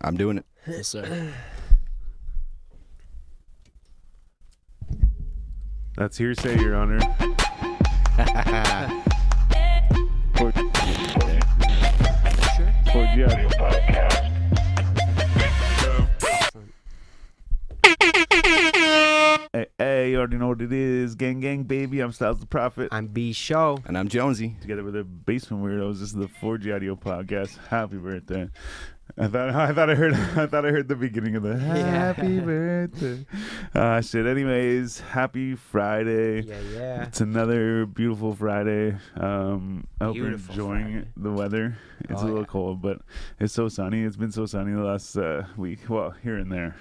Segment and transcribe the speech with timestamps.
[0.00, 0.44] I'm doing it.
[0.66, 1.32] Yes, sir.
[5.96, 7.00] That's hearsay, Your Honor.
[10.36, 10.50] For,
[12.90, 13.48] for Giadio.
[19.52, 21.14] Hey, hey, you already know what it is.
[21.14, 22.00] Gang, gang, baby.
[22.00, 22.88] I'm Styles the Prophet.
[22.90, 23.78] I'm B Show.
[23.84, 24.56] And I'm Jonesy.
[24.62, 26.00] Together with the Basement Weirdos.
[26.00, 27.58] This is the 4G Audio Podcast.
[27.68, 28.48] Happy birthday.
[29.18, 32.40] I thought I thought I heard I thought I heard the beginning of the happy
[32.50, 33.26] birthday.
[33.74, 34.26] Uh shit.
[34.26, 36.42] Anyways, happy Friday.
[36.42, 37.02] Yeah, yeah.
[37.04, 38.96] It's another beautiful Friday.
[39.16, 41.08] Um, I hope you're enjoying Friday.
[41.16, 41.76] the weather.
[42.08, 42.46] It's Oh, a little yeah.
[42.46, 43.02] cold, but
[43.38, 44.02] it's so sunny.
[44.02, 45.80] It's been so sunny the last uh, week.
[45.88, 46.74] Well, here and there.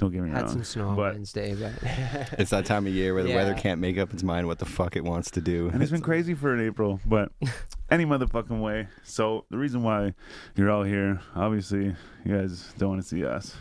[0.00, 0.48] Don't get me Had wrong.
[0.48, 1.72] some snow on but Wednesday, but
[2.38, 4.64] It's that time of year where the weather can't make up its mind what the
[4.64, 5.68] fuck it wants to do.
[5.68, 7.30] and it's been crazy for an April, but
[7.90, 8.88] any motherfucking way.
[9.04, 10.14] So the reason why
[10.56, 13.54] you're all here, obviously, you guys don't want to see us.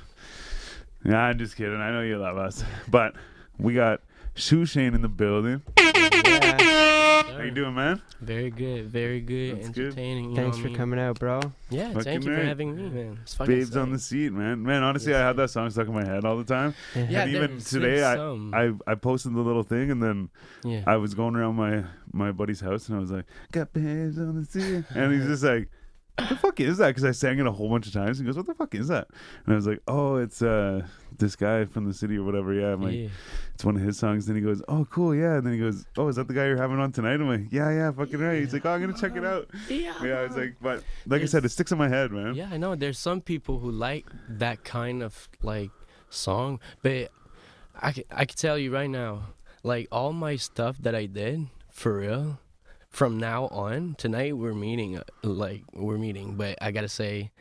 [1.04, 1.76] Yeah, I'm just kidding.
[1.82, 3.16] I know you love us, but
[3.58, 4.00] we got
[4.36, 5.62] Shoe Shane in the building.
[5.78, 6.99] yeah.
[7.26, 8.02] How you doing, man?
[8.22, 10.32] Very good, very good, That's entertaining.
[10.32, 10.76] you Thanks for I mean?
[10.78, 11.42] coming out, bro.
[11.70, 13.20] Yeah, Fucking thank you for having me, man.
[13.22, 14.64] It's fucking Babes on the seat, man.
[14.64, 16.74] Man, honestly, I had that song stuck in my head all the time.
[16.96, 18.16] Yeah, and even today, I.
[18.54, 20.30] I I posted the little thing, and then
[20.64, 20.84] yeah.
[20.88, 24.36] I was going around my my buddy's house, and I was like, "Got babes on
[24.40, 25.70] the seat," and he's just like.
[26.20, 26.88] What the fuck is that?
[26.88, 28.20] Because I sang it a whole bunch of times.
[28.20, 29.08] He goes, "What the fuck is that?"
[29.46, 30.86] And I was like, "Oh, it's uh
[31.18, 33.08] this guy from the city or whatever." Yeah, I'm like, yeah.
[33.54, 35.86] "It's one of his songs." Then he goes, "Oh, cool, yeah." And then he goes,
[35.98, 38.40] "Oh, is that the guy you're having on tonight?" I'm like, "Yeah, yeah, fucking right."
[38.40, 39.94] He's like, "Oh, I'm gonna check it out." Yeah.
[40.04, 42.36] Yeah, I was like, but like I said, it sticks in my head, man.
[42.36, 42.76] Yeah, I know.
[42.76, 45.72] There's some people who like that kind of like
[46.10, 47.12] song, but
[47.82, 49.34] I can, I can tell you right now,
[49.64, 52.40] like all my stuff that I did for real,
[52.90, 57.32] from now on tonight we're meeting, uh, like we're meeting, but I gotta say,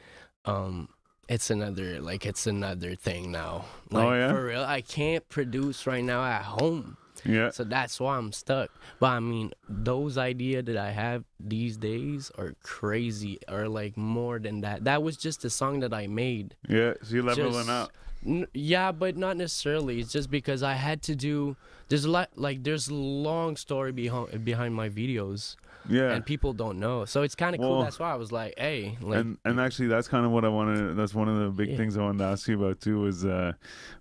[0.44, 0.88] um,
[1.28, 3.64] it's another like it's another thing now.
[3.90, 4.30] Like, Oh, yeah?
[4.32, 4.62] for real.
[4.64, 6.96] I can't produce right now at home.
[7.24, 7.50] Yeah.
[7.50, 8.70] So that's why I'm stuck.
[9.00, 14.38] But I mean, those ideas that I have these days are crazy, or like more
[14.38, 14.84] than that.
[14.84, 16.54] That was just a song that I made.
[16.68, 16.94] Yeah.
[17.02, 17.90] So you're leveling Just- up.
[18.26, 20.00] N- yeah, but not necessarily.
[20.00, 21.56] It's just because I had to do.
[21.88, 25.56] There's a lot, like there's a long story behind behind my videos,
[25.88, 26.12] Yeah.
[26.12, 27.06] and people don't know.
[27.06, 27.82] So it's kind of cool.
[27.82, 30.48] That's why I was like, hey, like, and and actually that's kind of what I
[30.48, 30.96] wanted.
[30.96, 31.76] That's one of the big Yeah.
[31.78, 33.00] things I wanted to ask you about too.
[33.00, 33.52] Was uh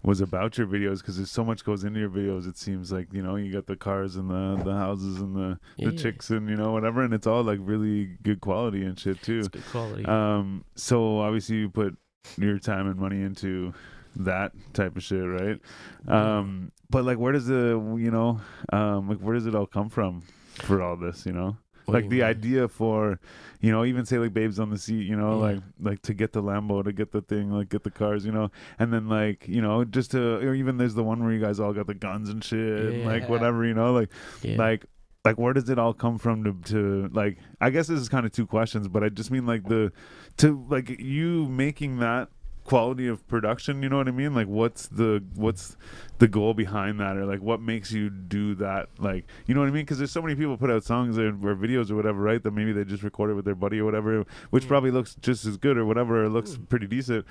[0.04, 2.46] was about your videos because there's so much goes into your videos.
[2.46, 5.58] It seems like you know you got the cars and the the houses and the
[5.78, 9.22] the chicks and you know whatever, and it's all like really good quality and shit
[9.22, 9.40] too.
[9.40, 10.04] it's good quality.
[10.06, 10.66] Um.
[10.76, 11.98] So obviously you put
[12.38, 13.74] your time and money into
[14.18, 15.60] that type of shit, right?
[16.08, 16.72] Um.
[16.90, 18.40] But like, where does the you know,
[18.72, 20.24] um, like where does it all come from
[20.62, 21.26] for all this?
[21.26, 22.26] You know What like you the mean?
[22.26, 23.20] idea for
[23.60, 25.48] you know even say like babes on the seat you know Yeah.
[25.54, 28.32] like like to get the lambo to get the thing like get the cars you
[28.32, 31.40] know and then like you know just to or even there's the one where you
[31.42, 32.60] guys all got the guns and shit
[32.94, 34.10] and like whatever you know like
[34.44, 34.58] yeah.
[34.58, 34.86] like
[35.26, 38.26] like where does it all come from to to like i guess this is kind
[38.28, 39.92] of two questions but i just mean like the
[40.38, 42.30] to like you making that
[42.68, 44.36] quality of production you know what i mean?
[44.36, 45.76] Like what's the what's
[46.20, 47.18] the goal behind that?
[47.18, 48.90] Or like what makes you do that?
[49.00, 49.84] Like you know what i mean?
[49.86, 52.52] Because there's so many people put out songs or, or videos or whatever right that
[52.52, 54.68] maybe they just recorded with their buddy or whatever which Mm.
[54.68, 57.26] probably looks just as good or whatever or looks pretty decent.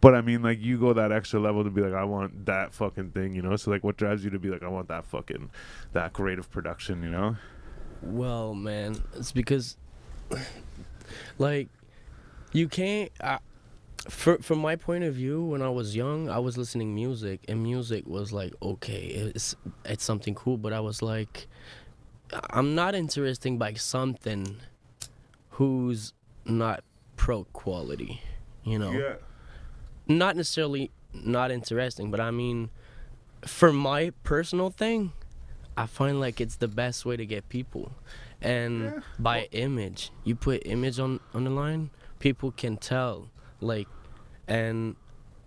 [0.00, 2.72] But i mean like you go that extra level to be like i want that
[2.72, 3.56] fucking thing you know?
[3.56, 5.50] So like what drives you to be like i want that fucking
[5.92, 7.36] that creative production you know?
[8.02, 9.76] Well, man, it's because,
[11.38, 11.68] like,
[12.52, 13.10] you can't.
[13.20, 13.38] Uh,
[14.08, 17.62] for, from my point of view, when I was young, I was listening music, and
[17.62, 21.46] music was like, okay, it's it's something cool, but I was like,
[22.50, 24.56] I'm not interested by something
[25.50, 26.12] who's
[26.44, 26.82] not
[27.16, 28.22] pro quality,
[28.64, 28.92] you know.
[28.92, 29.14] Yeah.
[30.06, 32.70] Not necessarily not interesting, but I mean,
[33.46, 35.12] for my personal thing,
[35.76, 37.92] I find like it's the best way to get people.
[38.40, 39.00] And Yeah.
[39.18, 43.28] by image, you put image on on the line, people can tell.
[43.60, 43.88] Like,
[44.48, 44.96] and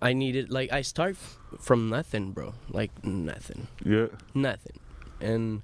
[0.02, 1.18] I needed like I start
[1.60, 2.54] from nothing, bro.
[2.70, 4.80] Like nothing, yeah nothing.
[5.22, 5.62] And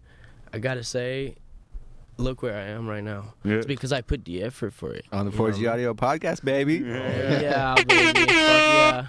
[0.53, 1.35] I gotta say,
[2.17, 3.33] look where I am right now.
[3.43, 5.05] yeah It's because I put the effort for it.
[5.11, 5.71] On the you 4G know?
[5.71, 6.75] Audio Podcast, baby.
[6.75, 7.41] Yeah.
[7.41, 8.19] yeah, baby.
[8.19, 9.07] Fuck yeah.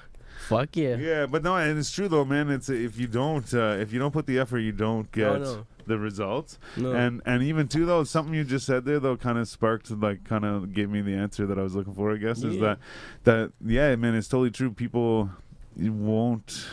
[0.50, 0.96] Fuck yeah.
[0.96, 2.50] Yeah, but no, and it's true though, man.
[2.50, 5.38] It's if you don't uh, if you don't put the effort, you don't get Oh,
[5.38, 5.66] no.
[5.86, 6.58] the results.
[6.76, 6.92] No.
[6.92, 10.24] And and even too though, something you just said there though kind of sparked like
[10.24, 12.12] kind of gave me the answer that I was looking for.
[12.12, 12.78] I guess is that
[13.24, 14.70] that yeah, man, it's totally true.
[14.70, 15.30] People
[15.76, 16.66] won't.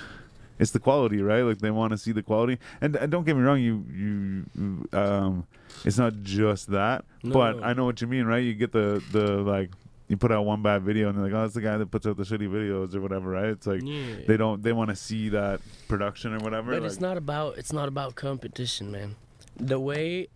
[0.60, 1.44] It's the quality, right?
[1.44, 2.58] Like they want to see the quality.
[2.82, 5.46] And, and don't get me wrong, you you um,
[5.86, 7.64] it's not just that, No, but no.
[7.64, 8.44] I know what you mean, right?
[8.44, 9.70] You get the the like
[10.08, 12.08] you put out one bad video and they're like, oh, that's the guy that puts
[12.08, 13.50] out the shitty videos or whatever, right?
[13.50, 14.16] It's like yeah.
[14.26, 16.72] they don't they want to see that production or whatever.
[16.72, 19.16] But like, it's not about it's not about competition, man.
[19.58, 20.28] The way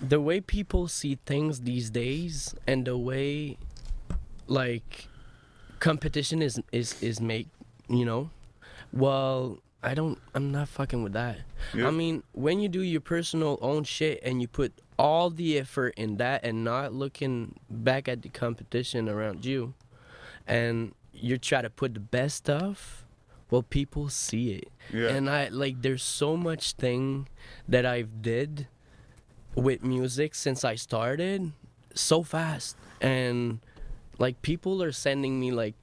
[0.00, 3.56] the way people see things these days and the way
[4.46, 5.08] like
[5.80, 7.48] competition is is is make
[7.88, 8.30] you know
[8.92, 11.38] well i don't i'm not fucking with that
[11.74, 11.88] Yeah.
[11.88, 15.94] i mean when you do your personal own shit and you put all the effort
[15.96, 19.74] in that and not looking back at the competition around you.
[20.46, 23.00] And you try to put the best stuff
[23.50, 24.68] well people see it.
[24.92, 25.10] Yeah.
[25.10, 27.28] and i like there's so much thing
[27.68, 28.66] that i've did
[29.54, 31.52] with music since i started
[31.94, 32.76] so fast.
[33.00, 33.60] And
[34.18, 35.74] like people are sending me like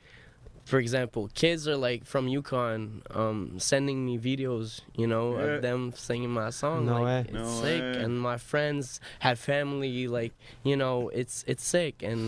[0.71, 5.43] for example kids are like from yukon um sending me videos you know Yeah.
[5.55, 7.19] of them singing my song No like way.
[7.27, 8.01] it's No sick way.
[8.03, 10.33] and my friends have family like
[10.63, 12.21] you know it's it's sick and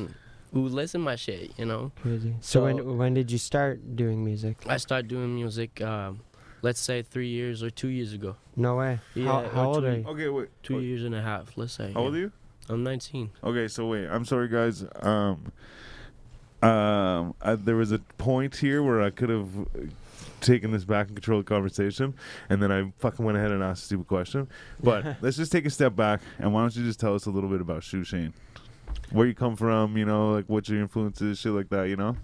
[0.54, 2.34] who listen my shit you know Crazy.
[2.42, 4.56] So, So- when when did you start doing music?
[4.68, 6.20] i started doing music um
[6.68, 9.00] let's say three years or two years ago No way.
[9.16, 10.06] Yeah, how how old two- are you?
[10.14, 10.50] okay, wait.
[10.68, 10.84] two wait.
[10.90, 12.32] years and a half let's say How old are you?
[12.70, 14.06] i'm 19 Okay, so wait.
[14.14, 14.78] I'm sorry, guys.
[15.10, 15.52] Um,
[16.64, 19.50] um, I, there was a point here where I could have
[20.42, 22.14] taken this back and controlled the conversation,
[22.50, 24.48] and then I fucking went ahead and asked a stupid question.
[24.82, 27.32] But let's just take a step back, and why don't you just tell us a
[27.32, 28.34] little bit about Shoe Shane?
[29.12, 32.16] Where you come from, you know, like what your influences, shit like that, you know?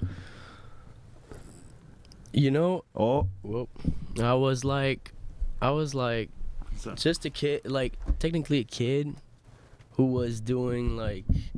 [2.32, 3.68] you know Oh, Well,
[4.22, 5.14] I was like,
[5.62, 6.30] I was like
[6.96, 9.16] just a kid, like technically a kid
[9.94, 11.54] who was doing like n-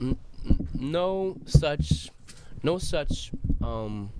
[0.00, 0.16] n-
[0.78, 2.10] no such,
[2.62, 3.30] no such,
[3.62, 4.10] um,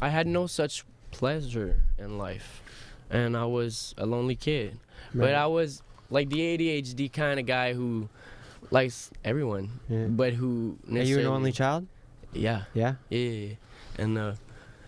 [0.00, 2.62] I had no such pleasure in life,
[3.10, 4.78] and I was a lonely kid.
[5.14, 8.08] But I was like the ADHD kind of guy who
[8.70, 10.06] likes everyone, Yeah.
[10.06, 11.86] but who Are you an only child?
[12.32, 12.64] Yeah.
[12.74, 12.94] Yeah.
[13.08, 13.54] Yeah,
[13.98, 14.34] and uh,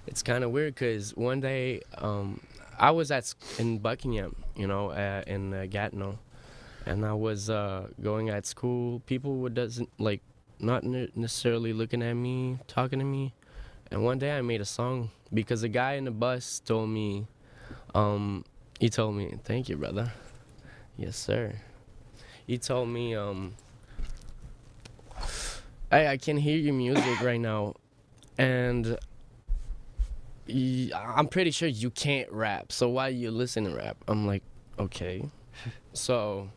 [0.06, 2.40] it's kind of weird because one day um,
[2.78, 6.18] I was at in Buckingham, you know, uh, in uh, Gatineau,
[6.86, 9.00] and I was uh, going at school.
[9.06, 10.20] People would doesn't like
[10.58, 13.34] not necessarily looking at me, talking to me,
[13.90, 17.26] and one day I made a song because a guy in the bus told me,
[17.94, 18.44] um,
[18.78, 20.12] he told me, "Thank you, brother."
[20.96, 21.54] Yes, sir.
[22.46, 23.54] He told me, um,
[25.90, 27.74] I I can hear your music right now,
[28.38, 28.98] and
[30.94, 32.72] I'm pretty sure you can't rap.
[32.72, 33.96] So why you listen to rap?
[34.08, 34.42] I'm like,
[34.78, 35.28] okay.
[35.92, 36.50] so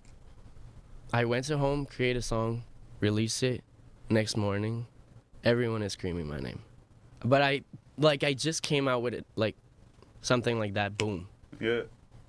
[1.16, 2.64] I went to home, create a song,
[3.00, 3.64] release it.
[4.10, 4.86] Next morning,
[5.46, 6.62] everyone is screaming my name.
[7.24, 7.62] But I
[7.98, 9.56] like I just came out with it like
[10.20, 10.98] something like that.
[10.98, 11.30] Boom,
[11.62, 11.84] yeah.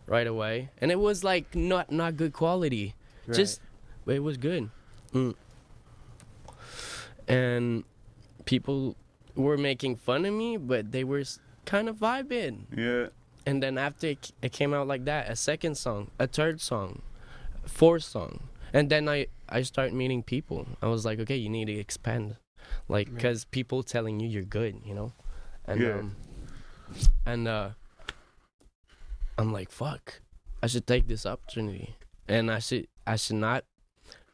[0.06, 2.94] right away, and it was like not not good quality.
[3.26, 3.36] Right.
[3.36, 3.60] Just
[4.04, 4.70] but it was good.
[5.12, 5.34] Mm.
[7.26, 7.82] And
[8.44, 8.94] people
[9.34, 11.24] were making fun of me, but they were
[11.64, 12.66] kind of vibing.
[12.72, 13.08] Yeah.
[13.44, 17.02] And then after it, it came out like that, a second song, a third song,
[17.66, 20.66] fourth song, and then I I start meeting people.
[20.84, 22.36] I was like, okay, you need to expand,
[22.88, 23.22] like, Right.
[23.22, 25.12] cause people telling you you're good, you know,
[25.64, 25.96] and Yeah.
[25.98, 26.16] um,
[27.24, 27.68] and uh,
[29.38, 30.20] I'm like, fuck,
[30.62, 31.96] I should take this opportunity,
[32.28, 33.64] and I should I should not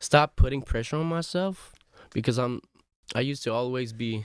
[0.01, 1.73] stop putting pressure on myself
[2.13, 2.61] because I'm
[3.15, 4.25] I used to always be,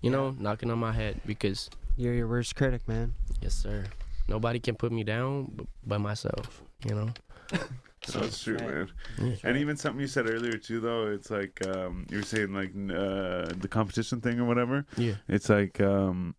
[0.00, 3.14] you know, knocking on my head because You're your worst critic, man.
[3.40, 3.84] Yes, sir.
[4.28, 7.10] Nobody can put me down b- by myself, you know?
[8.12, 8.66] That's true, Right.
[8.68, 8.88] man.
[9.18, 9.34] Yeah.
[9.44, 12.70] And even something you said earlier too, though, it's like um, you were saying like
[12.70, 14.84] uh, the competition thing or whatever.
[14.96, 15.14] Yeah.
[15.28, 16.34] It's like um,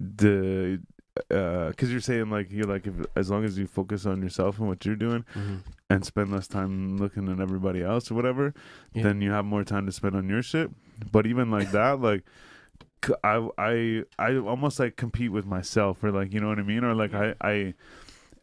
[0.00, 0.80] the
[1.28, 4.66] because you're saying like you're like if, as long as you focus on yourself and
[4.66, 5.60] what you're doing Mhm.
[5.88, 8.52] and spend less time looking at everybody else or whatever,
[8.92, 9.04] Yeah.
[9.04, 10.70] then you have more time to spend on your shit.
[11.12, 12.24] But even like that, like.
[13.22, 16.84] I I I almost like compete with myself or like you know what I mean
[16.84, 17.74] or like I I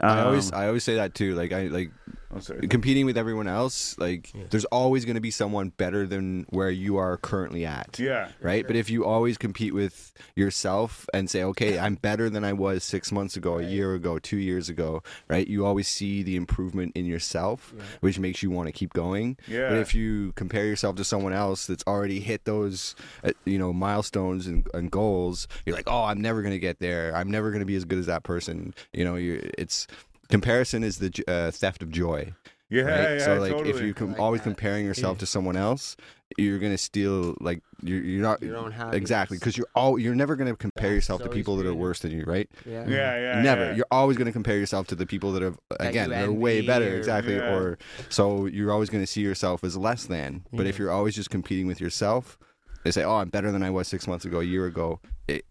[0.02, 1.36] I always um, I always say that too.
[1.36, 1.92] Like I like
[2.34, 2.68] oh, sorry.
[2.68, 3.98] competing with everyone else.
[4.00, 4.44] Like Yeah.
[4.50, 8.00] there's always going to be someone better than where you are currently at.
[8.00, 12.44] yeah Right, but if you always compete with yourself and say, "Okay, I'm better than
[12.44, 15.48] I was six months ago, a year ago, two years ago," right?
[15.48, 19.38] You always see the improvement in yourself, which makes you want to keep going.
[19.48, 23.60] yeah But if you compare yourself to someone else that's already hit those, uh, you
[23.60, 27.16] know, milestones and, and goals, you're like, oh, I'm never gonna get there.
[27.16, 28.74] I'm never gonna be as good as that person.
[28.94, 29.86] You know, you it's
[30.32, 32.34] comparison is the uh, theft of joy.
[32.70, 33.02] Yeah, right?
[33.20, 33.70] yeah, so like totally.
[33.72, 34.46] if you com- like always that.
[34.46, 35.20] comparing yourself Yeah.
[35.22, 35.98] to someone else,
[36.38, 38.96] you're gonna steal like you're you're not Your own happiness.
[38.96, 41.74] exactly because you're all you're never gonna compare Yeah, yourself to always people that are
[41.74, 42.50] worse than you, right?
[42.66, 42.86] Yeah.
[42.88, 43.66] yeah, yeah, never.
[43.66, 43.76] yeah.
[43.76, 46.88] You're always gonna compare yourself to the people that are again you they're way better,
[46.94, 47.36] or- exactly.
[47.36, 47.54] Yeah.
[47.56, 50.46] Or so you're always gonna see yourself as less than.
[50.54, 52.38] But if you're always just competing with yourself,
[52.86, 55.44] they say, "Oh, I'm better than I was six months ago, a year ago." It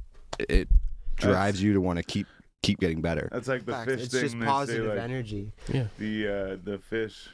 [0.49, 0.69] it
[1.17, 2.27] drives you to want to keep
[2.63, 3.29] keep getting better.
[3.33, 3.91] That's like the Facts.
[3.93, 4.23] fish It's thing.
[4.23, 5.53] just positive say, like, energy.
[5.73, 5.87] Yeah.
[5.99, 7.29] the uh the fish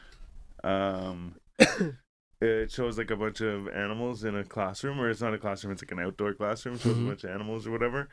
[0.64, 1.34] um
[2.40, 5.72] it shows like a bunch of animals in a classroom or it's not a classroom
[5.72, 7.04] it's like an outdoor classroom it shows Mhm.
[7.04, 8.08] a bunch of animals or whatever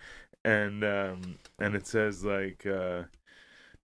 [0.45, 3.03] and um and it says like uh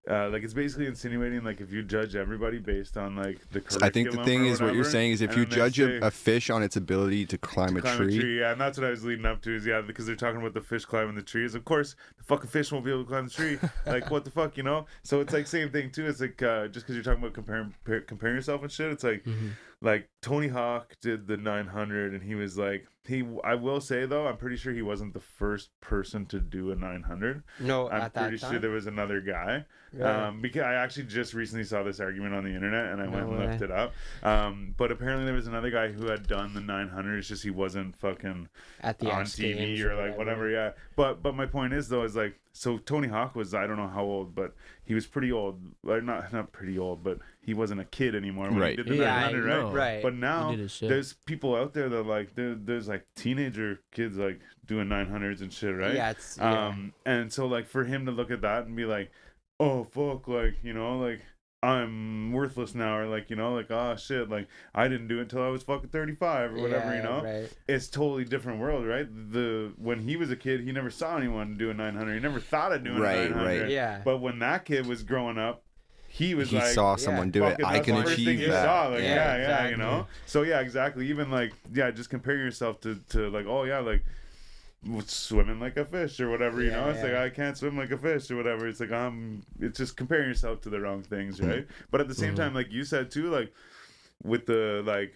[0.09, 3.77] uh, like it's basically insinuating like if you judge everybody based on like the So
[3.81, 6.07] I think the thing or is what you're saying is if you judge say- a,
[6.07, 8.89] a fish on its ability to climb a climb tree, yeah, and that's what I
[8.89, 9.55] was leading up to.
[9.55, 11.53] Is yeah, because they're talking about the fish climbing the trees.
[11.53, 13.59] Of course, the fucking fish won't be able to climb the tree.
[13.85, 14.85] like what the fuck, you know?
[15.03, 16.07] So it's like same thing too.
[16.07, 18.91] It's like uh, just because you're talking about comparing compare- comparing yourself and shit.
[18.91, 19.51] It's like Mhm.
[19.81, 23.23] like Tony Hawk did the 900, and he was like he.
[23.43, 26.75] I will say though, I'm pretty sure he wasn't the first person to do a
[26.75, 27.43] 900.
[27.59, 29.65] No, I'm at pretty that sure there was another guy.
[29.97, 30.27] Yeah.
[30.27, 33.11] Um, because I actually just recently saw this argument on the internet and I No
[33.11, 33.93] went and looked it up.
[34.23, 37.17] Um, but apparently there was another guy who had done the 900.
[37.17, 38.49] It's just he wasn't fucking
[38.81, 40.49] at the on X TV Games or like whatever.
[40.49, 40.71] Yeah.
[40.95, 43.87] But but my point is though is like so Tony Hawk was I don't know
[43.87, 44.53] how old, but
[44.83, 45.59] he was pretty old.
[45.83, 48.71] Like not not pretty old, but he wasn't a kid anymore when Right.
[48.71, 49.59] he did the Yeah, I 900, right?
[49.61, 49.71] know.
[49.71, 50.01] Right.
[50.03, 50.89] But now did his shit.
[50.89, 55.51] there's people out there that like there, there's like teenager kids like doing 900s and
[55.51, 55.95] shit, right?
[55.95, 56.67] Yeah, it's yeah.
[56.67, 59.11] Um, and so like for him to look at that and be like,
[59.59, 61.21] oh fuck, like you know, like
[61.61, 65.23] I'm worthless now, or like you know, like oh shit, like I didn't do it
[65.23, 67.21] until I was fucking 35 or whatever, you know.
[67.23, 67.49] Right.
[67.67, 69.07] It's totally different world, right?
[69.31, 72.13] The when he was a kid, he never saw anyone do a 900.
[72.13, 73.61] He never thought of doing Right, a 900.
[73.63, 73.69] right.
[73.69, 74.01] Yeah.
[74.05, 75.63] But when that kid was growing up,
[76.07, 77.49] he was he like, saw yeah, someone do it.
[77.51, 78.63] fucking, I can the first thing achieve that.
[78.65, 78.87] saw.
[78.87, 80.07] Like, Yeah, yeah, yeah, you know.
[80.27, 81.07] So yeah, exactly.
[81.09, 84.05] Even like, yeah, just compare yourself to to like, oh yeah, like
[85.05, 86.61] swimming like a fish or whatever.
[86.61, 87.13] You Yeah, know, it's like.
[87.13, 88.67] I can't swim like a fish or whatever.
[88.67, 91.49] It's like I'm, it's just comparing yourself to the wrong things, Mm-hmm.
[91.49, 91.67] right?
[91.91, 92.37] But at the same Mhm.
[92.37, 93.53] time, like you said too, like
[94.23, 95.13] with the like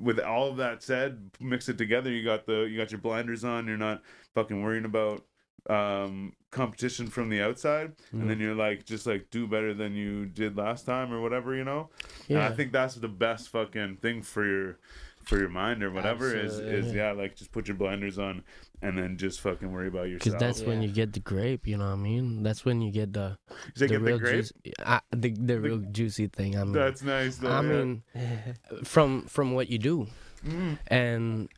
[0.00, 2.10] with all of that said, mix it together.
[2.10, 3.66] You got the you got your blinders on.
[3.66, 4.02] You're not
[4.34, 5.24] fucking worrying about
[5.68, 8.28] um competition from the outside and Mm.
[8.28, 11.62] then you're like just like do better than you did last time or whatever you
[11.62, 11.90] know
[12.30, 14.78] and i think that's the best fucking thing for your
[15.22, 18.42] for your mind or whatever is is yeah like just put your blinders on
[18.82, 20.18] and then just fucking worry about yourself.
[20.20, 22.42] Because yourself that's when you get the grape, you know what I mean?
[22.42, 23.36] That's when you get the
[23.76, 26.56] the get the real grape juicy, uh, the the real juicy thing.
[26.58, 27.68] I mean, that's nice though, I yeah.
[27.68, 28.02] mean,
[28.84, 30.06] from from what you do,
[30.46, 30.78] Mm.
[30.88, 31.48] and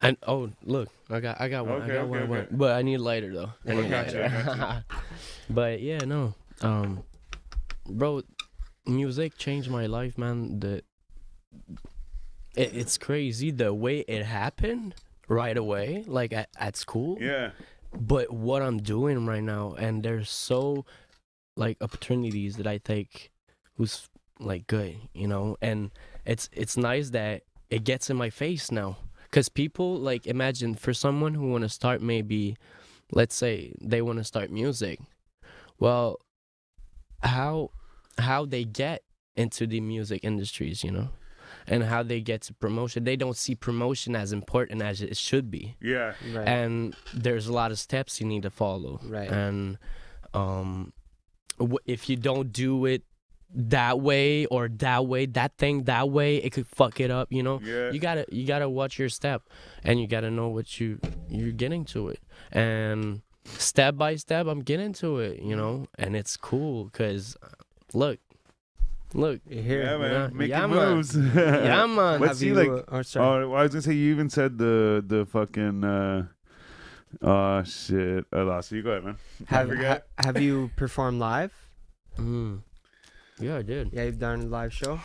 [0.00, 2.28] and oh look, I got I got one, Okay, I got okay, one, okay.
[2.30, 3.52] one, but I need lighter though.
[3.66, 4.84] I I need gotcha, I lighter.
[5.50, 7.02] but yeah, no, um,
[7.86, 8.22] bro,
[8.86, 10.60] music changed my life, man.
[10.60, 10.82] The
[12.56, 14.94] it, it's crazy the way it happened
[15.28, 17.18] right away, like at, at school.
[17.20, 17.50] Yeah.
[17.92, 20.84] But what I'm doing right now, and there's so
[21.56, 23.30] like opportunities that I take,
[23.76, 25.90] who's like good, you know, and
[26.24, 28.98] it's it's nice that it gets in my face now,
[29.30, 32.56] cause people like imagine for someone who want to start maybe,
[33.12, 35.00] let's say they want to start music,
[35.78, 36.18] well,
[37.22, 37.70] how
[38.18, 39.02] how they get
[39.36, 41.08] into the music industries, you know,
[41.68, 45.50] and how they get to promotion, they don't see promotion as important as it should
[45.50, 45.76] be.
[45.80, 46.14] Yeah.
[46.32, 46.46] Right.
[46.48, 49.00] and there's a lot of steps you need to follow.
[49.04, 49.30] Right.
[49.30, 49.78] and
[50.34, 50.92] um
[51.58, 53.02] w- if you don't do it
[53.54, 57.42] that way or that way that thing that way it could fuck it up you
[57.42, 57.60] know?
[57.62, 57.90] Yeah.
[57.90, 59.42] You gotta you gotta watch your step
[59.84, 60.98] and you gotta know what you
[61.30, 62.20] you're getting to it.
[62.52, 65.86] And step by step i'm getting to it you know?
[65.98, 67.36] And it's cool because
[67.94, 68.18] look
[69.16, 69.82] look here.
[69.84, 73.02] yeah man Yeah, making yeah, moves yeah man But Have see, you, like, uh, oh,
[73.02, 73.44] sorry.
[73.44, 76.26] Oh, I was gonna say you even said the the fucking uh
[77.22, 78.24] oh shit.
[78.32, 78.78] I lost you.
[78.78, 79.16] You go ahead, man.
[79.46, 81.52] have, ha- have you performed live?
[82.18, 82.60] mm.
[83.38, 85.00] yeah i did Yeah, you've done a live show.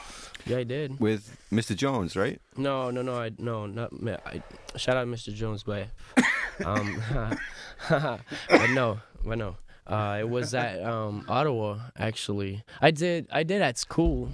[0.46, 1.76] yeah i did with Mr.
[1.76, 2.40] Jones, right?
[2.56, 3.92] No, no, no, I no, not
[4.26, 4.42] I,
[4.78, 5.34] shout out Mr.
[5.34, 5.88] Jones, but
[6.64, 6.88] um,
[7.90, 9.58] but no, but no.
[9.92, 12.64] Uh, it was at um Ottawa actually.
[12.82, 14.30] I did, I did at school.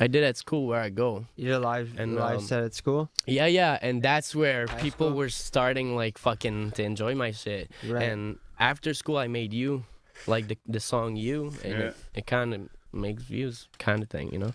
[0.00, 1.26] I did at school where I go.
[1.36, 3.10] You did a live And, live um, set at school.
[3.26, 5.16] Yeah, yeah, and that's where High people school?
[5.18, 7.70] were starting like fucking to enjoy my shit.
[7.86, 8.02] Right.
[8.08, 9.84] And after school, I made you,
[10.26, 11.86] like the the song "You," and Yeah.
[11.92, 12.60] it, it kind of
[12.92, 14.54] makes views, kind of thing, you know.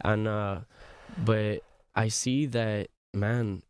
[0.00, 0.60] And uh,
[1.24, 1.60] but
[1.96, 3.62] I see that man.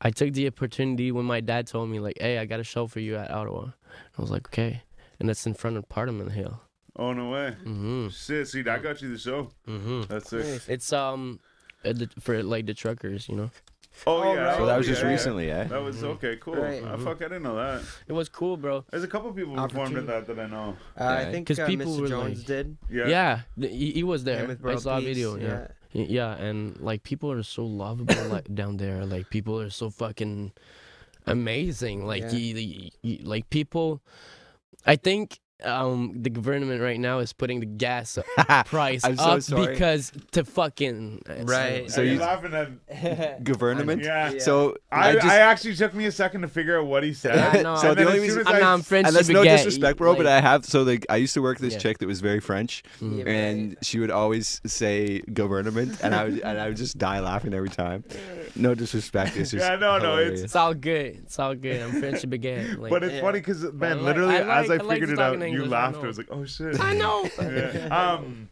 [0.00, 2.86] I took the opportunity when my dad told me like, "Hey, I got a show
[2.86, 3.72] for you at Ottawa."
[4.16, 4.82] I was like, "Okay,"
[5.20, 6.60] and that's in front of Parliament Hill.
[6.98, 7.54] Oh no way.
[7.64, 8.08] Mm-hmm.
[8.08, 9.50] Shit, see, I got you the show.
[9.68, 10.02] Mm-hmm.
[10.08, 10.62] That's it.
[10.68, 11.40] It's um,
[11.84, 13.50] uh, for like the truckers, you know.
[14.06, 14.40] Oh, Oh, yeah.
[14.40, 14.56] right.
[14.58, 15.08] So that was yeah, just yeah.
[15.10, 15.64] recently, eh?
[15.64, 16.56] That was okay, cool.
[16.56, 16.82] Right.
[16.84, 17.82] Ah, fuck, I didn't know that.
[18.06, 18.84] It was cool, bro.
[18.90, 20.76] There's a couple people who performed in that that I know.
[20.98, 22.00] Uh, Yeah, I think 'cause uh, people Mr.
[22.02, 22.76] were Jones like- did.
[22.90, 23.08] Yeah.
[23.08, 24.40] Yeah, he, he was there.
[24.40, 25.36] Him with I World saw a video.
[25.36, 25.68] Yeah.
[25.94, 29.06] Y- yeah, and like people are so lovable like down there.
[29.06, 30.52] Like people are so fucking
[31.26, 32.06] amazing.
[32.06, 32.32] Like Yeah.
[32.32, 34.02] you, you- you- like people.
[34.84, 38.18] I think um the government right now is putting the gas
[38.66, 39.72] price I'm so up sorry.
[39.72, 41.88] because to fucking Right.
[41.90, 43.42] So So you you- laughing at?
[43.44, 44.02] Government.
[44.02, 44.32] Yeah.
[44.32, 44.38] Yeah.
[44.38, 47.14] So I, I just I actually took me a second to figure out what he
[47.14, 47.36] said.
[47.36, 47.76] Yeah, I know.
[47.80, 49.06] So And the only reason- soon as I'm I- not French.
[49.06, 51.72] and that's no disrespect, bro, but I have so like I used to work this
[51.74, 51.78] Yeah.
[51.78, 53.18] chick that was very French, Mm.
[53.18, 57.20] Yeah, and she would always say government, and I would and I would just die
[57.20, 58.04] laughing every time.
[58.56, 61.16] No disrespect, it's just Yeah, no, no, it's- It's all good.
[61.24, 61.80] It's all good.
[61.82, 62.78] I'm French to baguette.
[62.78, 63.20] Like, But it's Yeah.
[63.22, 65.96] funny because man, literally as I I figured it out, you English, I laughed.
[65.96, 66.06] I, know.
[66.08, 66.80] was like, oh shit.
[66.80, 67.28] I know.
[67.40, 68.14] Yeah.
[68.18, 68.48] Um,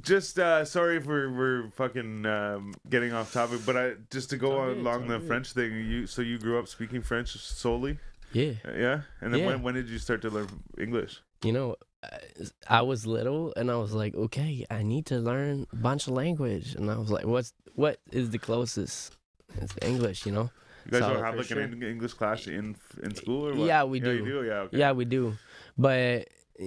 [0.00, 4.36] just uh, sorry if we're we're fucking um, getting off topic, but I just to
[4.38, 5.20] go all good, it's along the.
[5.20, 5.72] French thing.
[5.86, 7.98] You so you grew up speaking French solely,
[8.32, 8.52] yeah.
[8.66, 9.00] Uh, yeah?
[9.20, 9.46] And then Yeah.
[9.48, 10.48] when when did you start to learn
[10.78, 11.20] English?
[11.44, 11.74] you know,
[12.04, 16.06] I- I was little and I was like, okay, I need to learn a bunch
[16.06, 19.16] of language, and I was like, what's what is the closest?
[19.60, 20.50] It's English, you know.
[20.86, 21.60] You guys So- don't have like sure.
[21.60, 23.66] an English class in in school or what?
[23.66, 24.12] Yeah, we Yeah, do.
[24.16, 24.42] you do.
[24.46, 24.78] Yeah, okay.
[24.78, 25.36] Yeah, we do,
[25.82, 26.28] but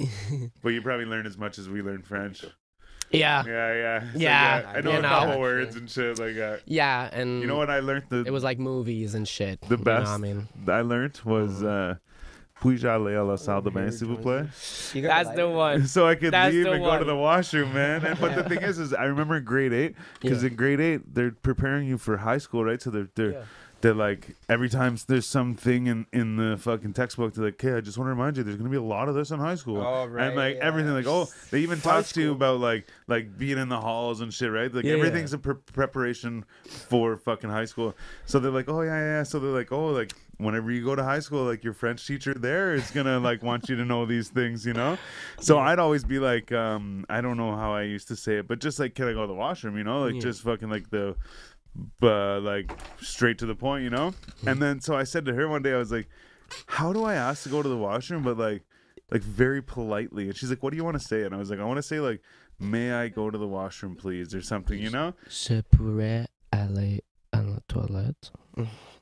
[0.63, 2.43] But you probably learn as much as we learn French.
[3.11, 3.97] yeah, Yeah, yeah.
[4.03, 5.09] It's like, Yeah, uh, I know you a know.
[5.09, 6.61] couple words and shit like that.
[6.65, 8.05] yeah, and You know what I learned?
[8.09, 9.61] The It was like movies and shit.
[9.61, 11.95] The you know best I mean, I learned was uh,
[12.61, 14.47] Puis-je aller à la salle de bain, s'il vous plaît?
[15.01, 15.85] That's the one.
[15.95, 18.03] so I could That's leave the and go to the washroom, man.
[18.05, 20.49] And, but the thing is, is I remember in grade eight because Yeah.
[20.49, 22.81] in grade eight they're preparing you for high school, right?
[22.81, 23.43] So they're they're Yeah.
[23.85, 27.81] They're like every time there's something in in the fucking textbook, they're like, "Okay, I
[27.81, 29.77] just want to remind you, there's gonna be a lot of this in high school."
[29.77, 30.63] Oh, right, and like yeah.
[30.63, 33.79] everything, like oh, they even High talk to you about like like being in the
[33.79, 34.73] halls and shit, right?
[34.73, 35.37] Like Yeah, everything's yeah.
[35.37, 37.95] a pre- preparation for fucking high school.
[38.25, 39.23] So they're like, oh yeah, yeah.
[39.23, 42.33] So they're like, oh, like whenever you go to high school, like your French teacher
[42.33, 44.97] there is gonna like want you to know these things, you know.
[45.39, 48.47] So I'd always be like, um, I don't know how I used to say it,
[48.47, 49.77] but just like, can I go to the washroom?
[49.77, 51.15] You know, like just fucking like the,
[52.01, 54.13] uh, like straight to the point, you know.
[54.45, 56.07] And then so I said to her one day, I was like,
[56.67, 58.63] how do I ask to go to the washroom, but like,
[59.11, 60.27] like very politely?
[60.27, 61.23] And she's like, what do you want to say?
[61.23, 62.21] And I was like, I want to say like,
[62.59, 65.13] may I go to the washroom, please, or something, you know.
[65.29, 67.01] Je pourrais aller
[67.33, 68.31] à la toilette.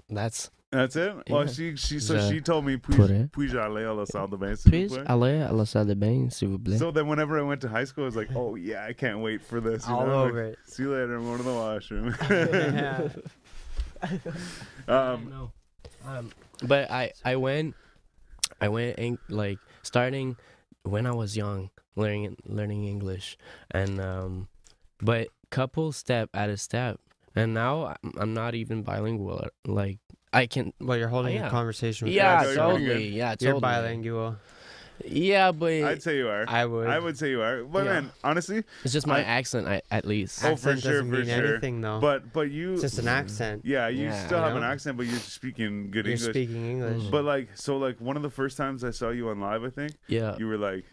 [0.09, 1.13] That's That's it.
[1.29, 1.51] Well, Yeah.
[1.51, 3.29] she she so Je she told me puis pourrais.
[3.31, 5.85] puis aller à la salle de bain, s'il vous Puis plaît?" aller à la salle
[5.87, 6.77] de bain, s'il vous plaît.
[6.77, 9.19] So then, whenever I went to high school, I was like, "Oh yeah, I can't
[9.21, 10.23] wait for this." You All know?
[10.25, 10.59] over Like, it.
[10.65, 11.15] See you later.
[11.15, 12.15] I'm going to the washroom.
[12.29, 13.09] Yeah.
[14.87, 15.51] um, no.
[16.05, 16.31] Um,
[16.67, 17.75] but I I went
[18.59, 20.35] I went in, like starting
[20.83, 23.37] when I was young learning learning English
[23.71, 24.47] and um
[25.01, 26.99] but couple step at a step
[27.35, 29.99] and now I'm, I'm not even bilingual like
[30.33, 31.47] I can Well, you're holding yeah.
[31.47, 32.55] a conversation with yeah so us.
[32.55, 34.35] you're totally yeah You're bilingual.
[35.05, 36.45] yeah but I'd say you are.
[36.47, 36.87] I would.
[36.87, 37.63] I would say you are.
[37.63, 37.93] But Yeah.
[37.93, 41.09] man, honestly, it's just my I- accent I, at least Oh, for Accent sure, doesn't
[41.11, 41.47] for mean sure.
[41.53, 41.99] anything though.
[41.99, 43.63] but but you, it's just an accent.
[43.65, 46.29] yeah, you Yeah, still you have an accent, but you're speaking good You're English.
[46.31, 47.03] speaking English.
[47.03, 47.11] Mm.
[47.11, 49.69] But like, so like one of the first times I saw you on live, I
[49.69, 50.85] think yeah you were like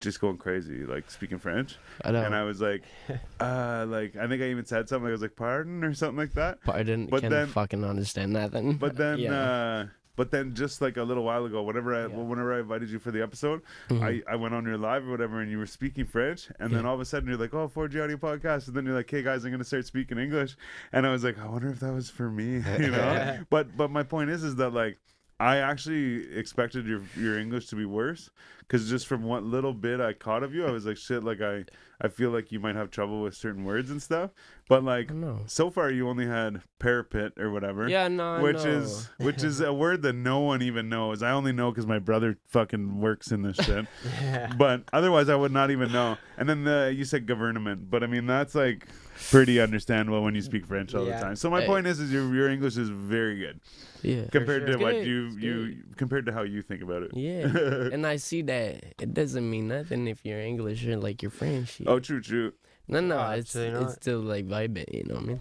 [0.00, 2.82] just going crazy, like speaking French, I know and I was like,
[3.40, 5.08] uh, like I think I even said something.
[5.08, 6.58] I was like, "Pardon" or something like that.
[6.64, 9.32] but I didn't but can then- fucking understand nothing But then, yeah.
[9.32, 9.86] uh,
[10.16, 12.16] but then, just like a little while ago, whenever I Yeah.
[12.16, 14.02] whenever I invited you for the episode, Mhm.
[14.02, 16.84] I, I went on your live or whatever, and you were speaking French, and then
[16.86, 19.22] all of a sudden you're like, "Oh, 4G Audio Podcast," and then you're like, "Hey
[19.22, 20.56] guys, I'm gonna start speaking English,"
[20.92, 23.38] and I was like, "I wonder if that was for me," you know.
[23.50, 24.98] but but my point is, is that like.
[25.40, 29.98] I actually expected your your English to be worse because just from what little bit
[29.98, 31.64] I caught of you, I was like, shit, like I
[31.98, 34.32] I feel like you might have trouble with certain words and stuff.
[34.68, 38.70] But like I so far, you only had parapet or whatever yeah no which know.
[38.70, 41.22] is which is a word that no one even knows.
[41.22, 43.86] I only know because my brother fucking works in this shit.
[44.22, 44.52] yeah.
[44.58, 46.18] but otherwise, I would not even know.
[46.36, 48.86] And then the, you said government, but I mean that's like
[49.30, 51.18] pretty understandable when you speak French all Yeah.
[51.18, 51.36] the time.
[51.36, 51.66] So my Hey.
[51.66, 53.60] point is, is your your English is very good
[54.02, 54.78] yeah compared sure.
[54.78, 57.10] to what Good, you it's you compared to how you think about it.
[57.14, 57.46] Yeah,
[57.94, 61.80] and I see that it doesn't mean nothing if you're English or like you're French.
[61.86, 62.52] oh, true, true.
[62.88, 64.88] no, no, Oh, it's it's still like vibing.
[64.92, 65.40] You know what I mean?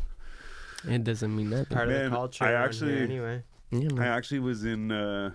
[0.95, 1.75] It doesn't mean nothing.
[1.77, 2.43] Part of the culture.
[2.45, 3.43] I actually- anyway.
[3.71, 5.31] Yeah, I actually was in uh,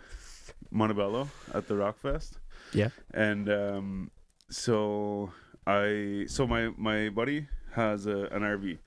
[0.71, 2.33] Montebello at the Rockfest.
[2.73, 2.89] Yeah.
[3.13, 4.11] And um,
[4.51, 5.31] so
[5.67, 8.79] I so my my buddy has a, an RV.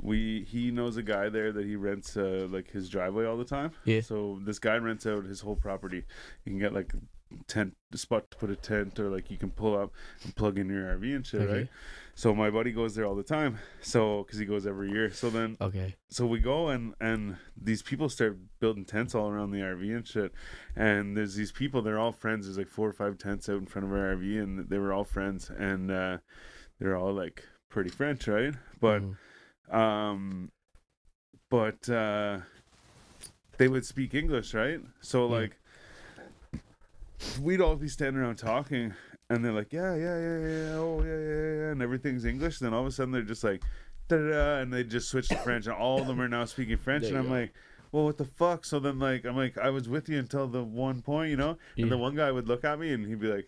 [0.00, 3.44] We he knows a guy there that he rents uh, like his driveway all the
[3.44, 3.72] time.
[3.84, 4.00] Yeah.
[4.00, 6.04] So this guy rents out his whole property.
[6.44, 6.92] You can get like
[7.46, 9.90] tent spot to put a tent or like you can pull up
[10.22, 11.52] and plug in your RV and shit, Okay.
[11.60, 11.68] right?
[12.14, 13.58] So my buddy goes there all the time.
[13.80, 15.10] So because he goes every year.
[15.12, 15.94] So then Okay.
[16.10, 20.06] so we go and and these people start building tents all around the RV and
[20.06, 20.32] shit.
[20.76, 22.46] And there's these people, they're all friends.
[22.46, 24.92] There's like four or five tents out in front of our RV, and they were
[24.92, 26.18] all friends, and uh,
[26.78, 28.54] they're all like pretty French, right?
[28.80, 29.74] But Mhm.
[29.74, 30.52] um,
[31.50, 32.40] but uh,
[33.58, 34.80] they would speak English, right?
[35.00, 35.38] So Yeah.
[35.38, 35.58] like
[37.40, 38.94] we'd all be standing around talking,
[39.30, 42.58] and they're like, yeah, yeah, yeah, yeah, oh, yeah, yeah, yeah, and everything's English.
[42.58, 43.62] Then all of a sudden they're just like,
[44.08, 46.76] da da and they just switch to French, and all of them are now speaking
[46.86, 47.32] French, There and I'm go.
[47.34, 47.52] like.
[47.92, 48.64] Well, what the fuck?
[48.64, 51.58] So then, like, I'm like, I was with you until the one point, you know.
[51.76, 53.46] And the one guy would look at me and he'd be like,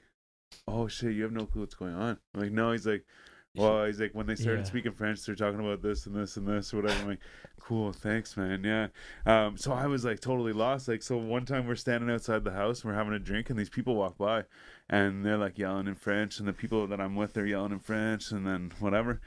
[0.68, 3.06] "Oh shit, you have no clue what's going on." I'm like, "No." He's like,
[3.54, 4.64] "Well," he's like, "When they started Yeah.
[4.64, 7.20] speaking French, they're talking about this and this and this or whatever." I'm like,
[7.60, 8.88] "Cool, thanks, man." Yeah.
[9.26, 9.56] Um.
[9.56, 10.88] So I was like totally lost.
[10.88, 13.58] Like, so one time we're standing outside the house and we're having a drink, and
[13.58, 14.44] these people walk by,
[14.90, 17.78] and they're like yelling in French, and the people that I'm with they're yelling in
[17.80, 19.20] French, and then whatever.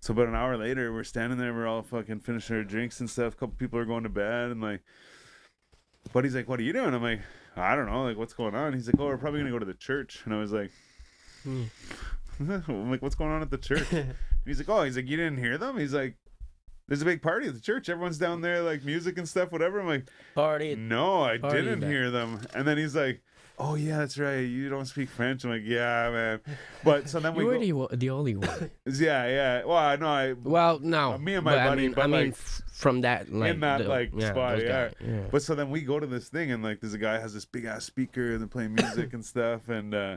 [0.00, 3.08] So about an hour later, we're standing there, we're all fucking finishing our drinks and
[3.08, 3.32] stuff.
[3.32, 4.82] A couple people are going to bed, and like,
[6.12, 7.20] buddy's like, "What are you doing?" I'm like,
[7.56, 9.64] "I don't know, like, what's going on?" He's like, "Oh, we're probably gonna go to
[9.66, 10.70] the church," and I was like.
[11.42, 11.64] Hmm.
[12.68, 13.86] I'm like, what's going on at the church?
[14.44, 15.78] He's like, oh, he's like, you didn't hear them?
[15.78, 16.16] He's like,
[16.86, 17.88] there's a big party at the church.
[17.88, 19.80] Everyone's down there, like music and stuff, whatever.
[19.80, 20.74] I'm like, Party.
[20.74, 21.88] no, I Party didn't back.
[21.88, 22.40] hear them.
[22.54, 23.22] And then he's like,
[23.58, 24.40] oh yeah, that's right.
[24.40, 25.44] You don't speak French.
[25.44, 26.40] I'm like, yeah, man.
[26.84, 28.70] But so then we were go, the, the only one.
[28.86, 29.64] yeah, yeah.
[29.64, 31.12] Well, I know I Well, no.
[31.12, 33.32] Uh, me and my but buddy, I mean, but, I mean, like, f- from that,
[33.32, 34.90] like, that, the- like, spot, yeah.
[35.00, 35.20] yeah.
[35.30, 37.46] But so then we go to this thing and like there's a guy has this
[37.46, 40.16] big ass speaker and they're playing music and stuff and uh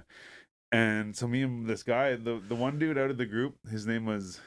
[0.72, 3.86] and so me and this guy the the one dude out of the group his
[3.88, 4.40] name was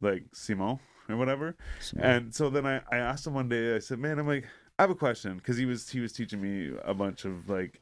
[0.00, 1.56] like Simon or whatever.
[1.98, 4.44] And so then I I asked him one day I said man I'm like
[4.78, 7.80] I have a question because he was he was teaching me a bunch of like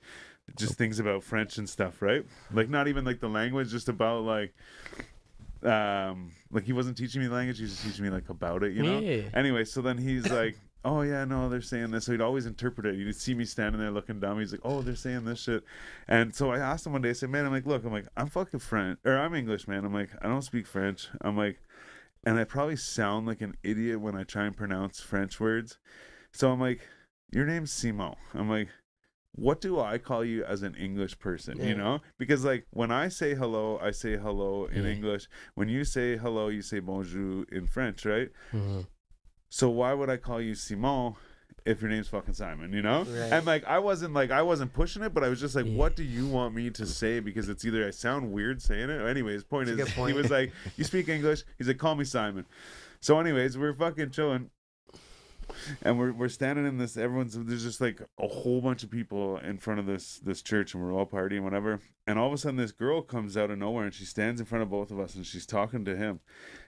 [0.56, 2.24] just things about French and stuff right?
[2.52, 4.54] Like not even like the language just about like
[5.62, 8.62] um like he wasn't teaching me the language he was just teaching me like about
[8.62, 8.98] it you know?
[8.98, 9.22] Yeah.
[9.34, 12.86] Anyway, so then he's like, "Oh yeah, no, they're saying this." So he'd always interpret
[12.86, 12.94] it.
[12.96, 14.38] He'd see me standing there looking dumb.
[14.38, 15.64] He's like, "Oh, they're saying this shit,"
[16.08, 17.10] and so I asked him one day.
[17.10, 19.84] I said, "Man, I'm like, look, I'm like, I'm fucking French, or I'm English, man.
[19.84, 21.08] I'm like, I don't speak French.
[21.20, 21.58] I'm like,
[22.24, 25.78] and I probably sound like an idiot when I try and pronounce French words.
[26.32, 26.80] So I'm like,
[27.32, 28.16] your name's Simo.
[28.34, 28.68] I'm like."
[29.36, 31.56] What do I call you as an English person?
[31.58, 31.64] Yeah.
[31.66, 34.90] You know, because like when I say hello, I say hello in Yeah.
[34.92, 35.26] English.
[35.56, 38.30] When you say hello, you say bonjour in French, right?
[38.52, 38.86] Mhm.
[39.54, 41.14] So why would I call you Simon
[41.64, 42.72] if your name's fucking Simon?
[42.72, 43.04] You know?
[43.04, 43.32] Right.
[43.32, 45.76] And like I wasn't like I wasn't pushing it, but I was just like, Yeah.
[45.76, 47.20] what do you want me to say?
[47.20, 49.00] Because it's either I sound weird saying it.
[49.00, 50.12] Anyways, point a is point.
[50.16, 51.44] he was like, You speak English?
[51.56, 52.46] He's like, Call me Simon.
[52.98, 54.50] So anyways, we're fucking chilling.
[55.82, 59.36] And we're we're standing in this everyone's there's just like a whole bunch of people
[59.36, 61.78] in front of this this church and we're all partying, whatever.
[62.08, 64.46] And all of a sudden this girl comes out of nowhere and she stands in
[64.46, 66.18] front of both of us and she's talking to him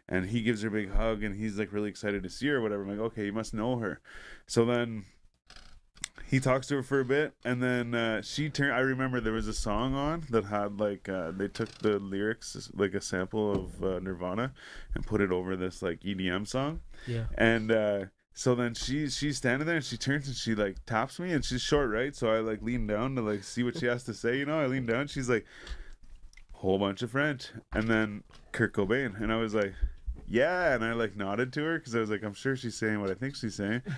[0.09, 2.57] and he gives her a big hug and he's like really excited to see her
[2.57, 2.83] or whatever.
[2.83, 4.01] I'm like, okay, you must know her.
[4.47, 5.05] So then
[6.29, 9.33] he talks to her for a bit and then uh, she turned I remember there
[9.33, 13.53] was a song on that had like uh, they took the lyrics like a sample
[13.53, 14.53] of uh, Nirvana
[14.95, 17.27] and put it over this like EDM song Yeah.
[17.39, 21.21] and uh so then she she's standing there and she turns and she like taps
[21.21, 23.87] me and she's short right so I like lean down to like see what she
[23.87, 25.47] has to say you know I lean down she's like
[26.53, 29.75] whole bunch of French and then Kurt Cobain and I was like
[30.29, 33.01] yeah and I like nodded to her because I was like I'm sure she's saying
[33.01, 33.83] what I think she's saying.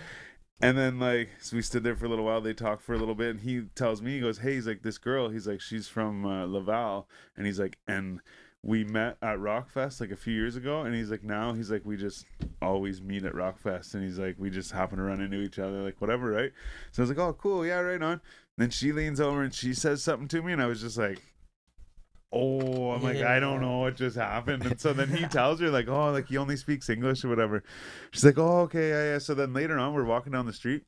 [0.61, 2.99] And then like so we stood there for a little while they talked for a
[2.99, 5.61] little bit and he tells me he goes hey he's like this girl he's like
[5.61, 8.21] she's from uh, Laval and he's like and
[8.65, 11.85] we met at Rockfest like a few years ago and he's like now he's like
[11.85, 12.27] we just
[12.61, 15.83] always meet at Rockfest and he's like we just happen to run into each other
[15.83, 16.53] like whatever right?
[16.91, 18.21] So I was like oh cool yeah right on.
[18.57, 21.23] Then she leans over and she says something to me and I was just like
[22.33, 24.65] oh I'm like I don't know what just happened.
[24.65, 27.63] And so then he tells her like oh like he only speaks English or whatever.
[28.11, 29.19] She's like oh okay yeah yeah.
[29.19, 30.85] So then later on we're walking down the street.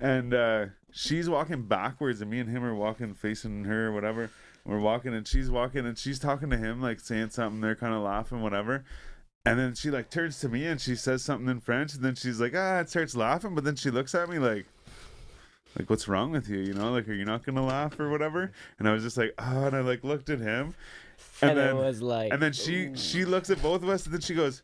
[0.00, 4.30] And uh she's walking backwards and me and him are walking facing her or whatever.
[4.64, 7.60] We're walking and she's walking and she's talking to him like saying something.
[7.60, 8.84] They're kind of laughing whatever.
[9.44, 11.94] And then she like turns to me and she says something in french.
[11.94, 13.54] And then she's like ah and starts laughing.
[13.54, 14.66] But then she looks at me like
[15.78, 16.58] like what's wrong with you?
[16.58, 18.50] You know like are you not gonna laugh or whatever?
[18.78, 20.74] And i was just like oh and i like looked at him.
[21.40, 22.32] And, And, then it was like.
[22.32, 24.62] and then she she looks at both of us and then she goes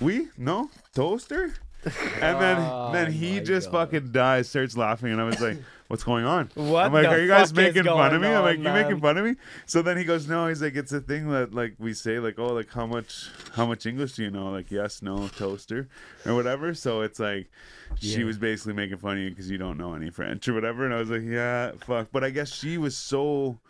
[0.00, 0.28] we?
[0.36, 0.70] No?
[0.94, 1.54] Toaster?
[2.20, 3.90] And then Oh then he just God.
[3.90, 5.58] fucking dies, starts laughing, and I was like,
[5.94, 8.42] "What's going on?" What I'm like, "Are you guys making fun of me?" going I'm
[8.42, 10.92] like, on, "You making fun of me?" So then he goes, "No." He's like, "It's
[10.92, 14.24] a thing that like we say, like, oh, like how much how much English do
[14.24, 14.50] you know?
[14.50, 15.88] Like, yes, no, toaster,
[16.26, 17.48] or whatever." So it's like
[18.00, 18.24] she Yeah.
[18.24, 20.92] was basically making fun of you because you don't know any French or whatever, and
[20.92, 23.60] I was like, "Yeah, fuck." But I guess she was so.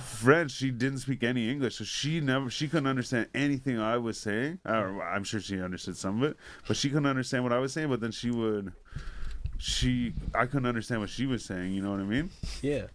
[0.00, 4.18] French, she didn't speak any English, so she never, she couldn't understand anything I was
[4.18, 4.58] saying.
[4.64, 7.72] Or I'm sure she understood some of it, but she couldn't understand what I was
[7.72, 7.88] saying.
[7.88, 8.72] But then she would,
[9.66, 11.72] she, I couldn't understand what she was saying.
[11.72, 12.30] You know what I mean?
[12.62, 12.86] Yeah.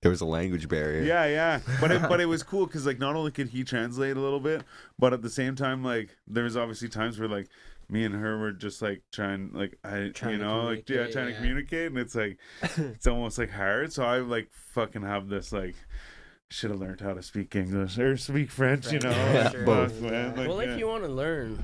[0.00, 1.02] There was a language barrier.
[1.02, 1.60] Yeah, yeah.
[1.80, 4.38] But it, but it was cool because like not only could he translate a little
[4.40, 4.62] bit,
[4.98, 7.48] but at the same time, like there was obviously times where like
[7.88, 11.12] me and her were just like trying, like I, Trying you know, like yeah, communicate,
[11.12, 12.38] trying to communicate, and it's like
[12.76, 13.92] it's almost like hard.
[13.92, 15.74] So I like fucking have this like.
[16.50, 19.10] Should have learned how to speak English or speak French, you know.
[19.12, 19.64] French, like, sure.
[19.88, 20.10] fuck, Yeah.
[20.10, 20.36] man.
[20.36, 20.72] Like, well, yeah.
[20.72, 21.58] if you want to learn,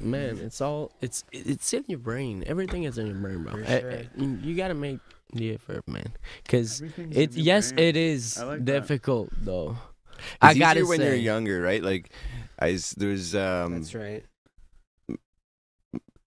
[0.00, 2.44] man, it's all it's it's in your brain.
[2.46, 3.60] Everything is in your brain, bro.
[3.62, 3.90] Eh, sure.
[3.90, 5.00] eh, you, you gotta make
[5.32, 6.12] the effort, man.
[6.42, 7.88] Because Everything's it's yes, brain.
[7.88, 8.64] it is I like that.
[8.80, 9.76] difficult though.
[10.18, 11.82] It's I gotta when say, you're younger, right?
[11.82, 12.10] Like,
[12.58, 14.24] I there's um, That's right.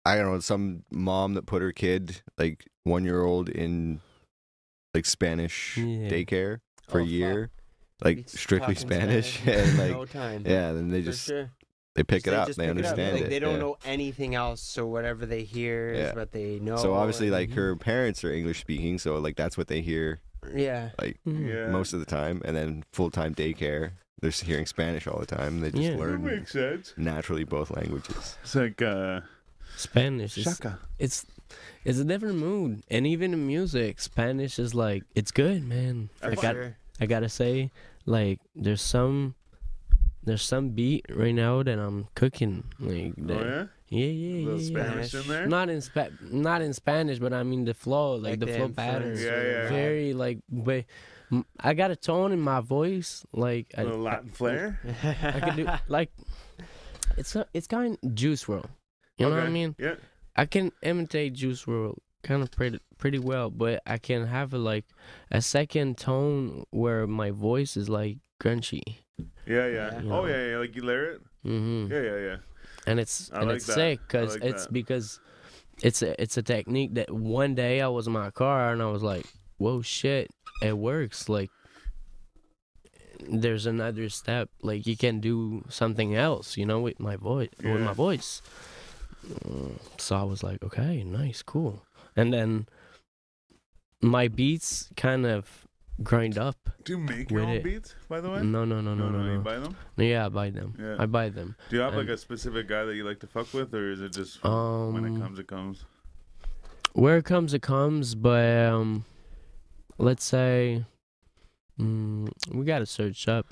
[0.04, 4.00] I don't know, some mom that put her kid, like one year old, in
[4.94, 6.08] like Spanish Yeah.
[6.08, 7.10] daycare for Oh, a fuck.
[7.12, 7.50] year,
[8.02, 10.44] like Be strictly talking Spanish, and like no time.
[10.46, 11.50] yeah, then they For just sure.
[11.98, 12.70] They pick They it up, they pick it up.
[12.76, 13.30] understand Like, it.
[13.30, 13.60] They don't yeah.
[13.60, 16.00] know anything else, so whatever they hear Yeah.
[16.10, 16.76] is what they know.
[16.76, 20.20] So obviously, and- like her parents are English speaking, so like that's what they hear
[20.54, 21.48] yeah, like Mhm.
[21.48, 21.66] yeah.
[21.70, 25.60] most of the time, and then full time daycare, they're hearing Spanish all the time.
[25.60, 25.96] They just Yeah.
[25.96, 26.94] learn makes sense.
[26.96, 28.36] naturally both languages.
[28.42, 29.20] It's like uh,
[29.76, 30.78] Spanish is shaka.
[30.98, 31.26] it's
[31.84, 36.10] it's a different mood, and even in music, Spanish is like it's good, man.
[36.20, 36.76] For I got sure.
[37.00, 37.70] I gotta say,
[38.06, 39.34] like there's some
[40.28, 44.60] there's some beat right now that I'm cooking, like Oh that- yeah, yeah, yeah, little
[44.60, 44.84] yeah, yeah.
[45.02, 45.46] Spanish in there.
[45.46, 48.52] Not in spa- not in Spanish, but I mean the flow, like, Like the, the
[48.54, 49.18] flow influence pattern.
[49.18, 49.68] Yeah, or yeah.
[49.68, 50.86] Very like way.
[51.32, 54.78] m- I got a tone in my voice, like I, little Latin flair.
[55.02, 56.10] I could do like
[57.16, 58.66] it's a, it's kind of Juice WRLD.
[59.16, 59.74] You know what I mean?
[59.78, 59.96] Yeah.
[60.36, 64.58] I can imitate Juice WRLD kind of pretty pretty well, but I can have a,
[64.58, 64.84] like
[65.30, 68.82] a second tone where my voice is like crunchy.
[69.46, 70.00] Yeah, yeah.
[70.02, 70.58] You Oh yeah, yeah.
[70.58, 71.20] Like you layer it.
[71.44, 71.92] Mm-hmm.
[71.92, 72.36] Yeah, yeah, yeah.
[72.86, 73.74] and it's I and like it's that.
[73.74, 74.72] sick because like it's that.
[74.72, 75.20] because
[75.82, 78.90] it's a it's a technique that one day I was in my car and I
[78.90, 79.26] was like,
[79.58, 80.30] whoa shit,
[80.62, 81.28] it works.
[81.28, 81.50] Like
[83.20, 84.50] there's another step.
[84.62, 88.42] Like you can do something else, you know, with my voice with my voice.
[89.28, 91.84] Mm, So I was like, okay, nice, cool.
[92.16, 92.66] And then
[94.00, 95.66] my beats kind of
[96.02, 96.56] grind up.
[96.84, 97.64] Do you make your own it.
[97.64, 98.42] beats, by the way?
[98.42, 99.40] No, no, no, no, no, You no.
[99.40, 99.76] buy them?
[99.96, 100.74] Yeah, I buy them.
[100.78, 100.96] Yeah.
[100.98, 101.56] I buy them.
[101.70, 104.00] Do you have like a specific guy that you like to fuck with, or is
[104.00, 105.84] it just when Um, it comes, it comes?
[106.94, 109.04] where it comes it comes but um
[109.98, 110.84] let's say
[111.78, 113.46] mm, we gotta search up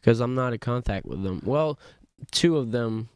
[0.00, 1.78] because i'm not in contact with them well
[2.32, 3.08] two of them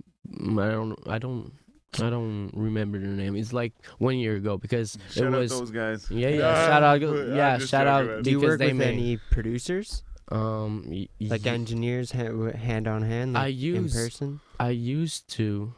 [0.58, 1.52] i don't i don't
[2.00, 5.50] i don't remember their name it's like one year ago because Shout it out was
[5.50, 6.06] those guys.
[6.10, 8.22] yeah yeah Ah, shout out yeah shout out man.
[8.22, 12.50] Do you because work they with made any producers, um y- like y- engineers, ha-
[12.56, 14.40] hand on hand, I like in person?
[14.58, 15.74] I used to,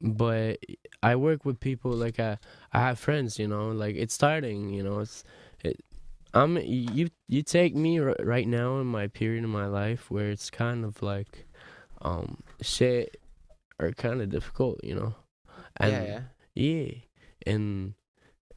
[0.00, 0.58] but
[1.02, 2.38] I work with people like I
[2.72, 5.24] I have friends, you know, like it's starting, you know, it's
[5.64, 5.80] it.
[6.32, 10.30] I'm you you take me r- right now in my period in my life where
[10.30, 11.46] it's kind of like,
[12.02, 13.16] um, shit
[13.80, 15.14] are kind of difficult, you know,
[15.76, 16.20] and yeah, yeah.
[16.54, 16.92] yeah,
[17.52, 17.94] and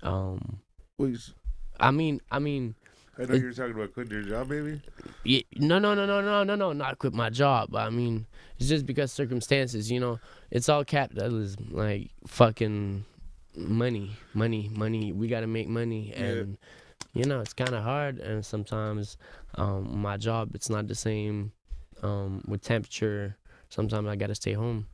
[0.02, 0.60] um,
[0.98, 1.34] Please.
[1.80, 2.76] I mean I mean
[3.18, 4.82] I know It- you're talking about quitting your job, baby.
[5.24, 7.76] Yeah, no, no, no, no, no, no, no, not quit my job.
[7.76, 8.26] I mean,
[8.58, 13.06] it's just because circumstances, you know, it's all capitalism, like fucking
[13.56, 15.12] money, money, money.
[15.12, 16.24] We gotta make money, Yeah.
[16.26, 16.58] and
[17.14, 18.18] you know, it's kind of hard.
[18.18, 19.18] And sometimes,
[19.56, 21.52] um, my job, it's not the same,
[22.02, 23.38] um, with temperature.
[23.70, 24.88] Sometimes I gotta stay home,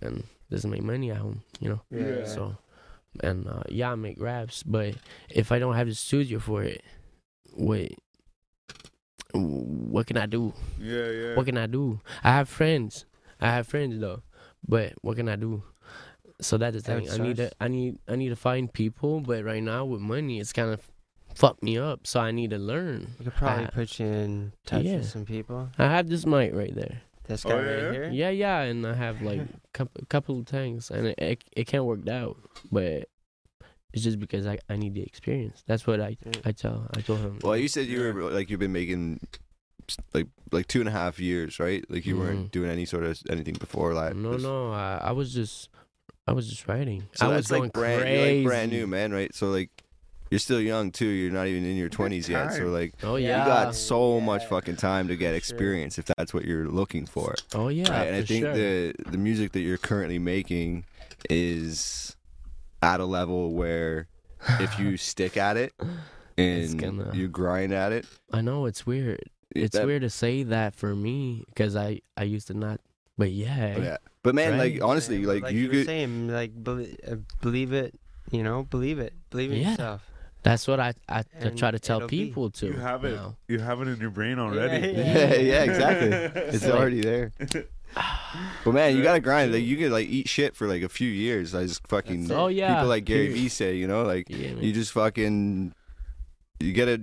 [0.00, 1.80] and doesn't make money at home, you know.
[1.90, 2.18] Yeah.
[2.20, 2.24] Yeah.
[2.26, 2.56] So,
[3.22, 4.94] and uh, yeah, I make raps, but
[5.28, 6.82] if I don't have the studio for it,
[7.56, 7.98] wait,
[9.32, 10.52] what can I do?
[10.80, 11.34] Yeah, yeah.
[11.36, 12.00] What can I do?
[12.22, 13.04] I have friends.
[13.40, 14.22] I have friends though,
[14.66, 15.62] but what can I do?
[16.40, 17.10] So that's the thing.
[17.10, 17.50] I need to.
[17.60, 17.98] I need.
[18.08, 19.20] I need to find people.
[19.20, 20.80] But right now with money, it's kind of
[21.34, 22.06] fucked me up.
[22.06, 23.14] So I need to learn.
[23.18, 23.70] We could probably Ah.
[23.72, 24.96] put you in touch Yeah.
[24.96, 25.68] with some people.
[25.78, 27.02] I have this mic right there.
[27.26, 27.82] This Oh, guy yeah, yeah?
[27.84, 28.10] right here.
[28.12, 29.40] Yeah, yeah, and I have like
[29.78, 32.36] a couple of tanks, and it it, it can't work out.
[32.70, 33.08] But
[33.92, 35.62] it's just because I I need the experience.
[35.66, 37.38] That's what I I tell I told him.
[37.42, 39.20] Well, you said you were like you've been making
[40.12, 41.84] like like two and a half years, right?
[41.90, 42.18] Like you Mhm.
[42.18, 44.16] weren't doing any sort of anything before that.
[44.16, 45.68] No, Just- no, I, I was just
[46.26, 47.04] I was just writing.
[47.14, 48.38] So I was that's going like brand, crazy.
[48.42, 49.34] like brand new, man, right?
[49.34, 49.70] So like,
[50.34, 51.06] you're still young too.
[51.06, 52.52] You're not even in your twenties yet.
[52.54, 53.28] So like, Oh Yeah.
[53.28, 53.38] yeah.
[53.44, 55.36] you got so much fucking time to get Sure.
[55.36, 57.36] experience if that's what you're looking for.
[57.54, 57.88] oh yeah.
[57.88, 58.08] right?
[58.08, 58.52] And I think sure.
[58.52, 60.86] the the music that you're currently making
[61.30, 62.16] is
[62.82, 64.08] at a level where
[64.60, 65.72] if you stick at it
[66.36, 69.20] and gonna- you grind at it, I know it's weird.
[69.54, 72.80] It's that- weird to say that for me because I I used to not.
[73.16, 73.78] But yeah.
[73.78, 73.96] Yeah.
[74.24, 74.72] But man, Right?
[74.74, 77.94] like honestly, Yeah, like, like you you were could saying, like belie- uh, believe it.
[78.32, 79.12] You know, believe it.
[79.30, 79.70] Believe in Yeah.
[79.70, 80.02] yourself.
[80.44, 82.26] That's what I I, I And try to tell it'll be.
[82.26, 82.68] people too.
[82.68, 83.16] You have it.
[83.16, 83.34] now.
[83.48, 84.86] You have it in your brain already.
[84.92, 86.10] Yeah, Yeah, yeah, exactly.
[86.54, 87.32] It's like- already there.
[88.64, 89.52] But man, you gotta grind.
[89.52, 91.54] Like you could like eat shit for like a few years.
[91.54, 92.38] I just fucking That's.
[92.38, 92.74] Oh yeah.
[92.74, 95.72] people like Gary Vee say, you know, like Yeah, you just fucking
[96.60, 97.02] you get a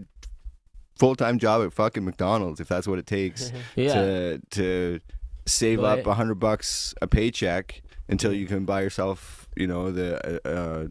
[1.00, 3.94] full time job at fucking McDonald's if that's what it takes yeah.
[3.94, 5.00] to to
[5.46, 9.90] save But- up a hundred bucks a paycheck until you can buy yourself, you know,
[9.92, 10.88] the uh,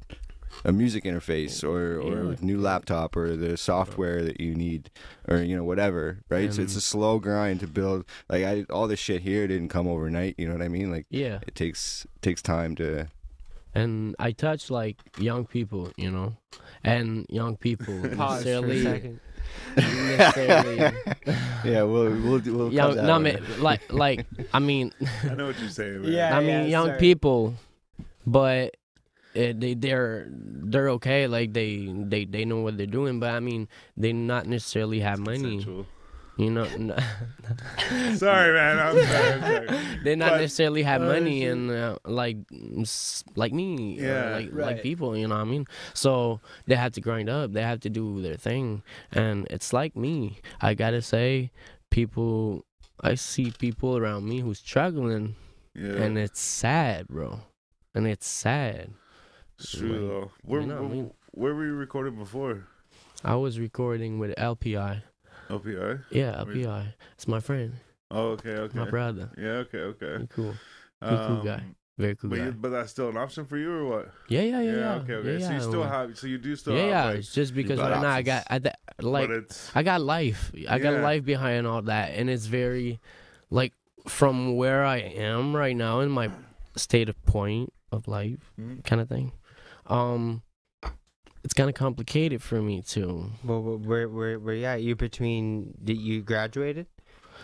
[0.64, 2.36] a music interface or or Yeah.
[2.40, 4.90] new laptop or the software that you need
[5.28, 6.52] or you know whatever, right?
[6.52, 8.04] so it's a slow grind to build.
[8.28, 10.34] Like I all this shit here didn't come overnight.
[10.38, 10.90] You know what I mean?
[10.90, 11.38] Like yeah.
[11.46, 13.08] it takes takes time to.
[13.74, 16.36] And I touch like young people, you know,
[16.82, 18.82] and young people Pause for a necessarily.
[18.82, 19.20] second.
[19.76, 20.78] necessarily
[21.64, 22.66] Yeah, we'll we'll do- we'll.
[22.68, 23.22] cut young, no, I one.
[23.22, 24.92] mean, like, like, I mean,
[25.30, 26.02] I know what you're saying.
[26.02, 26.12] Man.
[26.12, 26.36] Yeah.
[26.36, 26.98] I mean, young sorry.
[26.98, 27.54] people,
[28.26, 28.76] but
[29.36, 31.26] uh, they they're they're okay.
[31.26, 35.18] Like they they they know what they're doing, but I mean, they not necessarily have
[35.18, 35.58] money.
[35.62, 35.86] Consensual.
[36.38, 36.94] You know, n-
[38.16, 38.78] Sorry, man.
[38.78, 39.28] I'm sorry.
[39.28, 39.80] I'm sorry.
[40.04, 41.52] they not But- necessarily have Oh, money, shit.
[41.52, 42.38] and uh, like
[43.36, 44.36] like me, Yeah.
[44.36, 45.16] like like people.
[45.16, 45.66] You know what I mean?
[45.92, 47.52] So they have to grind up.
[47.52, 50.40] They have to do their thing, and it's like me.
[50.60, 51.50] I gotta say,
[51.90, 52.64] people.
[53.02, 55.34] I see people around me who's struggling,
[55.74, 56.04] Yeah.
[56.04, 57.40] and it's sad, bro.
[57.94, 58.90] And it's sad.
[59.60, 60.30] It's true though.
[60.42, 61.10] Where, you know what I mean?
[61.32, 62.66] where were you recording before?
[63.24, 65.02] I was recording with LPI.
[65.50, 66.02] LPI.
[66.10, 66.94] Yeah, LPI.
[67.14, 67.74] It's my friend,
[68.10, 68.78] Oh, okay, okay.
[68.78, 69.30] my brother.
[69.36, 70.18] Yeah, okay, okay.
[70.22, 70.52] He cool.
[71.02, 71.54] He cool guy.
[71.54, 72.44] Um, Very cool But, guy.
[72.46, 74.10] you, but that's still an option for you, or what?
[74.28, 74.94] Yeah, yeah, yeah, yeah.
[75.02, 75.38] okay, okay.
[75.38, 77.04] Yeah, so you yeah, still have, so you do still yeah, have, yeah.
[77.04, 79.30] like, it's just because right now I got I th- like
[79.74, 80.50] I got life.
[80.68, 83.00] I got life behind all that, and it's very
[83.50, 83.74] like
[84.08, 86.30] from where I am right now in my
[86.76, 88.82] state of point of life, Mhm.
[88.84, 89.32] kind of thing.
[89.90, 90.42] Um,
[91.44, 93.30] it's kind of complicated for me too.
[93.44, 94.82] Well, wh- where where where you at?
[94.82, 95.74] You between?
[95.82, 96.86] Did you graduated?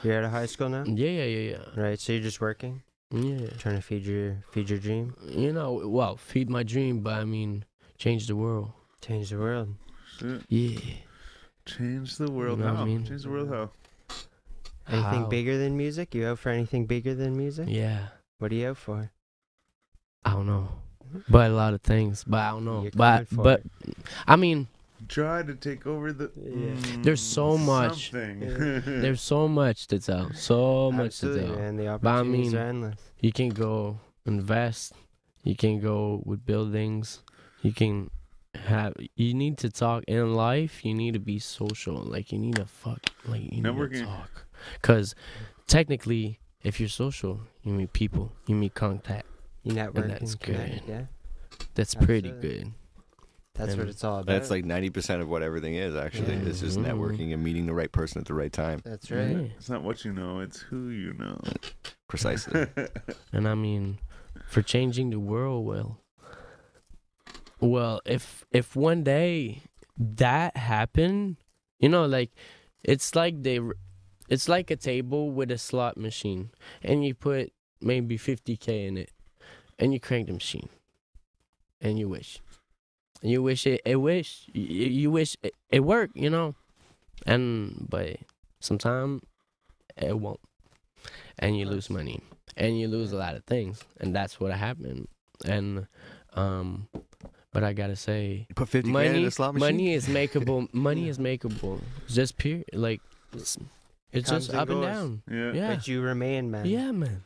[0.03, 1.81] You're out of high school now, Yeah, yeah, yeah, yeah.
[1.83, 1.99] right?
[1.99, 3.49] So you're just working, Yeah.
[3.59, 7.25] trying to feed your feed your dream, You know, well, feed my dream, but I
[7.25, 7.65] mean,
[7.97, 8.73] change the world.
[9.01, 9.75] change the world.
[10.19, 10.43] shit.
[10.49, 10.79] Yeah.
[11.65, 12.59] change the world.
[12.61, 13.05] know what I mean?
[13.07, 13.71] Change the world how?
[14.89, 15.27] Anything How?
[15.27, 16.15] bigger than music?
[16.15, 17.67] You out for anything bigger than music?
[17.69, 18.09] Yeah.
[18.39, 19.11] What are you out for?
[20.25, 20.69] I don't know,
[21.29, 22.25] but a lot of things.
[22.27, 22.83] But I don't know.
[22.83, 23.97] You're But coming but it.
[24.27, 24.69] I mean,
[25.09, 26.31] Try to take over the.
[26.37, 26.71] Yeah.
[26.75, 28.11] Mm, There's so much.
[28.11, 28.41] Something.
[28.87, 30.33] there's so much to tell.
[30.33, 31.55] So much to tell.
[31.57, 31.77] man.
[31.77, 32.99] The But I mean- are endless.
[33.21, 34.95] You can go invest.
[35.45, 37.23] You can go with buildings.
[37.63, 38.11] You can
[38.55, 38.95] have.
[39.15, 40.85] You need to talk in life.
[40.85, 41.97] You need to be social.
[41.97, 43.01] Like you need to fuck.
[43.27, 44.47] Like you need to talk.
[44.83, 45.15] Cause
[45.69, 48.33] technically, if you're social, you meet people.
[48.47, 49.27] You meet contact.
[49.67, 50.91] You network that's and connect, good.
[50.93, 51.05] Yeah,
[51.75, 52.59] That's pretty Absolutely.
[52.61, 52.73] good.
[53.55, 54.27] that's what it's all about.
[54.33, 55.95] That's like ninety percent of what everything is.
[55.97, 56.49] Actually, Yeah.
[56.49, 56.87] it's just Mhm.
[56.87, 58.81] networking and meeting the right person at the right time.
[58.85, 59.31] That's right.
[59.31, 59.49] Yeah.
[59.57, 61.41] It's not what you know; it's who you know.
[62.09, 62.67] Precisely.
[63.33, 63.99] And I mean,
[64.47, 66.01] for changing the world, well,
[67.61, 69.63] well, if if one day
[69.99, 71.37] that happened,
[71.81, 72.31] you know, like
[72.85, 73.59] it's like they,
[74.29, 76.51] it's like a table with a slot machine,
[76.83, 79.11] and you put maybe fifty k in it,
[79.79, 80.69] and you crank the machine,
[81.81, 82.41] and you wish,
[83.23, 86.55] and you wish it, it wish, you, you wish it, it worked, you know,
[87.27, 88.17] and but
[88.61, 89.23] sometimes
[89.97, 90.41] it won't,
[91.39, 92.21] and you lose money.
[92.59, 93.85] And you lose a lot of things.
[94.01, 95.09] And that's what happened.
[95.45, 95.87] And
[96.33, 96.89] um
[97.53, 99.67] but i gotta say You put fifty grand in money a slot machine.
[99.77, 101.81] money is makeable money is makeable.
[102.07, 103.03] It's just pure like
[103.35, 103.59] it's,
[104.11, 105.23] it's just and up and down.
[105.31, 105.53] Yeah.
[105.53, 105.75] yeah.
[105.75, 106.65] But you remain, man.
[106.65, 107.25] yeah man.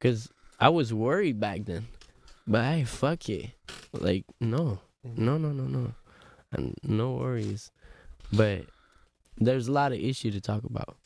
[0.00, 1.86] Because i was worried back then
[2.46, 3.50] but hey fuck it
[3.92, 5.92] like no no no no no
[6.52, 7.70] and no worries
[8.32, 8.64] but
[9.38, 10.96] there's a lot of issue to talk about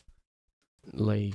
[0.93, 1.35] like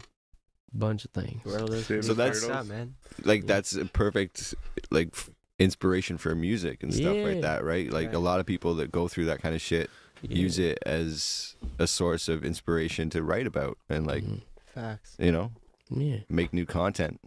[0.74, 2.68] bunch of things World is Save So that's- turtles.
[2.68, 2.96] man.
[3.24, 4.56] like that's a perfect
[4.90, 7.24] like f- inspiration for music and stuff Yeah.
[7.24, 7.92] like that, right?
[7.92, 9.90] Like a lot of people that go through that kind of shit
[10.24, 14.42] use it as a source of inspiration to write about and like Mhm.
[14.74, 15.16] Facts.
[15.20, 15.52] you know
[15.92, 17.20] yeah make new content.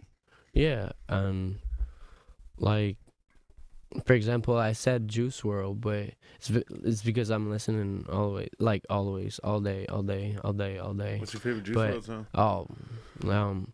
[0.57, 1.59] Yeah, um,
[2.57, 2.97] like
[4.05, 6.49] for example, I said Juice WRLD, but it's
[6.83, 11.17] it's because I'm listening always, like always, all day, all day, all day, all day.
[11.19, 12.27] What's your favorite Juice But- WRLD song?
[12.35, 12.67] Oh,
[13.29, 13.73] um,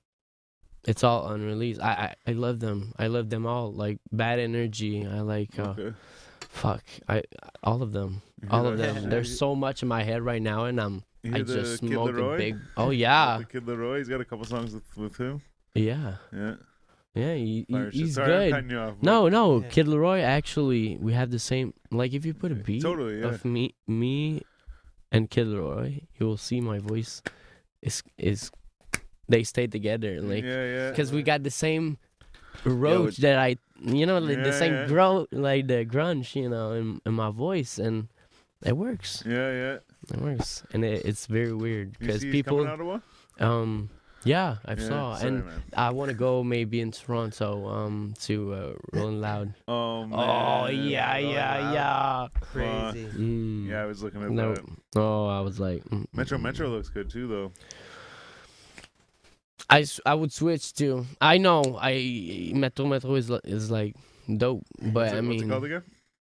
[0.86, 1.80] it's all unreleased.
[1.82, 2.94] I, I I love them.
[3.00, 3.72] I love them all.
[3.72, 5.08] Like Bad Energy.
[5.08, 5.94] I like uh, Okay.
[6.42, 6.84] fuck.
[7.08, 7.24] I
[7.64, 8.22] all of them.
[8.52, 9.10] All of them.
[9.10, 11.04] There's so much in my head right now, and I'm
[11.34, 12.58] I just smoked a big.
[12.76, 14.00] Oh The yeah, Kid LAROI.
[14.00, 15.42] He's got a couple songs with, with him.
[15.74, 16.56] yeah, Yeah.
[17.16, 17.36] Yeah.
[17.36, 18.52] He, he- he's Sorry, I'm good.
[18.52, 18.96] cutting you off.
[19.02, 19.68] No, no, Yeah.
[19.70, 20.22] Kid LAROI.
[20.24, 21.74] Actually, we have the same.
[21.92, 23.28] Like, if you put a beat Totally, yeah.
[23.28, 24.42] of me, me,
[25.12, 27.22] and Kid LAROI, you will see my voice
[27.82, 28.50] is is
[29.30, 30.22] they stay together.
[30.22, 30.90] Like, yeah, yeah.
[30.90, 31.98] because we got the same
[32.66, 34.88] roach that I, you know, like the same yeah.
[34.88, 38.08] grow, like the grunge, you know, in, in my voice, and
[38.66, 39.24] it works.
[39.26, 39.78] Yeah, yeah.
[40.14, 42.88] It works, and it, it's very weird You because see he's people, coming out of
[42.88, 43.02] one?
[43.40, 43.90] um,
[44.26, 45.64] yeah, I Yeah, saw, sorry, and man.
[45.76, 49.54] I want to go maybe in Toronto, um, to uh, Rolling Loud.
[49.68, 50.20] Oh, man.
[50.20, 52.28] Oh yeah, Oh, yeah, yeah.
[52.42, 53.08] Crazy.
[53.18, 53.70] Mm.
[53.70, 54.64] Yeah, I was looking at No, that.
[54.96, 57.52] oh, I was like, mm, Metro mm, Metro looks good too, though.
[59.70, 61.06] I, I would switch to.
[61.22, 63.96] I know I Metro Metro is is like
[64.38, 65.84] dope, but What's I it, what's it mean called again?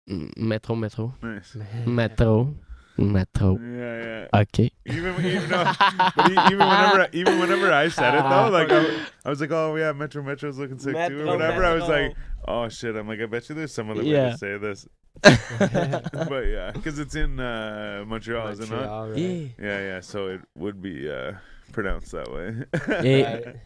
[0.09, 1.55] mm, Metro Metro Nice.
[1.85, 2.55] Metro
[2.99, 3.57] Metro.
[3.57, 4.41] Yeah, yeah.
[4.41, 4.71] Okay.
[4.85, 5.71] Even even though,
[6.15, 9.41] but e- even whenever I, even whenever I said it though, like I, I was
[9.41, 11.65] like, oh yeah, Metro Metro's looking sick too, or Metro, whatever.
[11.65, 12.13] I was like,
[12.47, 12.95] oh shit.
[12.95, 14.87] I'm like, I bet you there's some other way to say this.
[15.21, 18.79] but yeah, because it's in uh, Montreal, is it not?
[18.79, 19.17] Montreal, right?
[19.17, 19.47] Yeah.
[19.59, 19.99] Yeah, yeah.
[20.01, 21.33] So it would be uh,
[21.71, 22.99] pronounced that way.
[23.03, 23.53] Yeah.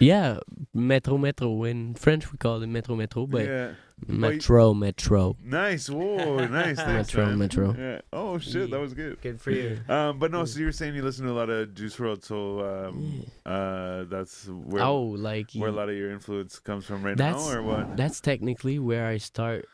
[0.00, 0.38] Yeah,
[0.74, 1.64] Metro Metro.
[1.64, 3.70] In French we call it Metro Metro, but yeah.
[4.06, 5.36] Metro Metro.
[5.42, 5.88] Nice.
[5.88, 6.76] Whoa, nice.
[6.76, 7.38] Thanks, Metro man.
[7.38, 7.74] Metro.
[7.78, 8.00] Yeah.
[8.12, 9.20] Oh shit, that was good.
[9.20, 9.78] Good for you.
[9.88, 12.24] Um, but no, so you were saying you listen to a lot of Juice WRLD,
[12.24, 17.02] so um, uh, that's where oh, like where a lot of your influence comes from
[17.02, 17.96] right That's- now, or what?
[17.96, 19.66] that's technically where I start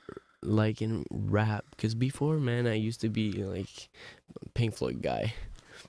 [0.42, 3.88] like in rap because before man I used to be like
[4.54, 5.34] Pink Floyd guy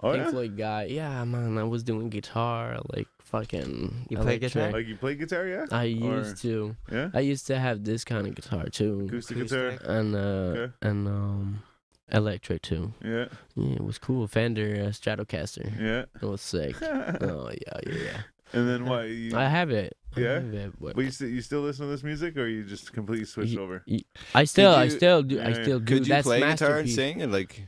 [0.02, 4.38] Oh Pink yeah, Floyd guy yeah man I was doing guitar like fucking You play
[4.40, 4.72] guitar?
[4.72, 8.04] like you play guitar, yeah, I Or- used to yeah, I used to have this
[8.04, 9.80] kind of guitar too acoustic Acoustic.
[9.80, 10.74] guitar, and uh Okay.
[10.82, 11.64] and um
[12.12, 13.26] electric too yeah,
[13.56, 16.06] yeah it was cool Fender uh, Stratocaster yeah.
[16.22, 18.22] it was sick oh yeah yeah yeah
[18.52, 19.04] and then what?
[19.08, 20.34] You, I have it I Yeah?
[20.42, 22.92] have it, but but you still you still listen to this music, or you just
[22.94, 23.86] completely switched Ye- over?
[24.34, 25.62] I still I still do I Yeah.
[25.64, 27.68] still do Could you that's play guitar and sing and like?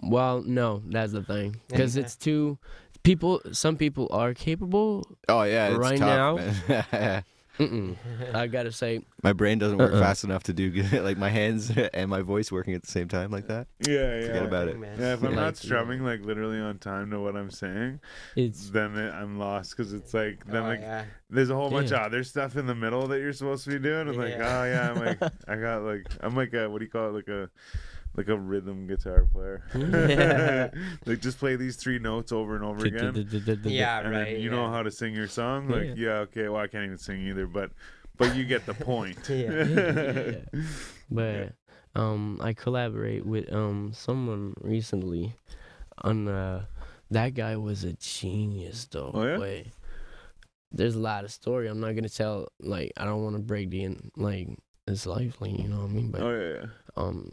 [0.00, 2.02] Well, no, that's the thing because Yeah.
[2.04, 2.58] it's too
[3.08, 3.40] people.
[3.52, 5.06] Some people are capable.
[5.28, 7.22] Oh yeah, it's Right tough, now?
[8.34, 10.00] I gotta say, my brain doesn't work Uh-uh.
[10.00, 13.08] fast enough to do good, like my hands and my voice working at the same
[13.08, 13.66] time like that.
[13.84, 14.26] Yeah, yeah.
[14.28, 14.78] Forget about it.
[14.78, 14.96] Man.
[15.00, 17.98] Yeah, if I'm not strumming like literally on time to what I'm saying,
[18.36, 21.04] it's then it, I'm lost because it's like then Oh, like yeah.
[21.30, 23.78] there's a whole bunch of other stuff in the middle that you're supposed to be
[23.80, 24.08] doing.
[24.08, 24.60] I'm like, Yeah.
[24.60, 27.12] oh yeah, I'm like I got like I'm like a what do you call it
[27.14, 27.50] like a
[28.18, 29.62] like a rhythm guitar player.
[29.76, 30.70] Yeah.
[31.06, 33.14] like just play these three notes over and over again.
[33.64, 34.36] Yeah, and right.
[34.36, 34.56] you yeah.
[34.56, 35.68] know how to sing your song.
[35.68, 35.94] Like Yeah.
[35.96, 37.70] yeah, okay, well I can't even sing either, but
[38.16, 39.18] but you get the point.
[39.30, 40.40] Yeah.
[41.10, 41.54] But
[41.94, 45.34] um, I collaborate with um someone recently,
[46.02, 46.64] on uh,
[47.10, 49.12] that guy was a genius though.
[49.14, 49.62] Oh, yeah?
[50.72, 51.68] There's a lot of story.
[51.68, 52.48] I'm not gonna tell.
[52.58, 54.48] Like I don't want to break the in, like
[54.86, 55.40] his life.
[55.40, 56.10] Like you know what I mean.
[56.10, 56.66] But oh yeah, yeah.
[56.96, 57.32] um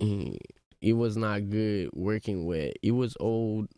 [0.00, 0.38] he,
[0.80, 3.68] he was not good working with he was old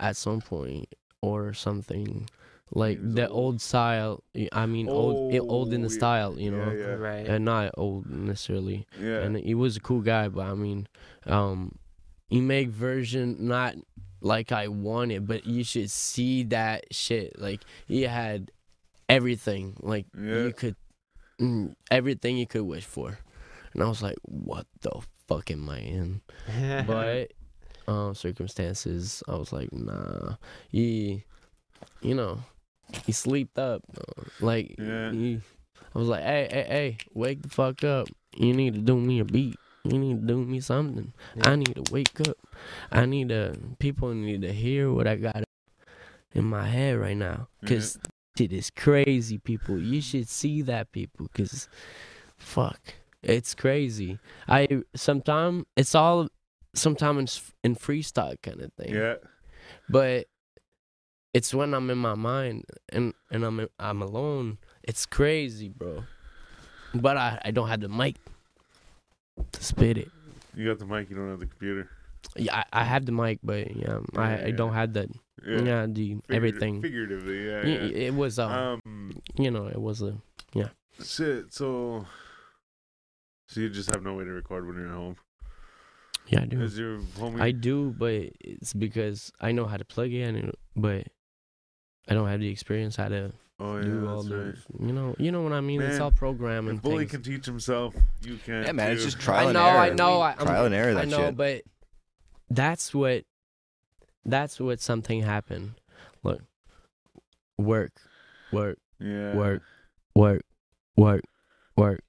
[0.00, 0.92] at some point
[1.22, 2.28] or something
[2.72, 3.54] like the old.
[3.54, 4.22] old style
[4.52, 5.16] i mean old
[5.48, 5.96] old in the Oh, yeah.
[5.98, 6.94] style you know Yeah, yeah.
[6.94, 7.26] Right.
[7.26, 9.20] and not old necessarily Yeah.
[9.22, 10.88] and he was a cool guy but i mean
[11.26, 11.76] um
[12.28, 13.76] he make version not
[14.20, 18.50] like i wanted but you should see that shit like he had
[19.08, 20.42] everything like Yeah.
[20.42, 20.76] you could
[21.40, 23.18] mm, everything you could wish for
[23.72, 24.90] and i was like what the
[25.28, 27.32] fuck am i but
[27.88, 30.34] um circumstances i was like nah.
[30.70, 31.24] He
[32.02, 32.40] you know
[33.04, 33.82] he sleeped up
[34.40, 35.10] like Yeah.
[35.12, 35.40] he,
[35.94, 38.08] i was like hey hey hey wake the fuck up.
[38.36, 39.56] You need to do me a beat.
[39.84, 41.12] You need to do me something.
[41.36, 41.50] Yeah.
[41.50, 42.36] i need to wake up.
[42.92, 45.42] I need to people need to hear what i got
[46.34, 47.48] in my head right now.
[47.60, 47.98] Because
[48.36, 49.78] shit is crazy people.
[49.78, 51.68] You should see that people because
[52.36, 52.94] fuck
[53.26, 54.18] it's crazy
[54.48, 56.28] i sometimes it's all
[56.74, 59.14] sometimes in freestyle kind of thing yeah.
[59.88, 60.26] but
[61.34, 66.04] it's when i'm in my mind and and i'm i'm alone it's crazy bro
[66.94, 68.16] but i i don't have the mic
[69.52, 70.10] to spit it
[70.54, 71.90] You got the mic, you don't have the computer.
[72.36, 75.08] yeah i, I have the mic but yeah, Yeah, I, I don't have that
[75.46, 75.60] Yeah.
[75.62, 77.62] yeah, the everything Figuratively, yeah.
[77.66, 78.06] Yeah.
[78.08, 80.14] it was uh, Um, you know it was a
[80.54, 80.68] yeah.
[81.04, 81.52] Shit.
[81.52, 82.06] So,
[83.48, 85.16] so you just have no way to record when you're at home.
[86.28, 86.60] Yeah, I do.
[86.62, 87.40] Is your homie?
[87.40, 91.06] I do, but it's because I know how to plug in, but
[92.08, 94.36] I don't have the experience how to oh yeah, do all that's the.
[94.36, 94.54] right.
[94.80, 95.80] You know, you know what I mean.
[95.82, 96.76] it's all programming.
[96.76, 97.10] If Bully things.
[97.12, 98.64] can teach himself, you can.
[98.64, 99.78] Yeah, man, it's just trial I and know, error.
[99.78, 100.94] I know, I- I'm- trial and error.
[100.94, 101.36] That I know, shit.
[101.36, 101.62] but
[102.50, 103.24] that's what
[104.24, 105.74] that's what something happened.
[106.24, 106.42] Look,
[107.56, 107.92] work,
[108.52, 109.34] work, yeah.
[109.34, 109.62] work,
[110.16, 110.42] work,
[110.96, 111.22] work,
[111.76, 112.00] work.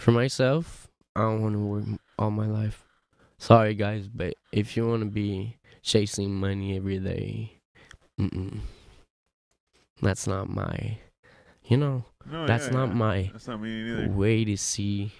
[0.00, 2.86] For myself, I don't want to work all my life.
[3.38, 7.58] Sorry, guys, but if you want to be chasing money every day,
[8.18, 8.60] mm-mm,
[10.00, 10.98] that's not my.
[11.64, 12.94] You know, No, that's yeah, not yeah.
[12.94, 14.08] my That's not me neither.
[14.08, 15.12] way to see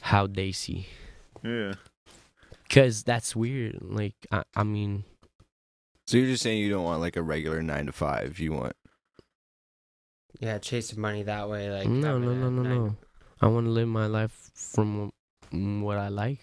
[0.00, 0.86] how they see.
[1.44, 1.74] Yeah.
[2.70, 3.78] Cause that's weird.
[3.82, 5.04] Like I, I mean,
[6.06, 8.38] so you're just saying you don't want like a regular nine to five.
[8.40, 8.72] You want
[10.40, 11.70] Yeah, chasing money that way.
[11.70, 12.96] Like no, no, no, no, nine- no.
[13.42, 15.12] I want to live my life from
[15.50, 16.38] what I like,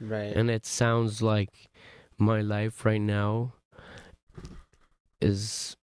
[0.00, 0.32] Right.
[0.36, 1.50] and it sounds like
[2.16, 3.54] my life right now
[5.20, 5.76] is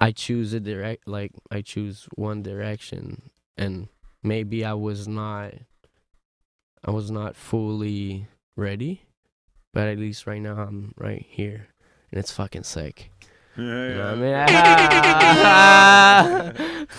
[0.00, 3.88] I choose a direct, like I choose one direction, and
[4.22, 5.52] maybe I was not,
[6.84, 9.02] I was not fully ready,
[9.72, 11.68] but at least right now I'm right here,
[12.10, 13.10] and it's fucking sick.
[13.56, 14.30] Yeah, You know what I mean?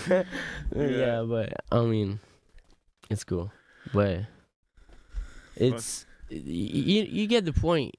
[0.08, 0.24] yeah.
[0.76, 1.22] Yeah.
[1.28, 2.18] but I mean,
[3.10, 3.50] it's cool.
[3.92, 4.20] But
[5.56, 7.94] it's you, you get the point.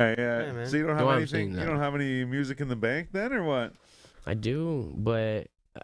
[0.00, 0.40] Yeah, yeah.
[0.46, 0.66] Yeah, man.
[0.68, 1.52] So you don't have I'm anything.
[1.52, 3.72] You don't have any music in the bank then, or what?
[4.26, 5.80] I do, but uh,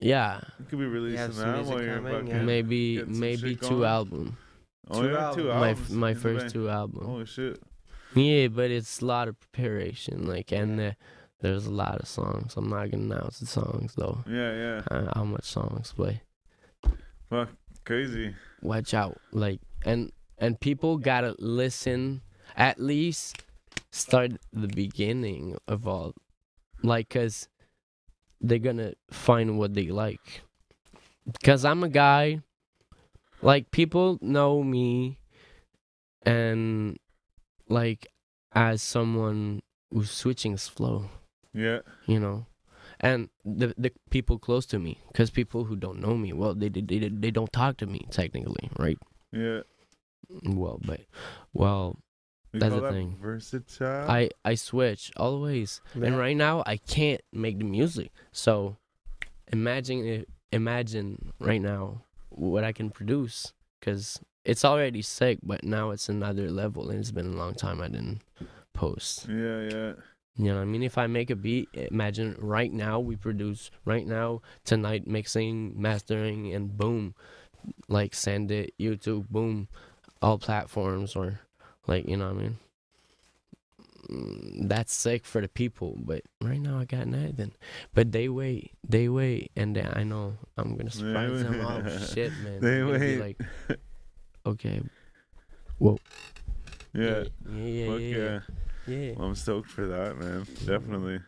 [0.00, 2.26] yeah, You could be releasing that music while you're coming, fucking.
[2.28, 2.42] yeah.
[2.42, 3.84] maybe maybe two going.
[3.84, 4.36] album.
[4.90, 5.90] Oh Two yeah, two albums.
[5.90, 7.04] My my in first two album.
[7.06, 7.60] Holy shit.
[8.14, 10.26] Yeah, but it's a lot of preparation.
[10.26, 10.92] Like, and uh,
[11.40, 12.54] there's a lot of songs.
[12.56, 14.22] I'm not gonna announce the songs though.
[14.28, 14.82] Yeah, yeah.
[14.90, 16.14] Uh, how much songs, but
[17.34, 17.50] Fuck,
[17.84, 18.34] crazy.
[18.62, 22.22] watch out like and and people gotta listen
[22.56, 23.42] at least
[23.90, 26.14] start the beginning of all
[26.82, 27.48] like because
[28.40, 30.42] they're gonna find what they like.
[31.30, 32.40] Because i'm a guy
[33.42, 35.18] like people know me
[36.22, 36.98] and
[37.68, 38.06] like
[38.52, 39.60] as someone
[39.90, 41.10] who's switching his flow.
[41.52, 42.46] Yeah, you know
[43.04, 46.68] and the the people close to me because people who don't know me well they,
[46.70, 48.98] they they they don't talk to me technically right
[49.30, 49.60] yeah.
[50.42, 51.00] well but
[51.52, 51.96] well
[52.52, 53.16] We That's the thing.
[53.20, 54.10] Versatile.
[54.10, 58.76] i i switch always and right now i can't make the music so
[59.52, 66.08] imagine imagine right now what i can produce because it's already sick but now it's
[66.08, 68.20] another level and it's been a long time i didn't
[68.72, 69.92] post Yeah, yeah.
[70.36, 70.82] You know what I mean?
[70.82, 76.52] If I make a beat, imagine right now we produce right now, tonight mixing, mastering,
[76.52, 77.14] and boom,
[77.88, 79.68] like send it YouTube, boom,
[80.20, 81.40] all platforms or
[81.86, 82.58] like you know what I mean.
[84.10, 87.52] Mm, That's sick for the people, but right now I got nothing.
[87.94, 91.60] But they wait, they wait, and then I know I'm gonna surprise them.
[91.64, 92.60] Oh shit, man!
[92.60, 93.20] They wait.
[93.20, 93.40] Like,
[94.46, 94.82] okay,
[95.80, 95.94] Yeah.
[96.92, 97.24] yeah,
[97.54, 98.40] yeah, Fuck yeah, yeah.
[98.86, 99.12] Yeah.
[99.16, 100.46] Well, I'm stoked for that, man.
[100.64, 101.20] Definitely.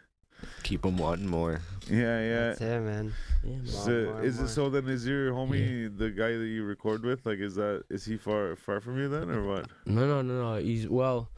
[0.63, 1.61] keep them wanting more.
[1.89, 2.49] Yeah, yeah.
[2.49, 3.13] That's it, man.
[3.45, 3.57] yeah.
[3.63, 4.45] Is, More, it, more, is more.
[4.45, 4.89] it so then?
[4.89, 7.25] Is your homie the guy that you record with?
[7.25, 9.67] Like, is that is he far far from you then, or what?
[9.87, 10.61] No, no, no, no.
[10.61, 11.31] He's well,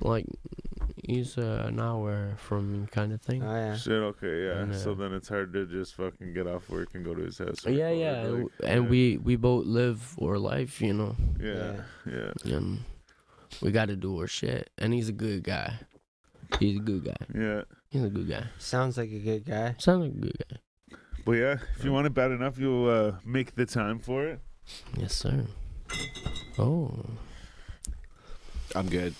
[0.00, 0.26] like
[1.02, 3.42] he's uh, an hour from kind of thing.
[3.42, 3.74] Oh yeah.
[3.76, 3.92] Shit.
[3.92, 4.44] Okay.
[4.46, 4.58] Yeah.
[4.60, 7.22] And, so uh, then it's hard to just fucking get off work and go to
[7.22, 7.64] his house.
[7.66, 8.90] yeah, yeah, and, like, and yeah.
[8.90, 11.80] we we both live our life, you know, Yeah.
[12.06, 12.32] Yeah.
[12.56, 12.80] and
[13.62, 14.70] we got to do our shit.
[14.78, 15.74] And he's a good guy.
[16.58, 17.16] He's a good guy.
[17.34, 17.62] Yeah.
[17.90, 18.44] He's a good guy.
[18.58, 19.74] Sounds like a good guy.
[19.78, 20.96] Sounds like a good guy.
[21.24, 24.40] But yeah, if you want it bad enough, you'll uh, make the time for it.
[24.96, 25.44] Yes, sir.
[26.58, 27.04] Oh,
[28.74, 29.14] I'm good.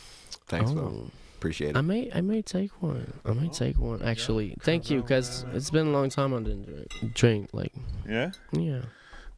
[0.48, 0.74] Thanks, oh.
[0.74, 1.10] Will.
[1.38, 3.14] Appreciate I may I may take one.
[3.24, 4.54] I may take one actually.
[4.60, 7.14] Thank you, cause it's been a long time I didn't drink.
[7.14, 7.72] Drink like
[8.06, 8.32] Yeah.
[8.52, 8.82] yeah,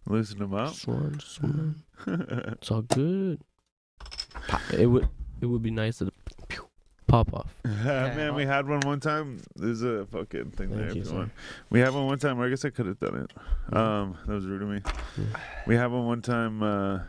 [0.07, 0.73] Loosen them up.
[0.73, 1.83] just one, just one.
[2.61, 3.41] It's all good.
[4.73, 5.09] It would
[5.41, 6.11] it would be nice to
[6.49, 6.67] pew,
[7.07, 7.55] pop off.
[7.65, 9.41] Man, we had one one time.
[9.57, 10.89] There's a fucking thing Thank there.
[10.91, 11.31] you, you sir.
[11.71, 12.41] We had one one time.
[12.41, 13.77] I guess I could have done it.
[13.77, 14.81] Um, that was rude of me.
[15.17, 15.25] Yeah.
[15.67, 16.63] We had one one time.
[16.63, 17.01] Uh,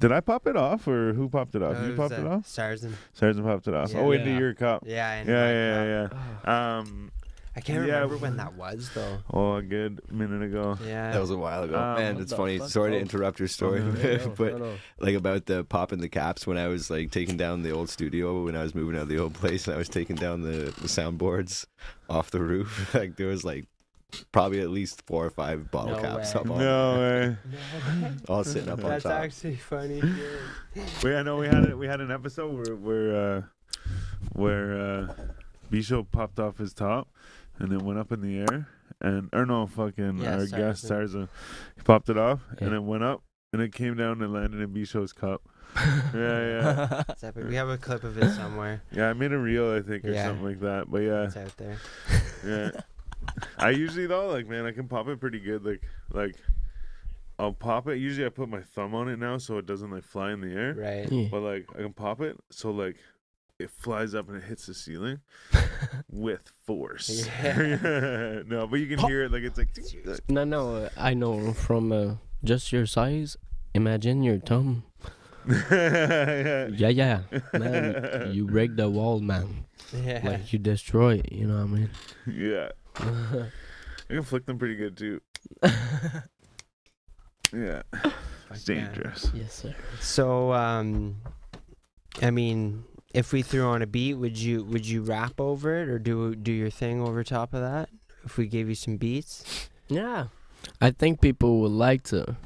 [0.00, 1.76] did I pop it off or who popped it off?
[1.76, 2.46] Uh, you was, popped uh, it off.
[2.46, 2.92] Sarzen.
[3.12, 3.92] Sargent popped it off.
[3.92, 4.00] Yeah.
[4.00, 4.38] oh, into Yeah.
[4.38, 4.82] your cup.
[4.86, 5.08] Yeah.
[5.08, 6.08] I Yeah, know, yeah,
[6.44, 6.78] yeah.
[6.78, 7.12] Um,
[7.56, 9.18] I can't Yeah, remember when that was though.
[9.32, 10.76] oh, a good minute ago.
[10.84, 11.12] Yeah.
[11.12, 11.78] That was a while ago.
[11.78, 12.58] Um, Man, it's funny.
[12.58, 13.00] Sorry to Oh.
[13.00, 14.60] interrupt your story, no, but
[14.98, 18.44] like about the popping the caps when I was like taking down the old studio
[18.44, 20.72] when I was moving out of the old place and I was taking down the,
[20.80, 21.66] the soundboards
[22.10, 22.92] off the roof.
[22.94, 23.66] Like there was like
[24.32, 26.40] probably at least four or five bottle No caps way.
[26.40, 27.36] up on No way.
[28.28, 30.02] all sitting up on top That's actually funny.
[31.04, 31.78] We I know we had it.
[31.78, 33.42] We had an episode where where uh,
[34.32, 35.14] where uh,
[35.70, 37.08] Bisho popped off his top,
[37.58, 38.68] and it went up in the air,
[39.00, 40.88] and or no, fucking Yeah, our guest Tarzan.
[40.88, 41.28] Tarzan,
[41.76, 44.72] he popped it off, and it went up, and it came down and landed in
[44.72, 45.42] Bisho's cup.
[45.76, 47.46] yeah, yeah, It's epic.
[47.48, 48.82] We have a clip of it somewhere.
[48.92, 49.10] yeah.
[49.10, 50.26] I made a reel, I think, or Yeah.
[50.26, 50.88] something like that.
[50.88, 51.78] But yeah, It's out there.
[52.46, 52.70] yeah.
[53.58, 55.64] I usually though, like man, I can pop it pretty good.
[55.64, 55.82] Like
[56.12, 56.36] like.
[57.36, 57.96] I'll pop it.
[57.96, 60.52] Usually, I put my thumb on it now so it doesn't like fly in the
[60.54, 60.72] air.
[60.74, 61.10] Right.
[61.10, 61.26] Yeah.
[61.32, 62.94] But like I can pop it so like
[63.58, 65.20] it flies up and it hits the ceiling
[66.10, 67.26] with force.
[67.26, 68.42] Yeah.
[68.46, 72.14] no, but you can hear it like it's like No, no, I know from uh,
[72.42, 73.36] just your size.
[73.74, 74.84] Imagine your thumb.
[75.46, 76.68] yeah.
[76.74, 77.20] Yeah, yeah,
[77.52, 78.30] man.
[78.32, 79.66] You break the wall, man.
[79.92, 80.20] Yeah.
[80.24, 81.32] Like you destroy it.
[81.32, 81.90] You know what I mean?
[82.26, 82.68] Yeah.
[82.96, 85.20] I can flick them pretty good too.
[87.52, 87.82] Yeah.
[88.50, 88.74] It's yeah.
[88.74, 89.30] dangerous.
[89.34, 89.74] yes, sir.
[90.00, 91.16] So, um,
[92.22, 92.84] I mean,
[93.14, 96.34] if we threw on a beat, would you would you rap over it or do
[96.34, 97.88] do your thing over top of that?
[98.24, 100.26] If we gave you some beats, Yeah,
[100.80, 102.36] I think people would like to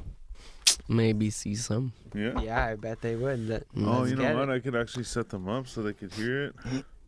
[0.87, 1.93] maybe see some.
[2.13, 2.39] Yeah.
[2.41, 3.47] yeah, I bet they would.
[3.47, 4.49] Let, Oh, you know what?
[4.49, 4.53] it.
[4.53, 6.55] I could actually set them up so they could hear it.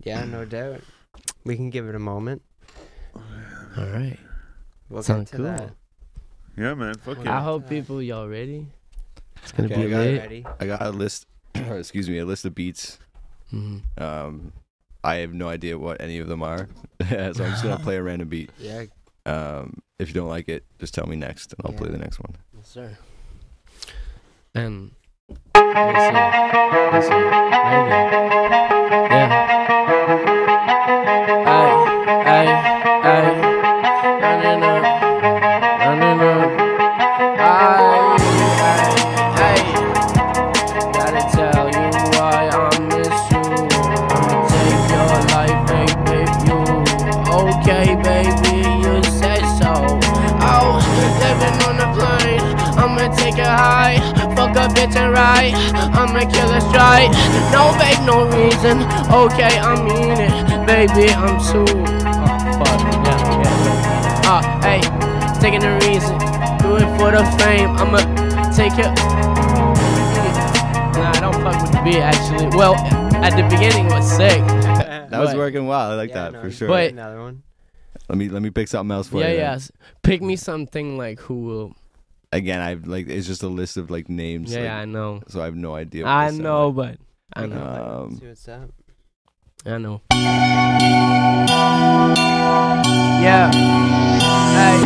[0.03, 0.81] Yeah, no doubt.
[1.43, 2.41] We can give it a moment.
[3.15, 4.17] All right.
[4.89, 5.45] We'll Sound get to cool.
[5.45, 5.73] that.
[6.57, 6.95] Yeah, man.
[6.95, 8.67] Fuck Well, I hope people y'all ready.
[9.43, 10.45] It's gonna Okay, be I got Ready?
[10.59, 11.25] I got a list.
[11.55, 12.99] excuse me, a list of beats.
[13.53, 13.81] Mhm.
[14.01, 14.53] Um,
[15.03, 16.67] I have no idea what any of them are,
[17.09, 18.49] so I'm just gonna play a random beat.
[18.59, 18.85] Yeah.
[19.25, 22.19] Um, if you don't like it, just tell me next, and I'll play the next
[22.19, 22.35] one.
[22.57, 22.97] Yes, sir.
[24.55, 24.91] And
[25.55, 26.15] listen,
[26.91, 27.97] listen, maybe.
[29.11, 29.67] Yeah.
[57.07, 57.51] Kill a strike.
[57.51, 58.77] No fake, no reason.
[59.11, 61.65] Okay, I mean it, baby, I'm too.
[61.65, 64.27] Oh, fuck, yeah, yeah.
[64.29, 64.81] Ah, hey,
[65.41, 66.17] taking the reason,
[66.61, 67.69] do it for the fame.
[67.77, 67.97] I'ma
[68.53, 68.91] take it.
[70.95, 72.47] Nah, I don't fuck with the beat actually.
[72.57, 72.75] Well,
[73.23, 74.41] at the beginning it was sick.
[75.11, 75.91] That was working well.
[75.91, 76.67] I like Yeah, that no, for sure.
[76.69, 77.43] can But- another one.
[78.07, 79.35] let me let me pick something else for yeah, you.
[79.35, 79.49] yeah.
[79.49, 79.55] then.
[79.55, 79.71] s-
[80.03, 81.75] Pick me something like who will.
[82.33, 84.51] Again, I've like it's just a list of like names.
[84.53, 85.21] Yeah, like, yeah, I know.
[85.27, 86.03] So I have no idea.
[86.05, 86.97] what I they know, like.
[87.33, 88.05] but I know.
[88.05, 88.69] Um, See what's up.
[89.65, 90.01] I know.
[93.21, 93.51] Yeah.
[94.55, 94.79] Hey.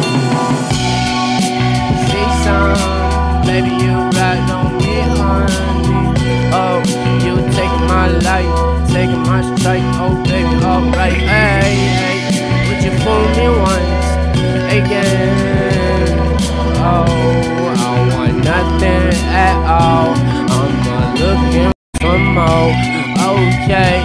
[2.09, 6.49] See some, baby, you right on me, honey.
[6.51, 6.81] Oh,
[7.23, 9.83] you taking my life, taking my strike.
[10.01, 11.13] Oh, baby, alright.
[11.13, 12.17] Hey, hey.
[12.69, 14.07] Would you fool me once
[14.73, 15.54] again?
[16.87, 20.13] Oh, I want nothing at all.
[20.53, 22.73] I'm not looking for more.
[23.33, 23.97] Okay,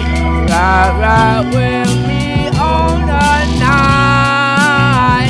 [0.49, 3.29] ride, ride with me all the
[3.61, 5.29] night.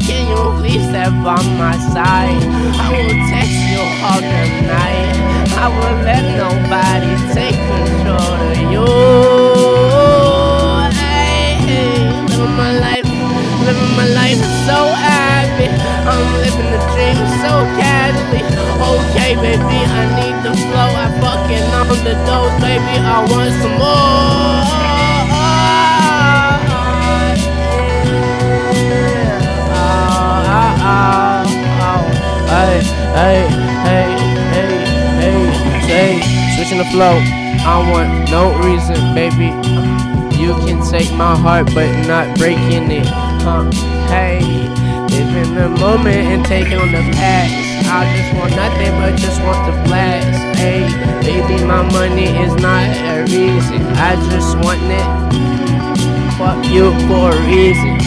[0.00, 2.40] Can you please step on my side?
[2.80, 5.12] I will text you all the night.
[5.60, 8.88] I will let nobody take control of you.
[12.30, 13.08] Living my life,
[13.66, 15.17] living my life so.
[16.48, 18.40] Living the dream so casually.
[18.80, 20.88] Okay, baby, I need the flow.
[20.96, 22.96] I fucking on the dose, baby.
[23.04, 24.58] I want some more.
[29.76, 31.44] Oh, oh, oh,
[31.84, 32.02] oh.
[32.48, 32.80] Hey,
[33.12, 33.40] hey,
[33.84, 34.08] hey,
[34.54, 34.72] hey,
[35.20, 36.56] hey, hey.
[36.56, 37.20] Switching the flow.
[37.60, 39.52] I want no reason, baby.
[40.38, 43.06] You can take my heart, but not breaking it.
[43.06, 43.70] Huh?
[44.08, 44.40] Hey,
[45.38, 47.54] in the moment and take on the past.
[47.86, 50.58] I just want nothing but just want the blast.
[50.58, 50.82] Hey,
[51.22, 53.80] baby, my money is not a reason.
[53.94, 55.08] I just want it.
[56.38, 57.98] Fuck you for a reason.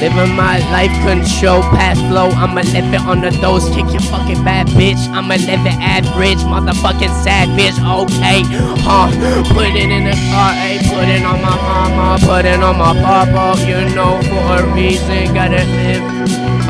[0.00, 2.28] Living my life, control past flow.
[2.30, 5.00] I'ma live it on the dose, kick your fucking bad bitch.
[5.12, 7.76] I'ma live it average, motherfucking savage.
[7.76, 8.40] Okay,
[8.84, 9.08] huh?
[9.52, 10.80] Put it in the car, ayy.
[10.88, 13.60] Put it on my mama, put it on my papa.
[13.66, 16.19] You know, for a reason, gotta live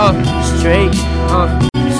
[0.00, 0.94] uh straight,
[1.28, 1.46] uh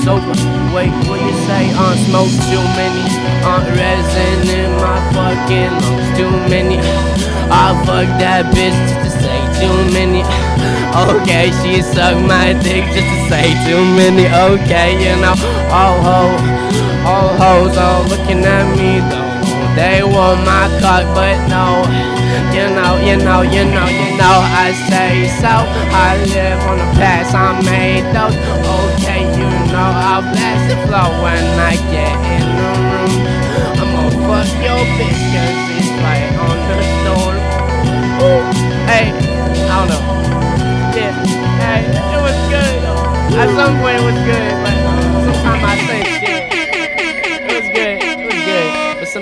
[0.00, 0.32] sober.
[0.72, 1.68] Wait, what you say?
[1.76, 3.04] Uh, smoke too many,
[3.44, 6.08] uh, resin in my fucking lungs.
[6.16, 6.78] Too many.
[7.52, 10.22] I fuck that bitch just to say too many.
[10.90, 14.26] Okay, she sucked my dick just to say too many.
[14.26, 15.34] Okay, you know,
[15.68, 16.40] all hoes,
[17.04, 19.29] all hoes are looking at me though.
[19.76, 21.84] They want my cut, but no.
[22.54, 25.54] You know, you know, you know, you know, I say so.
[25.94, 28.34] I live on the past, I made those.
[28.34, 33.14] Okay, you know, I'll blast the flow when I get in the room.
[33.78, 37.36] I'ma fuck your bitch, cause it's right on the storm.
[38.20, 38.42] Ooh,
[38.90, 40.02] hey, I don't know.
[40.94, 41.14] Yeah,
[41.62, 42.74] hey, it was good.
[43.38, 44.74] At some point it was good, but
[45.24, 46.29] sometimes I say shit.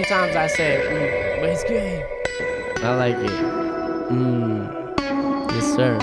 [0.08, 0.32] Good.
[0.32, 2.84] But sometimes I say, mm, but it's good.
[2.84, 3.30] I like it.
[4.10, 4.98] Mmm.
[5.52, 5.98] Yes, sir.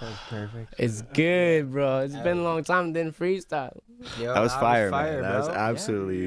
[0.00, 0.74] That's perfect.
[0.78, 2.00] It's good, bro.
[2.00, 2.92] It's been a long time.
[2.92, 3.78] Didn't freestyle.
[4.20, 5.22] Yo, That was fire, fire, man.
[5.22, 5.56] That was bro.
[5.56, 6.24] absolutely.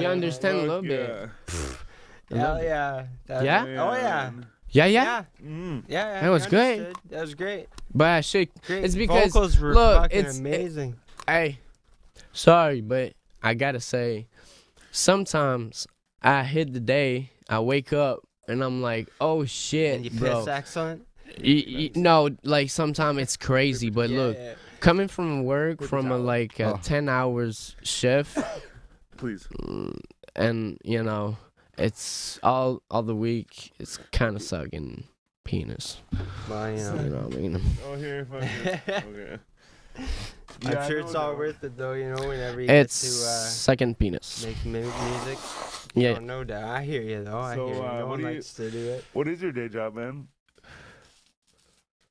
[0.00, 1.28] You understand a little bit.
[2.30, 3.06] Hell yeah.
[3.26, 3.64] That- Yeah?
[3.64, 4.30] Oh yeah.
[4.70, 5.02] Yeah, yeah.
[5.02, 5.24] Yeah.
[5.42, 5.84] Mm.
[5.88, 6.06] Yeah.
[6.14, 6.86] yeah, That was I great.
[7.10, 7.68] That was great.
[7.94, 8.48] But I should.
[8.66, 8.84] Great.
[8.84, 10.96] It's because vocals were look, fucking it's- amazing.
[11.26, 11.58] Hey,
[12.32, 14.26] sorry, but I gotta say,
[14.90, 15.86] sometimes
[16.22, 20.38] I hit the day, I wake up, and I'm like, oh shit, and you bro.
[20.40, 21.06] piss excellent.
[21.44, 24.54] Y- y- no, like sometimes it's crazy, but Yeah, look, yeah.
[24.80, 26.80] coming from work Put from a like a Oh.
[26.82, 28.38] ten hours shift,
[29.16, 29.46] Please.
[29.62, 29.98] mm,
[30.34, 31.36] and you know,
[31.76, 33.72] it's all all the week.
[33.78, 35.04] It's kind of sucking
[35.44, 35.98] penis.
[36.48, 37.02] Well, you You know.
[37.08, 37.60] know what I mean?
[37.86, 38.26] Oh, here.
[38.30, 39.04] fuck it.
[39.04, 39.38] Okay.
[40.64, 41.38] I'm Yeah, I sure know it's all that.
[41.38, 41.92] worth it though.
[41.92, 44.44] You know, whenever you It's get to uh, second penis.
[44.46, 45.38] make music.
[45.94, 46.14] Yeah.
[46.16, 46.64] Oh, no doubt.
[46.64, 47.38] I hear you though.
[47.38, 47.82] I So, hear you.
[47.82, 49.04] uh, No what one do you- likes to do it.
[49.12, 50.28] What is your day job, man?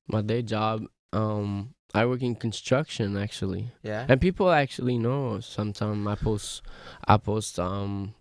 [0.08, 3.72] My day job, um, I work in construction actually.
[3.84, 4.06] Yeah.
[4.08, 5.40] And people actually know.
[5.42, 6.62] Sometimes I post,
[7.08, 8.14] I post, um,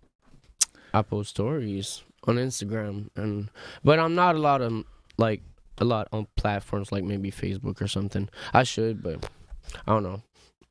[0.93, 3.49] I post stories on Instagram, and
[3.83, 4.83] but I'm not a lot of
[5.17, 5.41] like
[5.77, 8.27] a lot on platforms like maybe Facebook or something.
[8.53, 9.29] I should, but
[9.85, 10.21] I don't know.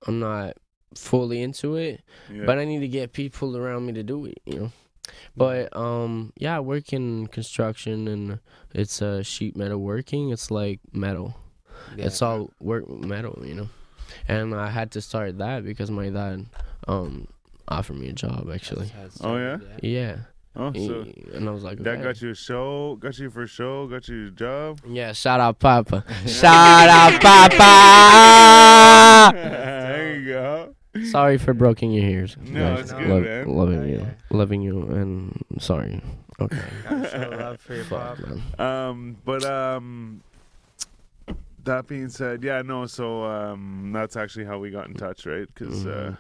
[0.07, 0.57] I'm not
[0.95, 2.01] fully into it,
[2.33, 2.45] Yeah.
[2.47, 4.41] but I need to get people around me to do it.
[4.47, 4.73] You know.
[5.37, 8.39] But um, yeah, I work in construction, and
[8.75, 10.31] it's uh, sheet metal working.
[10.31, 11.37] It's like metal.
[11.97, 12.07] yeah.
[12.07, 13.69] It's all work metal, you know.
[14.29, 16.47] And I had to start that because my dad
[16.89, 17.27] um
[17.69, 18.91] offered me a job actually.
[18.97, 19.59] That's how it Oh, yeah?
[19.83, 20.17] Yeah.
[20.57, 21.05] Oh, so
[21.35, 24.09] and I was like, that got you a show, got you for a show, got
[24.09, 24.81] you a job.
[24.89, 26.05] Yeah, shout out Papa.
[26.27, 29.37] shout out Papa.
[29.47, 30.75] there you go.
[31.11, 32.37] Sorry for breaking your ears.
[32.41, 32.81] No, guys.
[32.85, 33.49] it's good, Love- man.
[33.49, 33.99] Loving Oh, you.
[33.99, 34.11] yeah.
[34.31, 36.01] Loving you and sorry.
[36.41, 36.59] Okay.
[36.89, 37.85] Show love for your.
[37.85, 38.19] Fuck.
[38.61, 40.23] Um, but um,
[41.65, 42.87] that being said, yeah, no.
[42.87, 45.47] So um, that's actually how we got in touch, right?
[45.47, 46.19] Because uh, Mhm.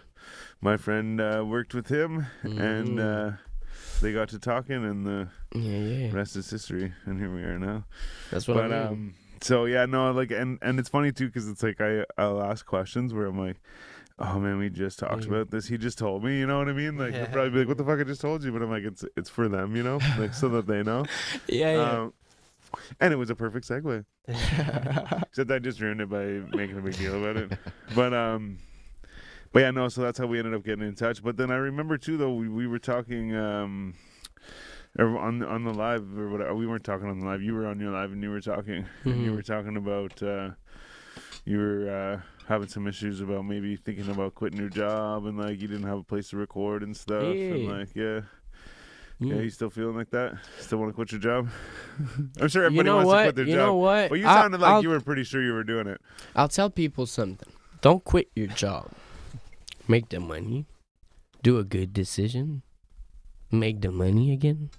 [0.60, 3.34] my friend uh, worked with him, and Mhm.
[3.34, 3.36] uh,
[4.00, 6.12] they got to talking, and the Yeah, yeah.
[6.12, 6.92] rest is history.
[7.04, 7.84] And here we are now.
[8.30, 8.86] That's what but I mean.
[8.86, 12.42] um, so yeah, no, like, and and it's funny too, because it's like I I'll
[12.42, 13.56] ask questions where I'm like.
[14.18, 15.28] Oh man, we just talked Mhm.
[15.28, 15.66] about this.
[15.66, 16.96] He just told me, you know what I mean?
[16.96, 17.26] Like, Yeah.
[17.32, 18.00] probably be like, "What the fuck?
[18.00, 20.48] I just told you," but I'm like, "It's it's for them, you know, like so
[20.48, 21.04] that they know."
[21.48, 21.92] yeah, yeah.
[22.04, 22.14] Um,
[22.98, 24.06] and it was a perfect segue.
[24.26, 26.24] Except I just ruined it by
[26.56, 27.58] making a big deal about it.
[27.94, 28.56] But um,
[29.56, 29.88] but yeah, no.
[29.88, 31.22] So that's how we ended up getting in touch.
[31.22, 33.94] But then I remember too, though we, we were talking um,
[34.98, 36.54] on on the live or whatever.
[36.54, 37.42] We weren't talking on the live.
[37.42, 38.86] You were on your live and you were talking.
[39.04, 39.36] And you Mhm.
[39.36, 40.50] were talking about uh,
[41.44, 45.60] you were uh, having some issues about maybe thinking about quitting your job and like
[45.60, 47.22] you didn't have a place to record and stuff.
[47.22, 47.72] And Yeah.
[47.72, 48.20] like yeah.
[49.18, 50.34] Yeah, you still feeling like that?
[50.60, 51.48] Still want to quit your job?
[52.38, 53.66] I'm sure you everybody know wants to quit their You job.
[53.66, 54.10] know what?
[54.10, 55.98] Well, you sounded like I'll- you were pretty sure you were doing it.
[56.34, 57.48] I'll tell people something.
[57.80, 58.90] Don't quit your job.
[59.88, 60.66] Make the money.
[61.42, 62.62] Do a good decision.
[63.50, 64.70] Make the money again.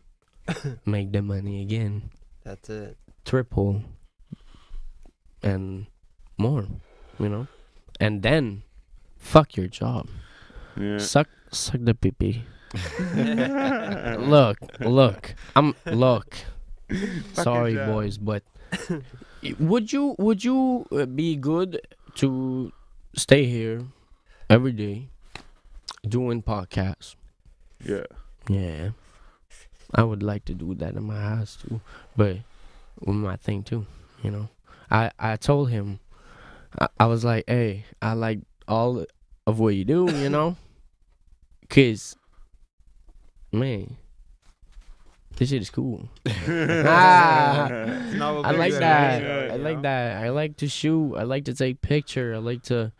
[0.86, 2.12] Make the money again.
[2.44, 2.98] That's it.
[3.24, 3.84] Triple.
[5.42, 5.88] And
[6.38, 6.68] more.
[7.20, 7.48] You know?
[8.00, 8.64] And then
[9.18, 10.08] fuck your job.
[10.76, 11.00] Yeah.
[11.00, 12.44] Suck suck the pee pee.
[14.20, 15.34] Look, look.
[15.56, 16.36] I'm look.
[17.34, 18.44] Sorry boys, but
[19.58, 21.80] would you would you uh, be good
[22.16, 22.72] to
[23.16, 23.88] stay here
[24.50, 25.10] every day
[26.08, 27.16] doing podcasts?
[27.84, 28.04] Yeah.
[28.50, 28.90] Yeah.
[29.94, 31.80] I would like to do that in my house too,
[32.16, 32.38] but
[33.00, 33.86] with my thing too,
[34.22, 34.50] you know.
[34.92, 36.00] I I told him
[36.80, 39.06] I, I was like, "Hey, I like all
[39.46, 40.58] of what you do, you know?
[41.70, 42.16] Cuz
[43.52, 43.96] man,
[45.38, 46.10] this shit is cool.
[46.26, 47.68] Ah.
[47.70, 49.22] It's not what I like do that.
[49.22, 50.24] anyway, I you like that.
[50.24, 51.16] I like to shoot.
[51.16, 52.36] I like to take picture.
[52.36, 52.92] I like to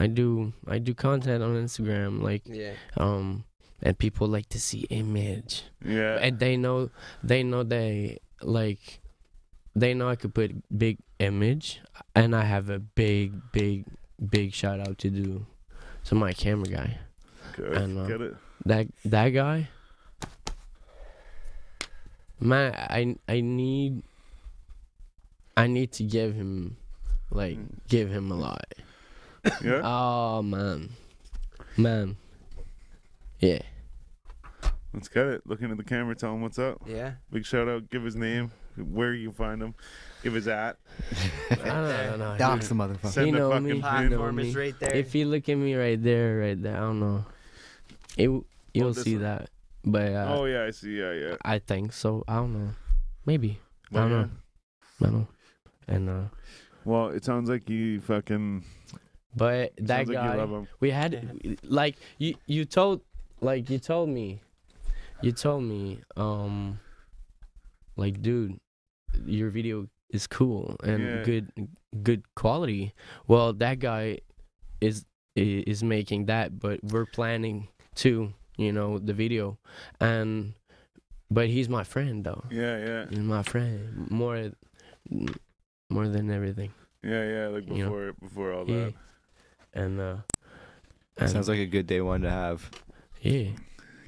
[0.00, 2.72] I do I do content on Instagram like Yeah.
[2.96, 3.44] um
[3.82, 5.64] and people like to see image.
[5.84, 6.16] Yeah.
[6.20, 6.88] And they know
[7.22, 9.00] they know they like
[9.76, 11.80] they know I could put big image,
[12.16, 13.84] and I have a big, big,
[14.18, 15.46] big shout out to do
[16.06, 16.98] to my camera guy.
[17.54, 17.76] Good.
[17.76, 18.34] And, uh, Get it?
[18.66, 19.68] That that guy,
[22.40, 24.02] man, I I need
[25.56, 26.76] I need to give him
[27.30, 27.78] like Mm.
[27.88, 28.64] give him a lot.
[29.62, 29.80] Yeah.
[29.84, 30.90] Oh man,
[31.76, 32.16] man,
[33.38, 33.60] yeah.
[34.92, 35.42] Let's get it.
[35.46, 36.82] Looking at the camera, tell him what's up.
[36.86, 37.12] Yeah.
[37.32, 37.88] Big shout out.
[37.90, 39.74] Give his name, where you find him.
[40.22, 40.76] Give his at.
[41.50, 42.16] I don't know.
[42.16, 43.06] no, Dox he- the motherfucker.
[43.12, 43.72] Send You know fucking me.
[43.74, 43.80] pin.
[43.80, 44.48] Platform me.
[44.48, 44.94] is right there.
[44.94, 47.24] If you look at me right there, right there, I don't know.
[48.18, 48.28] It
[48.74, 49.22] you'll this see one.
[49.22, 49.50] that,
[49.84, 50.98] but uh, oh yeah, I see.
[50.98, 51.36] Yeah, yeah.
[51.44, 52.24] I think so.
[52.28, 52.70] I don't know.
[53.24, 53.58] Maybe
[53.92, 54.16] I don't yeah.
[54.16, 54.28] know.
[55.00, 55.28] I don't know.
[55.88, 56.22] And uh,
[56.84, 58.64] Well, it sounds like you fucking.
[59.36, 60.36] But that sounds like guy.
[60.36, 60.68] him.
[60.80, 63.00] we had like you you told
[63.40, 64.40] like you told me
[65.22, 66.78] you told me um
[67.96, 68.58] like dude
[69.24, 71.22] your video is cool and Yeah.
[71.22, 71.52] good
[72.02, 72.92] good quality
[73.28, 74.18] well that guy
[74.80, 75.04] is
[75.36, 79.58] is making that but we're planning to you know the video
[80.00, 80.54] and
[81.30, 84.50] but he's my friend though Yeah, yeah, he's my friend more
[85.88, 86.72] more than everything
[87.02, 87.46] yeah, yeah.
[87.48, 87.90] Like You know.
[87.90, 88.94] before, before all yeah that.
[89.74, 90.16] And uh
[91.16, 92.70] and, Sounds like a good day one to have.
[93.20, 93.50] yeah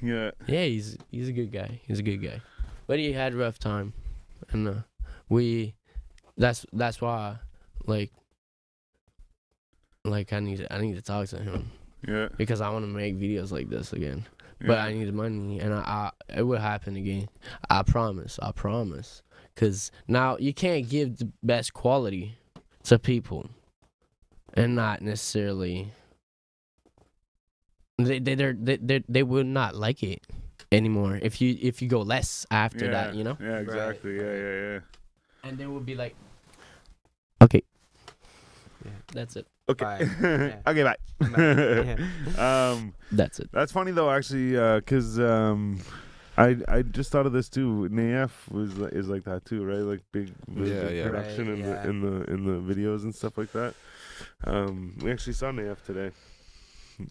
[0.01, 0.31] Yeah.
[0.47, 1.79] Yeah, he's he's a good guy.
[1.87, 2.41] He's a good guy,
[2.87, 3.93] but he had a rough time,
[4.51, 4.73] and uh,
[5.29, 5.75] we
[6.37, 7.37] that's that's why
[7.85, 8.11] like
[10.03, 11.71] like I need I need to talk to him
[12.07, 12.27] Yeah.
[12.37, 14.25] because I want to make videos like this again.
[14.59, 14.83] But yeah.
[14.85, 17.27] I need money, and I, I it will happen again.
[17.69, 18.39] I promise.
[18.41, 19.21] I promise.
[19.55, 22.37] Cause now you can't give the best quality
[22.85, 23.49] to people,
[24.53, 25.91] and not necessarily.
[27.97, 30.21] They they they're- they they they will not like it
[30.71, 32.91] anymore if you if you go less after yeah.
[32.91, 33.37] that, you know.
[33.39, 34.15] Yeah, exactly.
[34.17, 34.79] Yeah, yeah, yeah.
[35.43, 36.15] And they will be like,
[37.41, 37.61] okay,
[38.83, 38.91] Yeah.
[39.13, 39.45] that's it.
[39.69, 39.85] Okay.
[39.85, 40.09] Bye.
[40.21, 40.59] Yeah.
[40.67, 40.97] okay, bye.
[41.37, 42.71] Yeah.
[42.71, 43.49] um, That's it.
[43.53, 45.79] that's funny though, actually, because um,
[46.37, 47.87] I I just thought of this too.
[47.91, 49.79] Naf was is like that too, right?
[49.85, 51.03] Like big, big Yeah, big yeah.
[51.07, 51.83] production Right, in yeah.
[51.83, 53.75] the in the in the videos and stuff like that.
[54.45, 56.11] Um, we actually saw Naf today.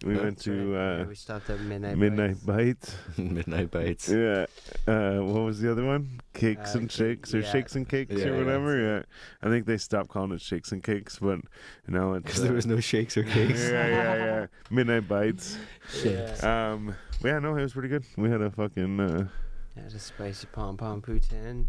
[0.05, 0.21] We Yeah.
[0.23, 1.97] went to Yeah, uh, we stopped at midnight.
[1.97, 2.95] Midnight Bites.
[2.95, 3.17] Bites.
[3.17, 4.07] Midnight bites.
[4.09, 4.45] Yeah.
[4.87, 6.21] Uh, what was the other one?
[6.33, 7.51] Cakes Uh, and cake- shakes or yeah.
[7.51, 8.79] shakes and cakes Yeah, or whatever.
[8.79, 9.01] Yeah.
[9.41, 11.39] I think they stopped calling it shakes and cakes, but
[11.85, 13.59] now it's Because there uh, was no shakes or yeah, cakes.
[13.69, 14.15] yeah, yeah.
[14.25, 14.45] Yeah.
[14.69, 15.57] Midnight bites.
[15.91, 16.39] Shit.
[16.43, 16.71] Yeah.
[16.71, 18.05] Um, yeah, no, it was pretty good.
[18.15, 19.27] We had a fucking uh,
[19.75, 21.65] Had a spicy pom pom poutine.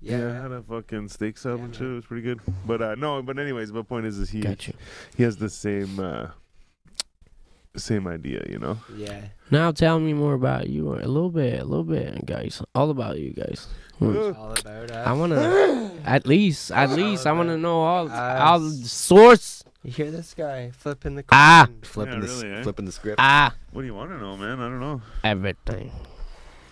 [0.00, 0.42] Yeah, Yeah.
[0.42, 1.82] had a fucking steak sub Yeah, and shit.
[1.82, 1.92] man.
[1.92, 2.40] It was pretty good.
[2.66, 4.74] But uh, no, but anyways, my point is, is he Got you.
[5.16, 6.28] he has the same uh,
[7.76, 8.78] same idea, you know.
[8.96, 9.20] Yeah.
[9.50, 12.62] Now tell me more about you, a little bit, a little bit, guys.
[12.74, 13.68] All about you guys.
[13.98, 14.16] Hmm.
[14.36, 15.06] All about us.
[15.06, 18.40] I wanna, at least, at least, I wanna about know all, us.
[18.40, 19.62] all the source.
[19.82, 21.68] You hear this guy flipping the Ah.
[21.82, 22.62] Flipping, Yeah, the, really, eh?
[22.62, 23.16] flipping the script.
[23.20, 24.58] Ah, What do you want to know, man?
[24.58, 25.00] I don't know.
[25.22, 25.92] everything.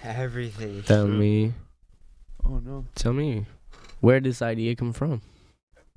[0.03, 0.83] Everything.
[0.83, 1.15] Tell True.
[1.17, 1.53] me,
[2.47, 2.85] Oh no.
[2.95, 3.47] tell me,
[4.01, 5.23] where did this idea come from?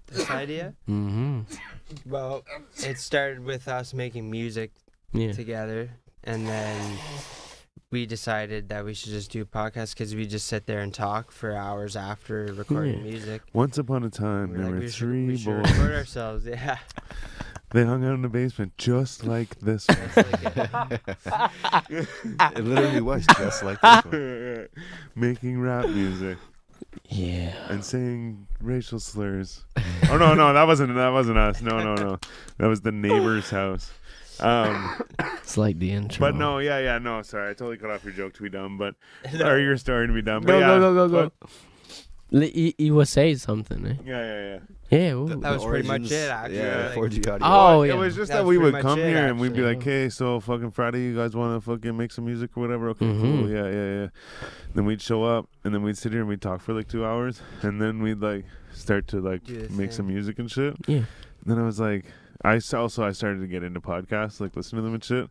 [0.08, 0.74] This idea?
[0.88, 1.42] Mm-hmm.
[2.06, 2.44] Well,
[2.78, 4.72] it started with us making music
[5.14, 5.34] Yeah.
[5.34, 5.90] together,
[6.24, 6.98] and then
[7.92, 11.32] we decided that we should just do podcasts because we just sit there and talk
[11.32, 13.04] for hours after recording Yeah.
[13.12, 13.42] music.
[13.54, 15.72] Once upon a time, We're there like, were we should, three we should boys.
[15.78, 16.46] record ourselves.
[16.48, 16.78] Yeah.
[17.72, 21.00] They hung out in the basement just like this one.
[21.90, 22.08] It.
[22.56, 24.68] it literally was just like this one.
[25.16, 26.38] Making rap music
[27.10, 27.54] Yeah.
[27.70, 29.66] and saying racial slurs.
[30.10, 31.62] Oh no, no, that wasn't that wasn't us.
[31.62, 32.20] No, no, no.
[32.58, 33.92] That was the neighbor's house.
[34.40, 36.20] Um, It's like the intro.
[36.28, 37.22] but no, yeah, yeah, no.
[37.24, 38.96] Sorry, I totally cut off your joke to be dumb, but
[39.44, 40.44] or your story to be dumb.
[40.44, 41.32] But Go, yeah, go, go, go, go.
[41.42, 41.50] but-
[42.32, 43.94] Li- He, he was saying something, eh?
[44.06, 44.60] Yeah, yeah, yeah.
[44.90, 45.12] Yeah.
[45.14, 45.28] ooh.
[45.28, 47.48] That was pretty much it, actually, Yeah, like- 4G audio.
[47.48, 47.94] Oh, yeah.
[47.94, 49.82] It was just That that, was we would come it, here and we'd be like,
[49.84, 53.06] "Hey, so fucking Friday, you guys want to fucking make some music or whatever?" Okay,
[53.06, 53.22] Mhm.
[53.22, 53.50] cool.
[53.50, 54.08] Yeah, yeah, yeah.
[54.76, 57.06] Then we'd show up and then we'd sit here and we'd talk for like two
[57.06, 60.76] hours and then we'd like start to like Do the make some music and shit.
[60.88, 61.04] Yeah.
[61.46, 62.06] then I was like,
[62.44, 65.30] I also I started to get into podcasts, like listen to them and shit.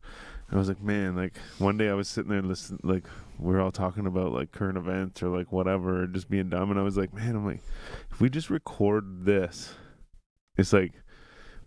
[0.49, 3.05] And I was like, man, like one day I was sitting there listening, like
[3.39, 6.71] we are all talking about like current events or like whatever, or just being dumb,
[6.71, 7.63] and I was like, man, I'm like,
[8.11, 9.75] if we just record this,
[10.57, 10.93] it's like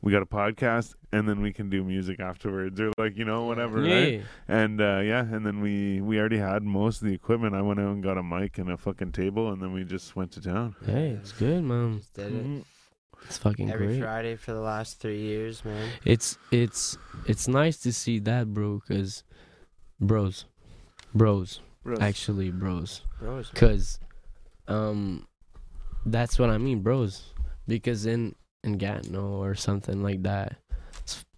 [0.02, 3.44] we got a podcast and then we can do music afterwards or like you know
[3.46, 4.24] whatever, right?
[4.48, 7.54] And uh, yeah, and then we we already had most of the equipment.
[7.56, 10.16] I went out and got a mic and a fucking table, and then we just
[10.16, 10.76] went to town.
[10.86, 11.98] Hey, it's good, man.
[11.98, 12.46] Just did it.
[12.46, 12.64] Mhm.
[13.26, 14.02] It's fucking Every great.
[14.02, 15.90] Friday for the last three years, man.
[16.06, 16.98] It's it's
[17.28, 18.80] it's nice to see that, bro.
[18.88, 19.24] Cause
[20.00, 20.46] bros,
[21.14, 22.00] bros, Bros.
[22.00, 23.02] actually bros.
[23.20, 23.50] Bros.
[23.56, 24.00] Cause
[24.68, 25.28] um,
[26.06, 27.34] that's what I mean, bros.
[27.68, 30.58] Because in in Gatineau or something like that.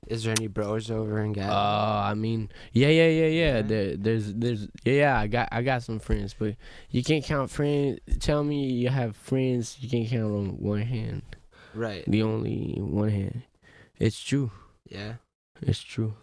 [0.08, 1.54] Is there any bros over in Uh, Gatineau?
[1.54, 3.56] I mean, yeah, yeah, yeah, yeah.
[3.58, 3.62] Yeah.
[3.62, 5.20] There, there's, there's, yeah, yeah.
[5.20, 6.56] I got, I got some friends, but
[6.90, 8.00] you can't count friends.
[8.20, 11.22] Tell me you have friends, you can't count on one hand.
[11.76, 12.04] right.
[12.08, 13.44] The only one hand.
[14.00, 14.52] It's true.
[14.90, 15.14] Yeah.
[15.62, 16.16] It's true.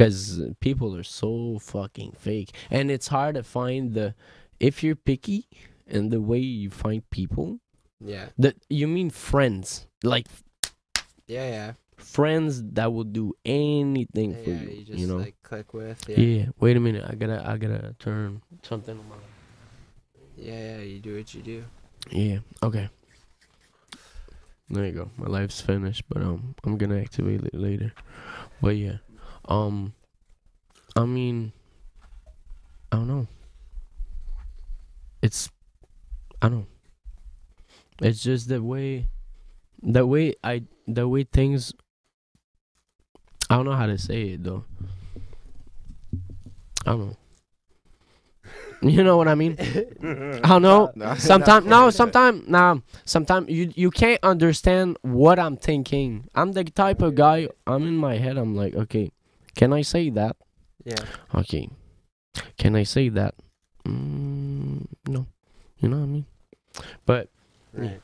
[0.00, 4.14] Cause people are so fucking fake, and it's hard to find the.
[4.58, 5.46] If you're picky,
[5.86, 7.60] and the way you find people,
[8.00, 8.28] Yeah.
[8.38, 10.26] that you mean friends, like
[11.26, 11.48] Yeah.
[11.50, 11.72] Yeah.
[11.98, 14.68] friends that will do anything Yeah, for yeah, you.
[14.78, 15.18] you just you know.
[15.18, 16.00] like click with.
[16.08, 16.18] Yeah.
[16.18, 16.46] Yeah.
[16.58, 17.04] Wait a minute.
[17.06, 17.44] I gotta.
[17.46, 19.16] I gotta turn something on my.
[20.36, 20.76] Yeah.
[20.76, 20.80] Yeah.
[20.80, 21.64] You do what you do.
[22.10, 22.38] Yeah.
[22.62, 22.88] Okay.
[24.70, 25.10] There you go.
[25.18, 27.92] My life's finished, but um, I'm gonna activate it later.
[28.62, 28.98] But yeah,
[29.50, 29.92] um,
[30.94, 31.52] I mean,
[32.92, 33.26] I don't know.
[35.22, 35.50] It's,
[36.40, 36.60] I don't.
[36.60, 36.66] know.
[38.00, 39.08] It's just the way,
[39.82, 41.74] the way I, the way things.
[43.50, 44.64] I don't know how to say it though.
[46.86, 47.16] I don't know.
[48.82, 49.56] You know what I mean?
[49.60, 50.90] I don't know.
[50.94, 51.14] No.
[51.16, 52.78] Sometimes no, sometimes nah.
[53.04, 56.30] Sometimes you you can't understand what I'm thinking.
[56.34, 57.48] I'm the type of guy.
[57.66, 58.38] I'm in my head.
[58.38, 59.12] I'm like, okay,
[59.54, 60.36] can I say that?
[60.84, 61.04] Yeah.
[61.34, 61.68] Okay,
[62.58, 63.34] can I say that?
[63.86, 65.26] Mm, no,
[65.78, 66.26] you know what I mean.
[67.06, 67.28] But
[67.72, 68.00] Right.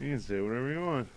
[0.00, 1.08] You can say whatever you want.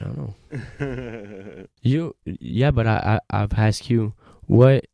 [0.00, 1.66] I don't know.
[1.82, 4.14] You yeah, but I, I I've asked you
[4.46, 4.86] what,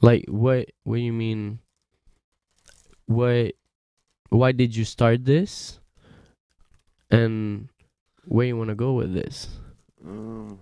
[0.00, 1.58] like what what do you mean?
[3.06, 3.54] What,
[4.28, 5.80] why did you start this?
[7.10, 7.68] And
[8.26, 9.48] where you want to go with this?
[10.06, 10.58] Oh.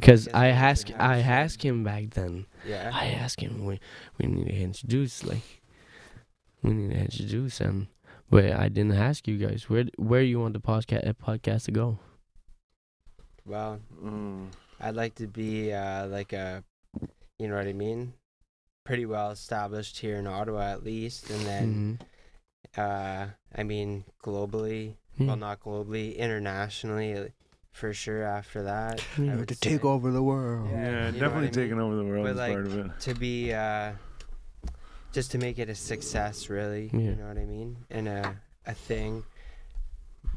[0.00, 2.46] Because I we have to asked I some- asked him back then.
[2.66, 2.90] Yeah.
[2.92, 3.80] I asked him we
[4.18, 5.62] we need to introduce like
[6.62, 7.88] we need to introduce him.
[8.30, 11.98] But I didn't ask you guys where where you want the podcast podcast to go.
[13.44, 14.46] Well, Oh.
[14.80, 16.64] I'd like to be uh, like a,
[17.38, 18.14] you know what I mean,
[18.84, 21.98] pretty well established here in Ottawa at least, and then
[22.76, 22.80] Mhm.
[22.80, 25.26] uh, I mean globally, Yeah.
[25.28, 27.28] well not globally, internationally, uh,
[27.72, 28.22] for sure.
[28.24, 29.44] After that, I Yeah.
[29.44, 30.68] to say take over the world.
[30.70, 30.76] Yeah.
[30.82, 31.86] Yeah, you know definitely I taking mean?
[31.86, 33.00] over the world But, is like, part of it.
[33.00, 33.92] to be uh,
[35.12, 36.90] just to make it a success, really.
[36.92, 37.00] Yeah.
[37.00, 39.24] You know what I mean, and a a thing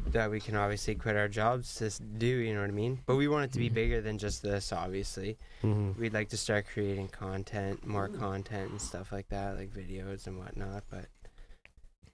[0.08, 2.26] that we can obviously quit our jobs to do.
[2.28, 3.00] You know what I mean?
[3.06, 5.38] But we want it to be bigger than just this, obviously.
[5.62, 5.98] Mhm.
[5.98, 10.38] we'd like to start creating content, more content and stuff like that, like videos and
[10.38, 10.84] whatnot.
[10.90, 11.06] But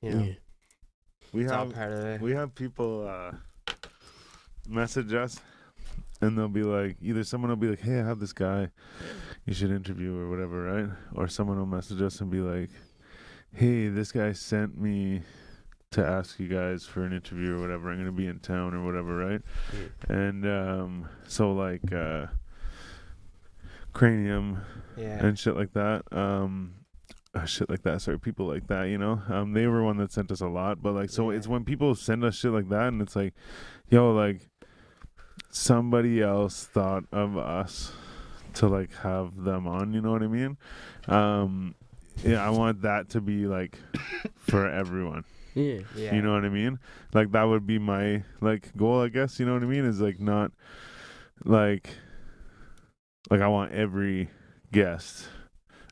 [0.02, 0.34] you know, Yeah.
[1.32, 2.22] We it's all have part of it.
[2.22, 3.32] we have people uh,
[4.70, 5.40] message us,
[6.22, 8.70] and they'll be like, either someone will be like, "Hey, I have this guy,
[9.46, 10.90] you should interview or whatever," right?
[11.16, 12.70] Or someone will message us and be like,
[13.54, 15.24] "Hey, this guy sent me."
[15.94, 18.86] To ask you guys for an interview or whatever, I'm gonna be in town or
[18.86, 19.42] whatever, right?
[20.08, 22.28] And um, so like uh,
[23.94, 24.62] Cranium
[24.96, 26.04] yeah, and shit like that.
[26.16, 26.76] Um,
[27.34, 28.02] uh, shit like that.
[28.04, 28.84] Sorry, people like that.
[28.84, 30.80] You know, um, they were one that sent us a lot.
[30.84, 31.38] But like, so Yeah.
[31.38, 33.34] it's when people send us shit like that, and it's like,
[33.90, 34.48] yo, like
[35.50, 37.92] somebody else thought of us
[38.56, 39.94] to like have them on.
[39.94, 40.58] You know what I mean?
[41.08, 41.76] Um,
[42.24, 43.78] yeah, I want that to be like
[44.38, 45.24] for everyone.
[45.56, 45.80] Yeah.
[45.96, 46.80] yeah, You know what I mean?
[47.14, 49.40] Like that would be my like goal, I guess.
[49.40, 49.86] You know what I mean?
[49.86, 50.52] Is like not
[51.44, 51.90] like
[53.30, 54.30] like I want every
[54.72, 55.28] guest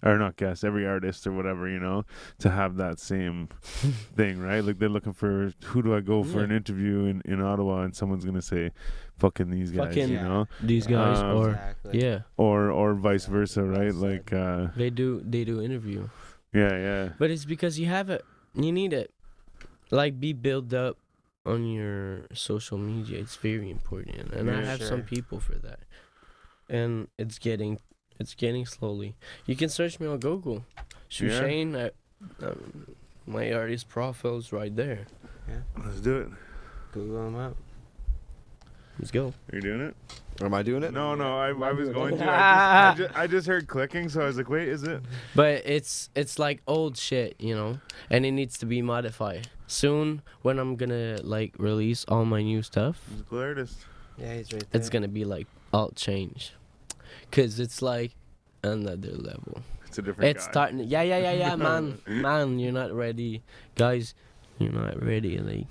[0.04, 2.06] or not guest, every artist or whatever, you know,
[2.39, 3.48] to have that same
[4.16, 4.64] thing, right?
[4.64, 6.45] Like they're looking for who do I go for Yeah.
[6.45, 8.72] an interview in, in Ottawa and someone's gonna say
[9.18, 10.28] fucking these guys, Fucking- you Yeah.
[10.28, 10.48] know?
[10.62, 12.00] These guys Um, or exactly.
[12.02, 13.91] yeah, Or or vice Yeah, versa, right?
[13.91, 14.02] said.
[14.02, 16.08] Like uh they do they do interview.
[16.54, 17.10] yeah, yeah.
[17.18, 18.24] But it's because you have it
[18.54, 19.12] you need it
[19.89, 20.98] like be built up
[21.45, 23.18] on your social media.
[23.20, 25.80] It's very important, and I Yeah, have some people for that.
[26.70, 27.80] And it's getting
[28.20, 29.15] it's getting slowly.
[29.45, 30.63] You can search me on Google,
[31.09, 31.39] Yeah.
[31.39, 31.76] Shane.
[31.76, 31.91] I,
[32.43, 32.88] um,
[33.26, 35.05] my artist profile is right there.
[35.47, 35.59] Yeah.
[35.86, 36.30] Let's do it.
[36.93, 37.55] Google them up.
[38.99, 39.28] Let's go.
[39.51, 39.95] Are you doing it?
[40.41, 40.91] Am I doing it?
[40.91, 42.18] No, no, I, I was going it.
[42.18, 42.24] to.
[42.24, 45.01] I just, I, just, I just heard clicking, so I was like, wait, is it?
[45.36, 49.49] But it's it's like old shit, you know, and it needs to be modified.
[49.68, 53.78] Soon, when I'm gonna like release all my new stuff, Musical artist.
[54.18, 54.80] Yeah, he's right there.
[54.80, 56.53] it's gonna be like alt change,
[57.32, 58.16] cause it's like
[58.64, 59.62] another level.
[59.86, 60.52] It's a different It's guy.
[60.52, 60.80] starting.
[60.82, 63.42] Yeah, yeah, yeah, yeah, man, man, you're not ready,
[63.76, 64.14] guys.
[64.60, 65.68] You're not ready, like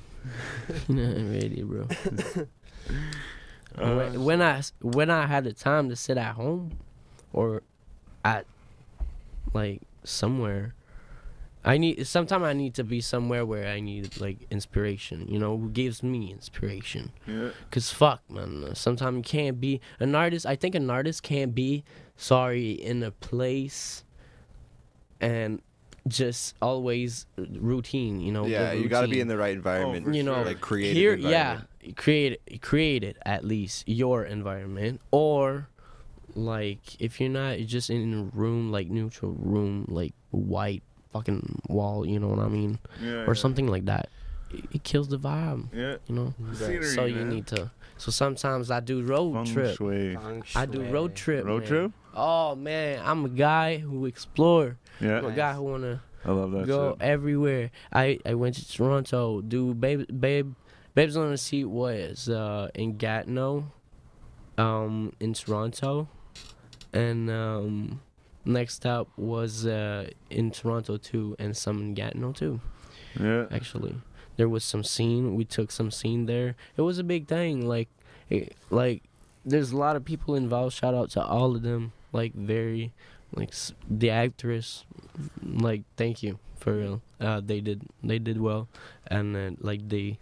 [0.89, 1.87] you're not ready, bro.
[3.79, 6.79] Uh, when, I when I had the time to sit at home,
[7.35, 7.63] or
[8.25, 8.47] at
[9.53, 10.73] like somewhere,
[11.67, 15.27] I need sometimes I need to be somewhere where I need like inspiration.
[15.27, 17.11] You know, who gives me inspiration?
[17.27, 17.51] Yeah.
[17.73, 18.75] Cause fuck, man.
[18.75, 20.47] Sometimes you can't be an artist.
[20.47, 21.83] I think an artist can't be
[22.17, 24.05] sorry in a place
[25.21, 25.61] and
[26.07, 28.21] just always routine.
[28.21, 28.47] You know.
[28.47, 30.07] yeah, you got to be in the right environment.
[30.07, 30.45] Oh, for you know, sure.
[30.45, 31.63] like creative here, yeah,
[31.97, 35.69] create create it at least your environment, or
[36.37, 40.83] like if you're not just in a room like neutral room like white
[41.13, 43.25] fucking wall, you know what I mean, Yeah.
[43.25, 43.33] or yeah.
[43.35, 44.09] something like that.
[44.51, 45.97] It, it kills the vibe, Yeah.
[46.07, 46.35] you know.
[46.55, 47.29] Scenery, so you man.
[47.31, 47.71] need to.
[47.99, 49.77] So sometimes I do road Feng trip.
[49.77, 50.17] shui.
[50.55, 51.45] I do road trip.
[51.47, 51.69] Road man.
[51.69, 51.93] trip?
[52.15, 54.77] Oh man, I'm a guy who explore.
[55.01, 55.19] Yeah.
[55.19, 57.03] I'm a guy who wanna I love that go shit.
[57.03, 57.71] everywhere.
[57.93, 59.41] I I went to Toronto.
[59.41, 60.55] Do babe babe
[60.95, 63.71] babes on the seat was uh in Gatineau,
[64.59, 66.09] um in Toronto,
[66.93, 68.01] and um
[68.47, 72.61] next up was uh in Toronto too, and some in Gatineau too.
[73.19, 73.47] Yeah.
[73.51, 73.97] Actually,
[74.37, 75.35] there was some scene.
[75.35, 76.55] We took some scene there.
[76.77, 77.67] It was a big thing.
[77.67, 77.89] Like,
[78.31, 79.03] it, like
[79.45, 80.75] there's a lot of people involved.
[80.75, 81.93] Shout out to all of them.
[82.13, 82.93] Like very,
[83.35, 83.53] like
[83.89, 84.85] the actress.
[85.43, 87.03] Like thank you for real.
[87.21, 88.69] Uh, they did they did well,
[89.07, 90.19] and then like they.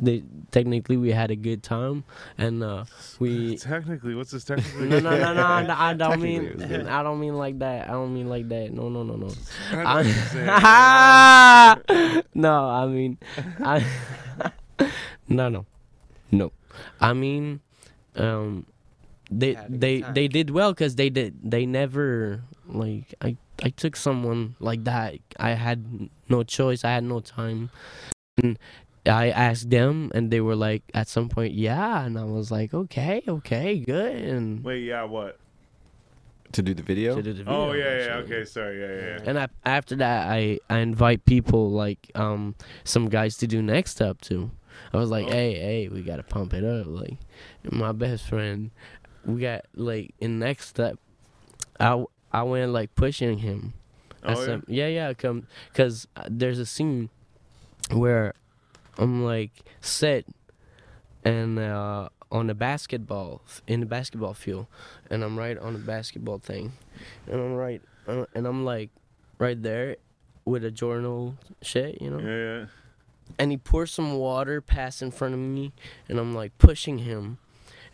[0.00, 2.04] They technically we had a good time,
[2.38, 2.84] and uh,
[3.18, 4.88] we Technically, what's this technically?
[4.88, 6.86] no no no no no, I don't mean it was good.
[6.86, 9.30] I don't mean like that I don't mean like that no no no no
[9.70, 10.14] I know what you're
[12.14, 12.22] saying.
[12.34, 13.18] no, I mean,
[13.60, 13.84] I
[15.28, 15.66] no, no,
[16.30, 16.52] no.
[17.00, 17.60] I mean,
[18.16, 18.66] um,
[19.30, 23.36] they Had a good they they did well because they did they never like I
[23.62, 25.16] I took someone like that.
[25.38, 26.84] I had no choice.
[26.84, 27.70] I had no time,
[28.42, 28.58] and
[29.06, 32.72] I asked them, and they were like, at some point, yeah, and I was like,
[32.72, 35.38] okay, okay, good, and Wait, yeah, what?
[36.52, 37.16] To do the video.
[37.16, 38.36] to do the Oh, video, yeah, yeah, actually.
[38.36, 39.28] okay, sorry, yeah, yeah, yeah.
[39.30, 44.02] And I, after that, I, I invite people like um some guys to do next
[44.02, 44.50] up too.
[44.92, 45.30] I was like, Oh.
[45.30, 46.86] hey, hey, we gotta pump it up.
[46.86, 47.16] Like
[47.70, 48.70] my best friend,
[49.24, 50.98] we got like in next step.
[51.80, 53.72] I I went like pushing him.
[54.22, 54.44] Oh, yeah?
[54.44, 57.08] said, yeah, yeah, come, cause uh, there's a scene
[57.90, 58.34] where
[58.98, 60.24] I'm like set
[61.24, 64.66] and uh, on the basketball in the basketball field,
[65.10, 66.72] and I'm right on the basketball thing,
[67.26, 68.90] and I'm right, uh, and I'm like
[69.38, 69.96] right there
[70.44, 72.66] with a journal shit, you know, Yeah, yeah.
[73.38, 75.72] and he pours some water past in front of me,
[76.08, 77.38] and I'm like pushing him.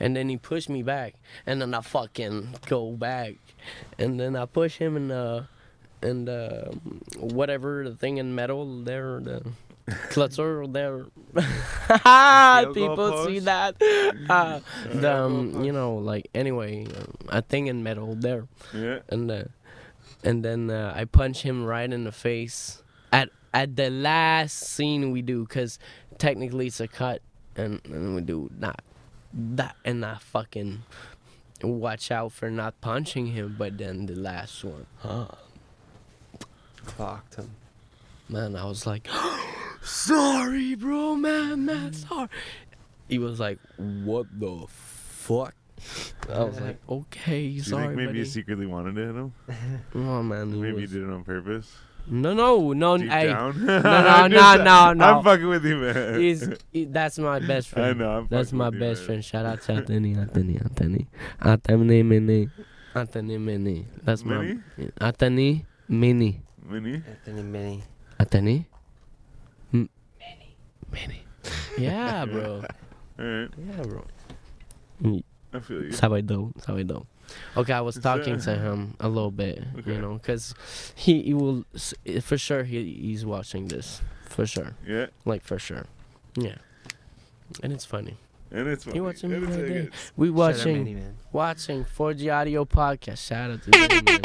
[0.01, 3.35] And then he pushed me back, and then I fucking go back,
[3.99, 5.43] and then I push him, and uh,
[6.01, 6.67] and uh,
[7.19, 9.43] whatever the thing in metal there, the
[10.11, 11.07] clutzer there.
[12.63, 13.77] Field goal People see that.
[14.29, 14.61] Uh,
[14.93, 18.99] the um, you know, like anyway, um, a thing in metal there, Yeah.
[19.09, 19.45] and uh,
[20.23, 25.13] and then uh, I punch him right in the face at at the last scene
[25.13, 25.79] we do, cause
[26.19, 27.23] technically it's a cut,
[27.57, 28.83] and, and we do not
[29.33, 30.83] that and I fucking
[31.63, 35.29] watch out for not punching him, but then the last one, huh?
[36.85, 37.51] Clocked him.
[38.29, 39.09] man, I was like,
[39.83, 42.29] sorry, bro, man, man, sorry.
[43.09, 45.55] He was like, what the fuck?
[46.33, 48.19] I was like, okay, Do you sorry, think maybe buddy.
[48.21, 49.33] you secretly wanted to hit him?
[49.95, 51.73] oh man, Maybe was- you did it on purpose?
[52.11, 53.67] No, no, no, Deep I, down?
[53.67, 55.05] no, I'm no, no, no.
[55.05, 56.19] I'm fucking with you, man.
[56.19, 57.99] he's he, that's my best I friend.
[57.99, 58.11] know.
[58.11, 59.07] I'm That's my with you, best man.
[59.07, 59.25] friend.
[59.27, 61.07] Shout out to Anthony, Anthony, Anthony,
[61.41, 62.49] Anthony Mini,
[62.95, 63.87] Anthony Mini.
[64.05, 64.59] That's Mini?
[64.79, 66.95] my Anthony Mini, Mini?
[67.07, 67.83] Anthony Mini.
[68.19, 68.67] Anthony, M-
[70.93, 71.23] Mini.
[71.79, 72.65] Yeah, bro.
[73.21, 73.51] Alright.
[73.57, 74.05] Yeah, bro.
[75.03, 75.23] Mm.
[75.53, 75.91] I feel you.
[75.91, 77.07] Sabado, Sabado.
[77.57, 79.93] Okay, I was Is talking that- to him a little bit, Okay.
[79.95, 80.55] you know, because
[80.97, 81.65] he, he will
[82.23, 85.07] for sure he he's watching this for sure, Yeah.
[85.25, 85.85] like for sure,
[86.35, 86.57] yeah,
[87.63, 88.17] and it's funny.
[88.51, 89.01] And it's funny.
[89.01, 89.91] watching me it's, right there.
[90.17, 91.17] We Shout out watching man.
[91.33, 93.27] watching 4G Audio Podcast.
[93.29, 94.21] Shout out to Mini, man.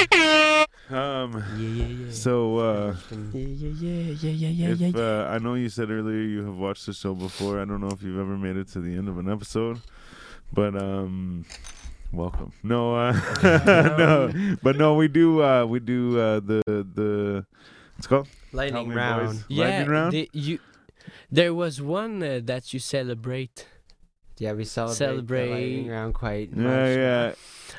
[0.89, 1.33] Um.
[1.57, 2.11] Yeah, yeah, yeah.
[2.11, 5.01] So, uh, yeah, yeah, yeah, yeah, yeah, yeah, if yeah, yeah.
[5.01, 7.59] uh, I know you said earlier you have watched the show before.
[7.61, 9.79] I don't know if you've ever made it to the end of an episode,
[10.51, 11.45] but um,
[12.11, 12.51] welcome.
[12.63, 15.41] No, uh, no, but no, we do.
[15.41, 17.45] Uh, we do uh, the the.
[17.97, 19.27] It's called Lightning round.
[19.27, 19.45] boys.
[19.47, 20.11] Yeah, lightning round?
[20.13, 20.59] the- you.
[21.31, 23.67] There was one uh, that you celebrate.
[24.37, 25.45] Yeah, we celebrate, Celebrate.
[25.45, 26.65] the lightning round quite much.
[26.65, 27.33] Yeah,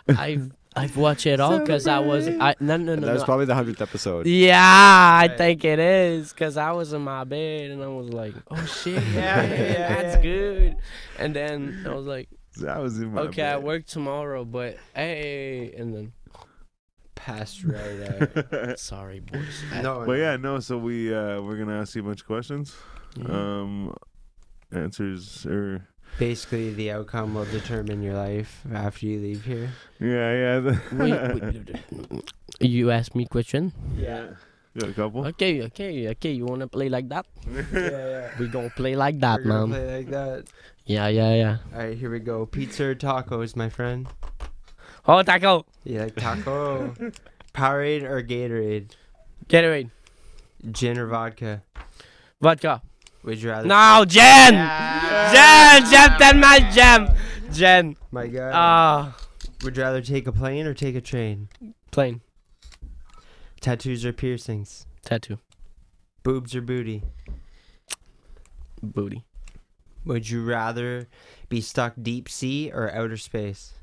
[0.09, 0.15] yeah.
[0.19, 3.07] I've I've watched it all because I was I no no no.
[3.07, 3.27] that was no.
[3.27, 4.27] probably the hundredth episode.
[4.27, 5.39] Yeah, I Right.
[5.39, 8.95] think it is because I was in my bed and I was like, "Oh shit,
[9.15, 10.77] Yeah, yeah, yeah, that's good."
[11.19, 12.29] And then I was like,
[12.61, 13.21] That was in my.
[13.23, 16.13] "Okay, I work tomorrow, but hey," and then
[17.15, 18.79] passed right out.
[18.79, 19.63] Sorry, boys.
[19.73, 20.59] I- no, But yeah, no.
[20.61, 22.75] So we uh, we're gonna ask you a bunch of questions.
[23.17, 23.27] Yeah.
[23.29, 23.95] Um,
[24.73, 25.87] answers or
[26.19, 29.71] basically the outcome will determine your life after you leave here.
[30.01, 30.79] yeah, yeah.
[30.93, 31.13] Wait,
[31.43, 31.75] wait,
[32.11, 32.33] wait.
[32.61, 33.73] You asked me question.
[33.97, 34.35] Yeah.
[34.75, 35.27] You got a couple.
[35.29, 36.33] Okay, okay, okay.
[36.33, 37.27] You wanna play like that?
[37.73, 38.31] Yeah, yeah.
[38.39, 39.69] We gonna play like that, We're man.
[39.71, 40.45] play like that.
[40.87, 41.57] Yeah, yeah, yeah.
[41.73, 42.45] All right, here we go.
[42.47, 44.07] Pizza or tacos, my friend?
[45.07, 45.65] Oh, taco.
[45.85, 46.95] You like taco?
[47.55, 48.91] Powerade or Gatorade?
[49.49, 49.91] Gatorade.
[50.73, 51.63] Gin or vodka?
[52.41, 52.83] Vodka.
[53.25, 53.67] Would you rather?
[53.67, 54.55] No, Jen.
[54.55, 57.17] Jen, Jen, ten my Jen.
[57.53, 57.97] Jen.
[58.11, 58.53] My God.
[58.55, 59.17] Ah,
[59.63, 61.49] Would you rather take a plane or take a train?
[61.91, 62.21] Plane.
[63.61, 64.87] Tattoos or piercings?
[65.05, 65.39] tattoo.
[66.23, 67.03] Boobs or booty?
[68.83, 69.25] Booty.
[70.05, 71.09] Would you rather
[71.49, 73.75] be stuck deep sea or outer space?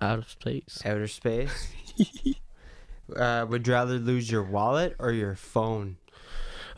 [0.00, 0.80] Out of space.
[0.84, 1.72] Outer space.
[3.16, 5.96] uh, would you rather lose your wallet or your phone?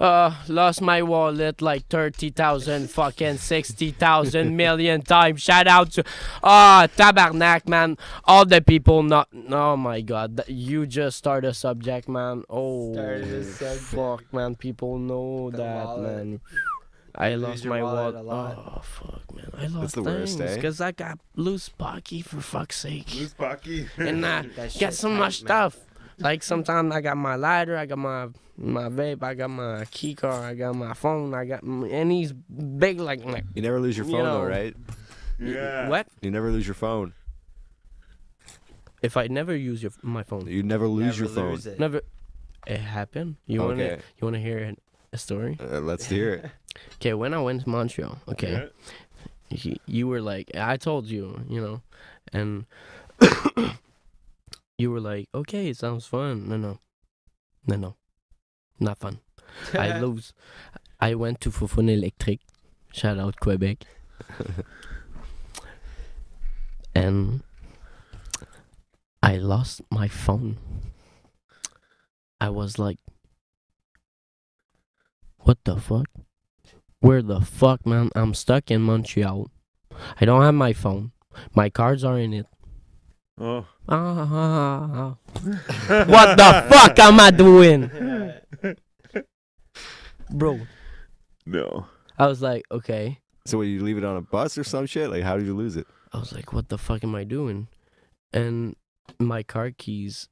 [0.02, 5.40] Uh, lost my wallet like 30,000 fucking 60,000 million times.
[5.40, 6.02] Shout out to,
[6.42, 7.96] ah, tabarnak, man.
[8.24, 10.40] All the people not, oh my god.
[10.48, 12.42] You just start a subject, man.
[12.50, 13.80] Oh, Started a subject.
[13.82, 14.56] fuck, man.
[14.56, 16.02] People know The that, wallet.
[16.26, 16.40] man.
[17.14, 18.14] I Lose lost my wallet wallet.
[18.16, 18.56] a lot.
[18.58, 19.50] Oh, fuck, man.
[19.56, 20.54] I lost the worst, things eh?
[20.56, 23.08] because I got loose pocky for fuck's sake.
[23.10, 23.86] Who's Bucky?
[23.98, 25.46] And I Keep that got so much man.
[25.46, 25.76] stuff.
[26.18, 30.14] Like sometimes I got my lighter, I got my my vape, I got my key
[30.14, 33.96] card, I got my phone, I got and he's big like like You never lose
[33.96, 34.40] your You phone know.
[34.42, 34.76] though, right?
[35.38, 35.88] yeah.
[35.88, 36.06] what?
[36.20, 37.14] You never lose your phone.
[39.02, 41.72] If I never use your my phone, You never lose Never your phone.
[41.72, 41.80] it.
[41.80, 42.02] never.
[42.66, 43.36] It happened.
[43.46, 43.84] You wanna
[44.16, 44.74] you wanna hear
[45.12, 45.58] a story?
[45.60, 46.50] uh, let's hear it.
[46.94, 48.70] Okay, when I went to Montreal, okay,
[49.50, 49.58] Yeah.
[49.62, 51.82] you, you were like, I told you, you know,
[52.32, 52.64] and
[54.78, 56.48] you were like, okay, it sounds fun.
[56.48, 56.78] No, no,
[57.66, 57.96] no, no,
[58.80, 59.20] not fun.
[59.74, 60.32] I lose.
[61.00, 62.40] I went to Foufounes Électriques.
[62.92, 63.84] Shout out Quebec.
[66.94, 67.42] and
[69.22, 70.58] I lost my phone.
[72.40, 72.98] I was like,
[75.38, 76.06] what the fuck?
[77.00, 78.10] Where the fuck, man?
[78.14, 79.50] I'm stuck in Montreal.
[80.20, 81.12] I don't have my phone.
[81.54, 82.46] My cards are in it.
[83.42, 83.66] Oh.
[83.88, 85.16] Ah,
[86.06, 87.90] what the fuck am I doing?
[90.30, 90.60] Bro,
[91.44, 91.86] No.
[92.18, 93.18] I was like, okay.
[93.44, 95.10] So, what, you leave it on a bus or some shit?
[95.10, 95.88] Like, how did you lose it?
[96.12, 97.66] I was like, what the fuck am I doing?
[98.32, 98.76] And
[99.18, 100.28] my car keys,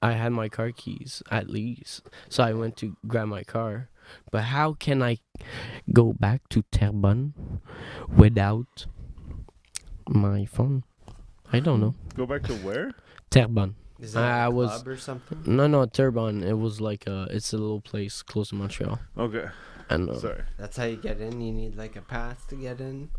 [0.00, 2.08] I had my car keys at least.
[2.30, 3.90] So I went to grab my car.
[4.30, 5.18] But how can I
[5.92, 7.34] go back to Terrebonne
[8.08, 8.86] without
[10.08, 10.84] my phone?
[11.54, 11.94] I don't know.
[12.16, 12.92] Go back to where?
[13.30, 13.74] Terrebonne.
[14.00, 15.42] Is that I a was- club or something?
[15.46, 16.42] No, no, Terrebonne.
[16.42, 18.98] It was like a, it's a little place close to Montreal.
[19.16, 19.46] Okay.
[19.88, 20.42] And uh, Sorry.
[20.58, 21.40] That's how you get in.
[21.40, 23.10] You need like a pass to get in.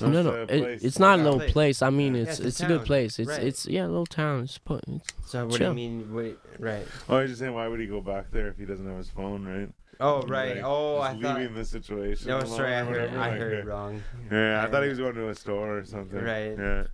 [0.00, 1.52] no, no, it, it's not a little Place.
[1.52, 1.82] place.
[1.82, 3.18] I mean, Yeah, it's it's a it's a good place.
[3.18, 3.42] It's Right.
[3.42, 4.44] it's yeah, a little town.
[4.44, 5.74] It's, pu- it's So what Chill.
[5.74, 6.14] do you mean?
[6.14, 6.86] Wait, right.
[7.08, 8.96] Oh, I was just saying, why would he go back there if he doesn't have
[8.96, 9.68] his phone, right?
[9.98, 10.56] Oh, right.
[10.56, 11.38] Like, oh, I just thought.
[11.38, 12.28] leaving the situation.
[12.28, 12.88] No, sorry, I heard.
[13.10, 13.70] whatever, I like, heard yeah.
[13.70, 14.02] wrong.
[14.32, 16.22] Yeah, I thought he was going to a store or something.
[16.22, 16.56] Right.
[16.56, 16.84] Yeah.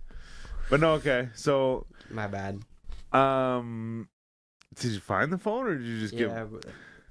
[0.69, 1.29] But no, okay.
[1.33, 2.59] So, My bad.
[3.13, 4.07] um,
[4.75, 6.27] did you find the phone or did you just Yeah.
[6.27, 6.35] get?
[6.51, 6.61] w-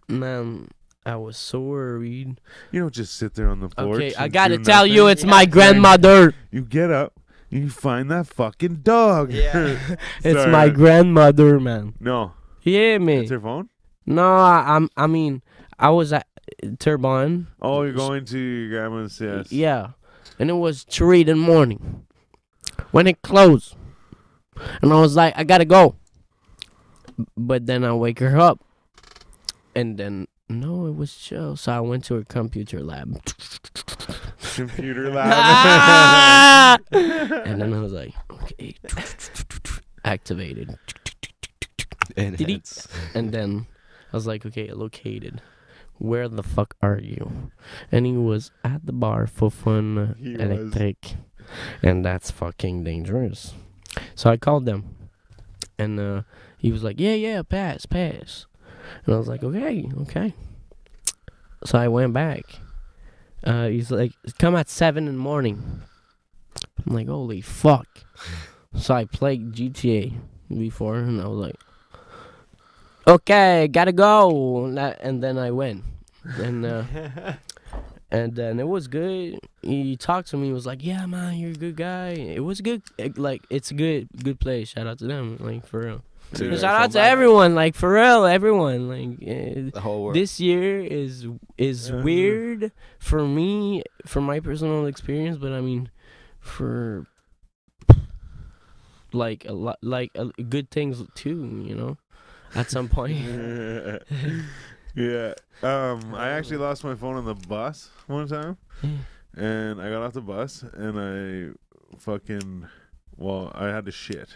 [0.09, 0.69] man.
[1.05, 2.41] I was so worried.
[2.73, 3.95] You don't just sit there on the porch.
[3.95, 6.35] Okay, I gotta tell you, it's my grandmother.
[6.51, 7.13] You get up
[7.51, 9.33] and you find that fucking dog.
[9.33, 9.79] Yeah.
[10.25, 10.51] It's Sorry.
[10.51, 11.95] my grandmother, man.
[12.01, 13.19] No, You hear me?
[13.19, 13.69] it's her phone.
[14.05, 14.89] No, I, I'm.
[14.97, 15.43] I mean,
[15.79, 16.27] I was at
[16.81, 17.47] Terrebonne.
[17.63, 19.21] Oh, you're going to your grandma's.
[19.21, 19.53] Yes.
[19.53, 19.91] Yeah,
[20.41, 22.06] and it was three in the morning
[22.91, 23.77] when it closed,
[24.83, 25.97] and I was like, I gotta go.
[27.37, 28.61] But then I wake her up,
[29.75, 31.57] and then no, it was chill.
[31.57, 33.21] So I went to her computer lab,
[34.55, 36.81] Computer lab.
[36.93, 38.75] And then I was like, okay,
[40.05, 40.77] activated.
[42.17, 42.45] And he-
[43.15, 43.67] And then
[44.13, 45.43] I was like, okay, located.
[45.99, 47.51] Where the fuck are you?
[47.91, 50.73] And he was at the bar for fun He was.
[51.83, 53.55] And that's fucking dangerous.
[54.15, 54.97] So I called them.
[55.79, 56.23] And uh,
[56.59, 58.47] he was like, yeah, yeah, pass, pass.
[59.05, 60.35] And I was like, okay, okay.
[61.65, 62.45] So I went back.
[63.45, 65.83] Uh, he's like, come at 7 in the morning.
[66.87, 67.87] I'm like, holy fuck.
[68.75, 70.13] So I played GTA
[70.49, 71.57] before, and I was like,
[73.07, 74.67] okay, gotta go.
[74.67, 75.85] And then I went.
[76.39, 76.85] And uh,
[78.11, 79.39] and then it was good.
[79.63, 80.47] He talked to me.
[80.49, 82.83] He was like, "Yeah, man, you're a good guy." It was good.
[82.99, 84.69] It- like it's a good, good place.
[84.71, 86.03] Shout out to them, like for real.
[86.33, 87.13] Dude, Shout out to back.
[87.13, 88.89] everyone, like for real, everyone.
[88.89, 90.17] Like uh, The whole world.
[90.17, 91.27] this year is
[91.57, 92.03] is Uh-huh.
[92.03, 95.37] weird for me, for my personal experience.
[95.39, 95.89] But I mean,
[96.41, 97.07] for
[99.13, 101.63] like a lot, like uh, good things too.
[101.65, 101.97] You know,
[102.55, 103.17] at some point.
[104.97, 105.35] yeah.
[105.63, 108.57] Um, I actually lost my phone on the bus one time,
[109.37, 112.67] and I got off the bus and I fucking
[113.17, 114.29] well, I had to shit.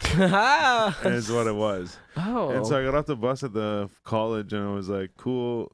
[0.14, 1.96] is what it was.
[2.16, 5.10] oh, And so I got off the bus at the college and I was like,
[5.16, 5.72] cool,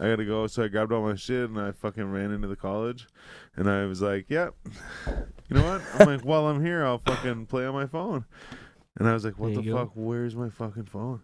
[0.00, 0.46] I gotta go.
[0.46, 3.06] So I grabbed all my shit and I fucking ran into the college.
[3.56, 4.54] And I was like, yep.
[5.48, 5.82] You know what?
[5.94, 8.24] I'm like, while I'm here, I'll fucking play on my phone.
[8.98, 9.78] And I was like, what There the you go.
[9.78, 9.90] fuck?
[9.94, 11.22] Where's my fucking phone?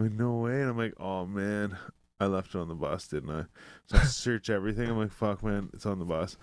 [0.00, 0.60] Like, no way.
[0.60, 1.76] And I'm like, oh man,
[2.18, 3.44] I left it on the bus, didn't I?
[3.86, 4.88] So I search everything.
[4.88, 6.36] I'm like, fuck, man, it's on the bus.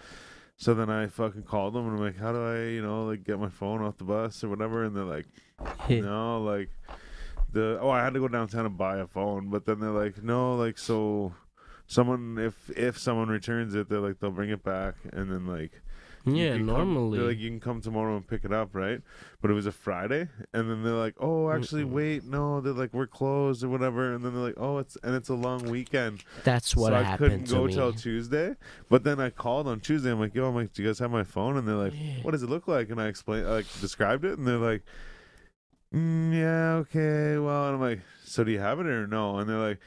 [0.58, 3.24] So then I fucking called them and I'm like, how do I, you know, like
[3.24, 4.84] get my phone off the bus or whatever?
[4.84, 5.28] And they're like,
[5.90, 6.70] no, like
[7.52, 10.24] the oh, I had to go downtown and buy a phone, but then they're like,
[10.24, 11.34] no, like so
[11.86, 15.82] someone if if someone returns it, they're like they'll bring it back and then like
[16.36, 17.18] yeah, come- normally.
[17.18, 19.02] they're like you can come tomorrow and pick it up, right?
[19.42, 21.92] But it was a Friday, and then they're like, oh, actually, Mm-mm.
[21.92, 25.16] wait, no, they're like we're closed or whatever, and then they're like, oh, it's and
[25.16, 28.56] it's a long weekend, That's what so I happened couldn't go till Tuesday.
[28.90, 30.12] But then I called on Tuesday.
[30.12, 31.58] I'm like, yo, I'm like, do you guys have my phone?
[31.58, 31.94] And they're like,
[32.24, 32.90] what does it look like?
[32.90, 34.84] And I explained, like, described it, and they're like,
[35.94, 39.38] mm, yeah, okay, well, and I'm like, so do you have it or no?
[39.38, 39.80] And they're like,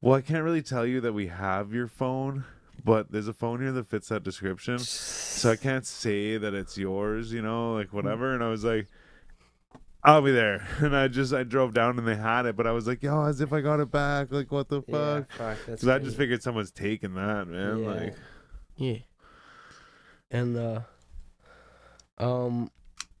[0.00, 2.44] well, I can't really tell you that we have your phone,
[2.86, 6.78] but there's a phone here that fits that description, so I can't say that it's
[6.78, 8.32] yours, you know, like whatever.
[8.32, 8.86] And I was like.
[10.04, 12.70] I'll be there, and I just I drove down and they had it, but I
[12.70, 15.38] was like, "Yo, as if I got it back, like what the Yeah, fuck?" fuck.
[15.66, 17.78] That's Because I just figured someone's taking that, man.
[17.82, 17.90] Yeah.
[17.90, 18.14] Like,
[18.76, 18.98] Yeah.
[20.30, 20.80] And uh
[22.18, 22.70] um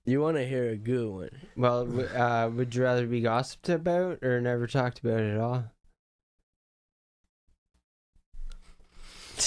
[0.04, 1.30] you want to hear a good one.
[1.56, 5.64] Well, uh, would you rather be gossiped about or never talked about at all?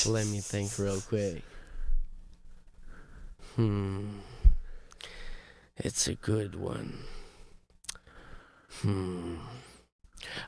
[0.05, 1.43] Let me think real quick.
[3.55, 4.05] Hmm.
[5.77, 6.99] It's a good one.
[8.81, 9.35] Hmm.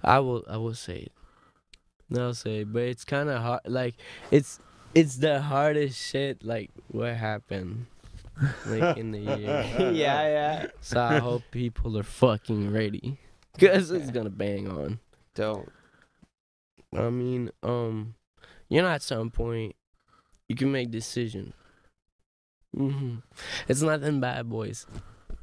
[0.03, 1.11] I will I will say it.
[2.18, 3.95] I'll say it, but it's kind of hard like
[4.30, 4.59] it's
[4.93, 7.88] it's the hardest shit like what happened
[8.65, 9.65] like in the year.
[9.80, 10.65] yeah, yeah.
[10.81, 13.18] So I hope people are fucking ready
[13.59, 14.99] cuz it's going to bang on.
[15.34, 15.72] Don't.
[16.93, 18.15] I mean, um,
[18.72, 19.76] you know, at some point,
[20.48, 21.52] you can make decision.
[22.73, 23.15] hmm
[23.68, 24.88] It's nothing bad, boys.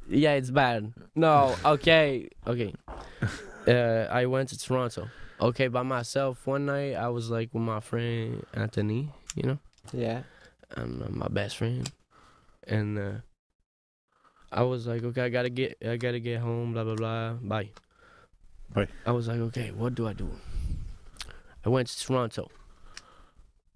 [0.09, 0.91] Yeah, it's bad.
[1.15, 2.73] No, okay, okay.
[3.67, 5.09] Uh, I went to Toronto.
[5.39, 6.93] Okay, by myself one night.
[6.95, 9.59] I was like with my friend Anthony, you know,
[9.93, 10.23] Yeah.
[10.75, 11.85] and uh, my best friend,
[12.65, 13.11] and uh,
[14.51, 16.73] I was like, okay, I gotta get, I gotta get home.
[16.73, 17.33] Blah blah blah.
[17.33, 17.69] Bye.
[18.73, 18.87] Bye.
[19.05, 20.31] I was like, okay, what do I do?
[21.63, 22.49] I went to Toronto.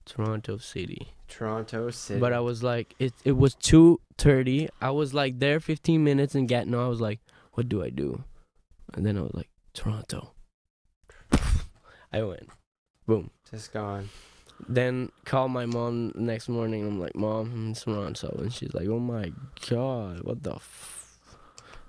[0.05, 1.13] Toronto City.
[1.27, 2.19] Toronto City.
[2.19, 4.69] But I was like, it it was two thirty.
[4.81, 6.75] I was like there fifteen minutes and getting.
[6.75, 7.19] I was like,
[7.53, 8.23] what do I do?
[8.93, 10.33] And then I was like, Toronto.
[12.11, 12.47] I went,
[13.07, 13.31] boom.
[13.49, 14.09] just gone.
[14.69, 16.85] Then call my mom next morning.
[16.85, 19.31] I'm like, mom, I'm in Toronto, and she's like, oh my
[19.67, 20.55] god, what the.
[20.55, 21.17] F-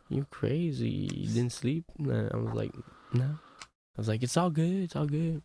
[0.09, 1.11] you crazy?
[1.13, 1.85] You didn't sleep?
[1.99, 2.73] Nah, I was like,
[3.13, 3.39] no.
[3.61, 4.83] I was like, it's all good.
[4.85, 5.43] It's all good.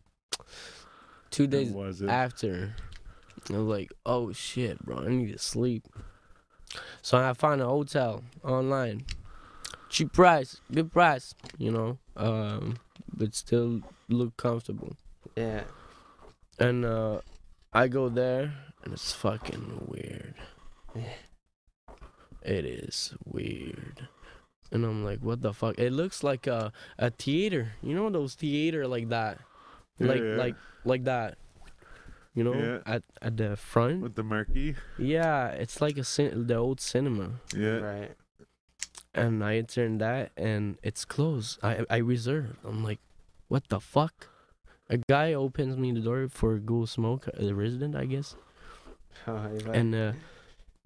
[1.30, 2.10] Two days was it?
[2.10, 2.76] after,
[3.50, 5.86] I was like, oh shit, bro, I need to sleep.
[7.02, 9.06] So I found a hotel online,
[9.90, 12.78] cheap price, good price, you know, um,
[13.16, 14.96] but still look comfortable.
[15.36, 15.64] Yeah.
[16.60, 17.22] And uh,
[17.74, 18.54] I go there,
[18.84, 20.36] and it's fucking weird.
[22.42, 24.08] It is weird.
[24.72, 25.78] And I'm like, what the fuck?
[25.80, 27.74] It looks like a a theater.
[27.82, 29.40] You know those theater like that,
[29.98, 30.36] Yeah, like yeah.
[30.36, 31.38] like like that.
[32.36, 32.80] You know, Yeah.
[32.86, 34.02] at at the front.
[34.02, 34.76] with the marquee.
[34.98, 37.42] Yeah, it's like a cin- the old cinema.
[37.56, 37.80] Yeah.
[37.80, 38.12] Right.
[39.14, 41.60] And I turned that, and it's closed.
[41.64, 42.56] I I reserved.
[42.64, 43.00] I'm like,
[43.48, 44.30] what the fuck?
[44.90, 47.28] A guy opens me the door for go smoke.
[47.34, 48.36] A resident, I guess.
[49.28, 50.14] Oh, you're And uh,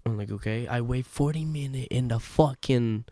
[0.04, 0.66] I'm like, okay.
[0.66, 3.04] I wait 40 minutes in the fucking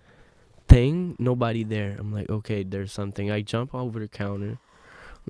[0.67, 1.15] thing.
[1.21, 1.95] Nobody there.
[1.99, 3.31] I'm like, okay, there's something.
[3.31, 4.59] I jump over the counter.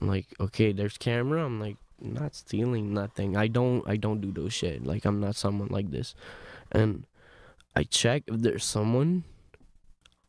[0.01, 1.45] I'm like, okay, there's camera.
[1.45, 3.37] I'm like, not stealing nothing.
[3.37, 3.87] I don't.
[3.89, 4.85] I don't do those shit.
[4.85, 6.15] Like I'm not someone like this.
[6.73, 7.07] And
[7.77, 9.25] I check if there's someone.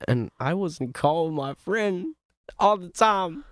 [0.07, 2.15] And I wasn't calling my friend
[2.60, 3.45] all the time.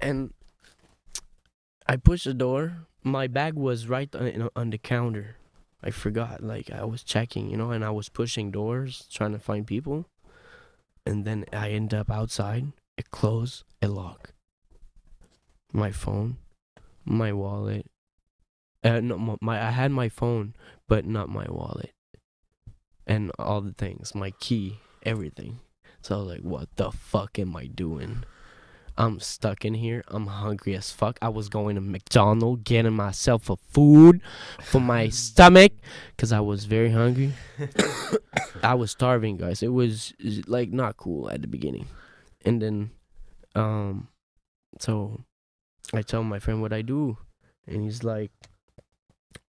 [0.00, 0.32] And
[1.86, 2.86] I push the door.
[3.04, 5.36] My bag was right on, on the counter.
[5.82, 6.42] I forgot.
[6.42, 10.06] Like I was checking, you know, and I was pushing doors trying to find people.
[11.06, 12.72] and then I end up outside.
[12.96, 13.64] It closed.
[13.80, 14.32] It locked.
[15.72, 16.36] My phone,
[17.04, 17.86] my wallet.
[18.84, 20.54] Uh, no, my- my I had my phone,
[20.88, 21.92] but not my wallet,
[23.06, 25.60] and all the things, my key, everything.
[26.02, 28.24] So I was like, "What the fuck am I doing?"
[28.98, 30.04] I'm stuck in here.
[30.08, 31.18] I'm hungry as fuck.
[31.22, 34.20] I was going to McDonald's getting myself a food
[34.60, 35.72] for my stomach
[36.14, 37.32] because I was very hungry.
[38.62, 39.62] I was starving, guys.
[39.62, 40.12] It was
[40.46, 41.86] like not cool at the beginning,
[42.44, 42.90] and then,
[43.54, 44.08] um,
[44.78, 45.24] so
[45.92, 47.18] I tell my friend what I do,
[47.66, 48.30] and he's like,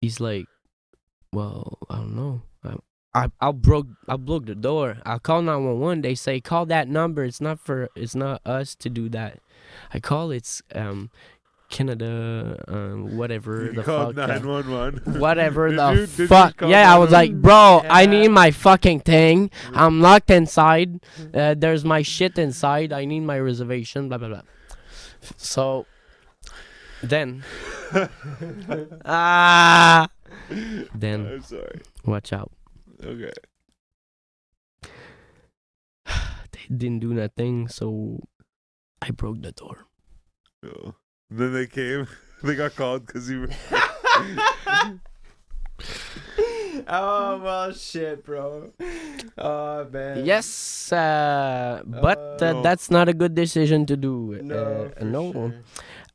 [0.01, 0.45] he's like,
[1.33, 2.41] well, I don't know.
[2.63, 2.75] I
[3.13, 4.97] I I broke I broke the door.
[5.05, 6.01] I call nine one one.
[6.01, 7.23] They say call that number.
[7.23, 9.39] It's not for it's not us to do that.
[9.93, 11.09] I call it's um
[11.69, 14.29] Canada um whatever You the called fuck.
[14.29, 15.19] uh, 911.
[15.19, 16.57] whatever Did the you- did you fuck.
[16.57, 17.41] call Yeah, I was like, 911?
[17.41, 19.51] bro, I need my fucking thing.
[19.73, 21.03] I'm locked inside.
[21.33, 22.93] Uh, there's my shit inside.
[22.93, 24.07] I need my reservation.
[24.09, 24.41] Blah blah blah.
[25.37, 25.85] So
[27.03, 27.43] then,
[29.05, 30.07] ah,
[30.95, 31.81] then I'm sorry.
[32.05, 32.51] watch out.
[33.03, 33.31] Okay.
[36.51, 38.19] They didn't do nothing, so
[39.01, 39.85] I broke the door.
[40.65, 40.95] Oh.
[41.29, 42.07] Then they came.
[42.41, 43.49] They got called because you were.
[46.87, 48.71] oh well, shit, bro.
[49.37, 50.25] Oh man.
[50.25, 50.47] Yes,
[50.93, 54.39] uh, but uh, Uh, that's not a good decision to do.
[54.41, 55.53] No, uh, no, sure.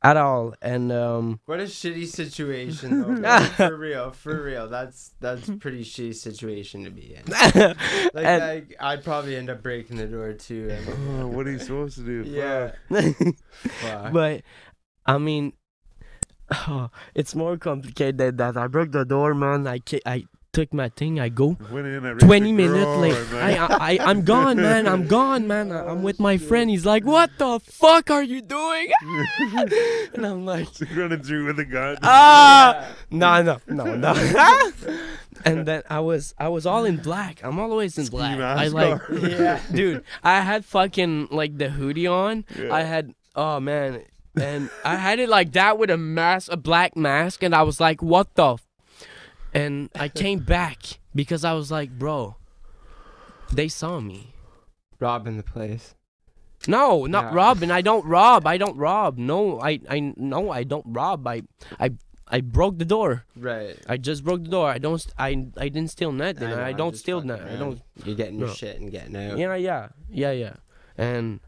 [0.05, 0.55] At all.
[0.63, 3.15] And um, What a shitty situation, though.
[3.21, 3.41] bro.
[3.47, 4.69] for real, for real.
[4.69, 7.25] That's that's pretty shitty situation to be in.
[8.15, 10.71] Like, and- like I'd probably end up breaking the door too.
[11.19, 12.23] Oh, what are you supposed to do?
[12.31, 12.73] yeah.
[14.13, 14.43] But
[15.07, 15.53] I mean,
[17.15, 18.57] it's more complicated than that.
[18.57, 19.67] I broke the door, man.
[19.67, 20.25] I ca- I
[20.55, 21.21] took my thing.
[21.21, 21.59] I go.
[21.71, 22.07] Went in.
[22.07, 24.87] I 20 minutes later, I, I, I, I'm gone, man.
[24.87, 25.73] I'm gone, man.
[25.73, 26.71] I- I'm with my friend.
[26.71, 28.91] He's like, What the fuck are you doing?
[30.15, 31.99] and I'm like, running through with a gun.
[32.03, 32.89] Ah!
[33.11, 34.15] No, no, no, no.
[35.45, 37.43] and then I was, I was all in black.
[37.45, 38.39] I'm always in black.
[38.39, 40.05] I like, yeah, dude.
[40.23, 42.45] I had fucking like the hoodie on.
[42.71, 44.03] I had, oh man,
[44.41, 47.81] and I had it like that with a mask, a black mask, and I was
[47.81, 48.59] like, what the?
[49.55, 52.37] And I came back because I was like, bro,
[53.53, 54.35] they saw me.
[54.99, 55.95] robbing the place.
[56.67, 57.71] No, not robbing.
[57.71, 58.47] I don't rob.
[58.47, 59.19] I don't rob.
[59.19, 61.27] No, I, I, no, I don't rob.
[61.27, 61.43] I,
[61.79, 61.93] I,
[62.27, 63.27] I broke the door.
[63.37, 63.77] Right.
[63.87, 64.69] I just broke the door.
[64.71, 65.05] I don't.
[65.19, 66.49] I, I didn't steal nothing.
[66.49, 67.49] know, I, don't steal nothing.
[67.49, 67.83] I don't.
[68.05, 69.37] You're getting your shit and getting out.
[69.37, 70.55] Yeah, yeah, yeah, yeah.
[70.97, 71.41] And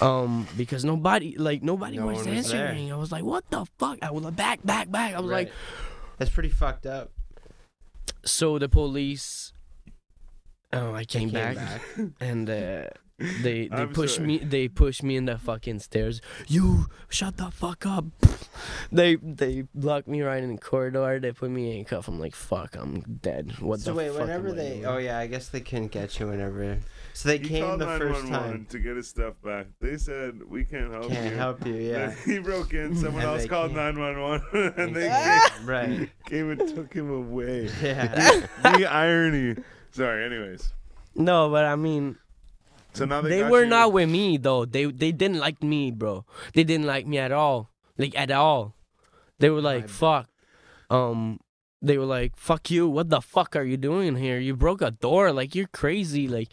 [0.00, 2.92] um, because nobody, like nobody No was one was answering.
[2.92, 3.98] I was like, what the fuck?
[4.02, 5.14] I was like, back, back, back.
[5.14, 5.50] I was like,
[6.18, 7.10] that's pretty fucked up.
[8.24, 9.52] So the police.
[10.72, 11.56] Oh, I came, back,
[12.20, 14.26] and uh, they they I'm pushed sorry.
[14.26, 14.38] me.
[14.38, 16.20] They pushed me in the fucking stairs.
[16.48, 18.06] You shut the fuck up.
[18.92, 21.20] they they blocked me right in the corridor.
[21.20, 22.08] They put me in cuff.
[22.08, 23.54] I'm like, fuck, I'm dead.
[23.60, 24.20] What so the wait, fuck?
[24.22, 26.78] whenever they, oh yeah, I guess they can't get you whenever.
[27.16, 28.66] So they He came the first 911 time.
[28.70, 29.66] to get his stuff back.
[29.80, 31.36] They said we can't help Can't you.
[31.36, 32.06] help you, yeah.
[32.08, 32.96] Then he broke in.
[33.02, 35.06] Someone else called 911, and they
[35.64, 35.88] right.
[35.96, 37.70] came, came and took him away.
[37.80, 38.46] Yeah.
[38.62, 39.62] the irony.
[39.92, 40.24] Sorry.
[40.26, 40.72] Anyways,
[41.14, 42.16] No, but I mean,
[42.94, 44.64] so now they, they were you- not with me though.
[44.64, 46.24] They they didn't like me, bro.
[46.52, 47.70] They didn't like me at all.
[47.96, 48.74] Like at all.
[49.38, 50.28] They were like, I- "Fuck."
[50.90, 51.38] Um
[51.80, 52.88] they were like, "Fuck you.
[52.88, 54.40] What the fuck are you doing here?
[54.40, 55.30] You broke a door.
[55.32, 56.48] Like you're crazy." Like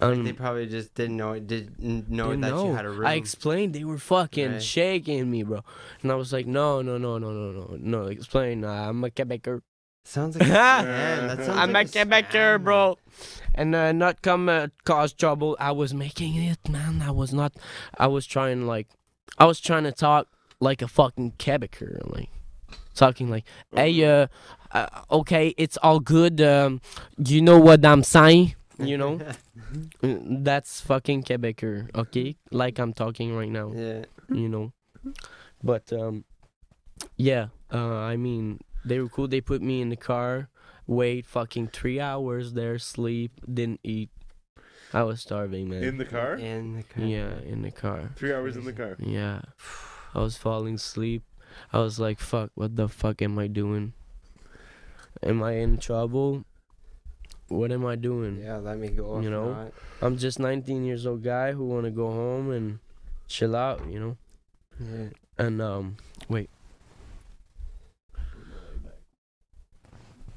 [0.00, 1.46] um they probably just didn't know it.
[1.46, 2.66] didn't know didn't that know.
[2.66, 3.06] you had a room.
[3.06, 4.62] I explained they were fucking Right.
[4.62, 5.62] shaking me, bro.
[6.02, 7.76] And I was like, "No, no, no, no, no, no.
[7.78, 8.64] No, explain.
[8.64, 9.62] Uh, I'm a Quebecer.
[10.04, 11.26] Sounds like a scam.
[11.28, 12.96] That sounds I'm like a Quebecer, bro."
[13.54, 15.56] And uh, not come uh, cause trouble.
[15.58, 17.02] I was making it, man.
[17.02, 17.52] I was not.
[17.98, 18.86] I was trying like,
[19.38, 20.28] I was trying to talk
[20.60, 22.30] like a fucking Quebecer, like
[22.94, 23.44] talking like,
[23.74, 24.28] "Hey, uh,
[24.72, 26.40] uh, okay, it's all good.
[26.40, 26.80] Um,
[27.18, 28.54] you know what I'm saying?
[28.78, 29.18] You know,
[30.02, 32.36] Mm, that's fucking Quebecer, okay?
[32.50, 34.04] Like I'm talking right now, yeah.
[34.30, 34.72] you know.
[35.62, 36.24] But um,
[37.16, 37.48] yeah.
[37.72, 39.28] Uh, I mean, they were cool.
[39.28, 40.48] They put me in the car.
[40.86, 44.10] Wait, fucking three hours there, sleep, didn't eat.
[44.94, 45.82] I was starving, man.
[45.82, 46.34] in the car.
[46.36, 47.04] In the car.
[47.04, 48.10] yeah, in the car.
[48.16, 48.96] Three hours in the car.
[48.98, 49.42] Yeah.
[50.14, 51.24] I was falling asleep.
[51.72, 53.92] I was like, fuck, what the fuck am I doing?
[55.22, 56.44] Am I in trouble?
[57.48, 58.40] What am I doing?
[58.42, 59.20] Yeah, let me go.
[59.20, 59.52] You know?
[59.54, 59.72] not.
[60.02, 62.78] I'm just 19 years old guy who want to go home and
[63.26, 64.16] chill out, you know?
[64.78, 65.08] Yeah.
[65.38, 65.96] And um
[66.28, 66.50] wait.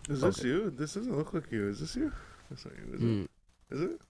[0.10, 0.48] Is this Okay.
[0.48, 0.70] you?
[0.72, 1.68] This doesn't look like you.
[1.70, 2.12] Is this you?
[2.50, 2.94] That's not you.
[2.96, 3.24] Is Mm.
[3.24, 3.76] it?
[3.76, 4.02] Is it?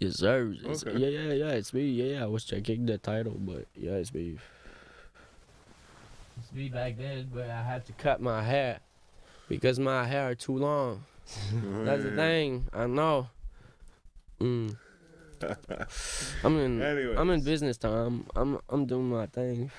[0.00, 0.44] Yes, sir.
[0.62, 0.98] Yes, Okay.
[0.98, 1.50] Yeah, yeah, yeah.
[1.52, 1.82] It's me.
[1.90, 2.22] Yeah, yeah.
[2.24, 4.38] I was checking the title, but yeah, it's me.
[6.38, 8.80] It's me back then, but I had to cut my hair
[9.48, 11.04] because my hair too long.
[11.84, 12.68] That's the thing.
[12.72, 13.28] I know.
[14.40, 14.76] Mm.
[16.44, 16.82] I'm in.
[17.18, 18.26] I'm in business time.
[18.36, 19.70] I'm I'm doing my thing.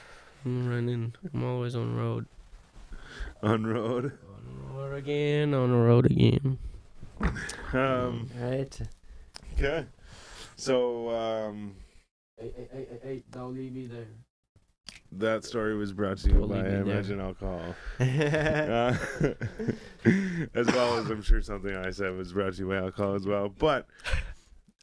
[0.46, 1.14] I'm running.
[1.34, 2.26] I'm always on the road.
[3.42, 4.18] On road.
[4.28, 5.54] On road again.
[5.54, 6.58] On the road again.
[7.74, 8.82] Um, Right.
[9.54, 9.86] okay.
[10.56, 11.76] So um,
[12.38, 13.24] hey, hey, hey, hey!
[13.32, 14.08] Don't leave me there.
[15.20, 16.82] That story was brought to you We'll by leave it there.
[16.82, 17.76] Imagine Alcohol.
[18.00, 18.96] Uh,
[20.56, 23.26] as well as I'm sure something I said was brought to you by alcohol as
[23.26, 23.50] well.
[23.50, 23.88] But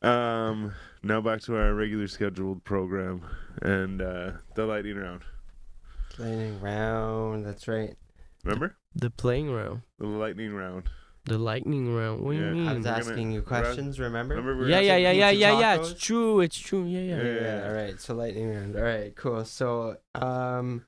[0.03, 3.23] um, now back to our regular scheduled program
[3.63, 5.23] and uh, the lightning round.
[6.19, 7.45] Lightning round.
[7.47, 7.95] That's right.
[8.45, 9.83] Remember The playing round.
[9.99, 10.85] the lightning round?
[11.25, 12.23] The lightning round.
[12.23, 12.69] What do you mean?
[12.69, 14.01] I was asking you we're questions.
[14.01, 14.37] Remember?
[14.37, 14.65] Remember?
[14.65, 15.75] we yeah, yeah, yeah, yeah, yeah, yeah.
[15.75, 16.41] It's true.
[16.41, 16.85] It's true.
[16.87, 17.23] Yeah, yeah.
[17.23, 17.41] Yeah.
[17.41, 17.69] Yeah.
[17.69, 18.01] All right.
[18.01, 18.77] So lightning round.
[18.77, 19.15] All right.
[19.15, 19.45] Cool.
[19.45, 20.87] So um,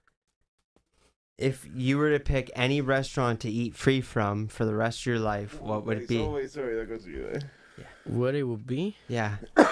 [1.39, 5.07] if you were to pick any restaurant to eat free from for the rest of
[5.07, 6.21] your life, what would Wait, it be?
[6.21, 7.29] Oh wait, sorry, that goes to you.
[7.31, 7.51] There.
[8.05, 8.97] What it would be?
[9.09, 9.37] Yeah.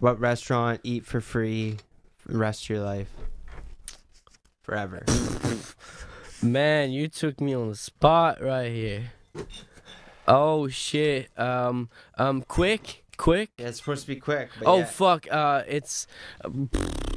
[0.00, 1.78] what restaurant eat for free
[2.26, 3.10] the rest of your life?
[4.62, 5.04] Forever.
[6.42, 9.12] Man, you took me on the spot right here.
[10.26, 11.28] Oh shit.
[11.38, 11.88] Um.
[12.16, 12.42] Um.
[12.42, 13.02] Quick.
[13.16, 13.50] Quick.
[13.58, 14.50] Yeah, it's supposed to be quick.
[14.58, 14.84] But Oh yeah.
[14.86, 15.26] fuck.
[15.30, 15.62] Uh.
[15.68, 16.06] It's.
[16.44, 16.48] Uh.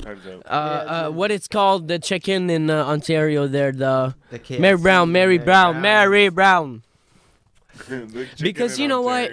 [0.02, 0.42] Time's up.
[0.46, 1.88] uh what it's called?
[1.88, 3.48] The check-in in uh, Ontario.
[3.48, 3.72] There.
[3.72, 5.12] The the KFC, Mary Brown.
[5.12, 5.82] Mary Brown.
[5.82, 6.84] Mary Brown.
[8.42, 9.32] Because you know what?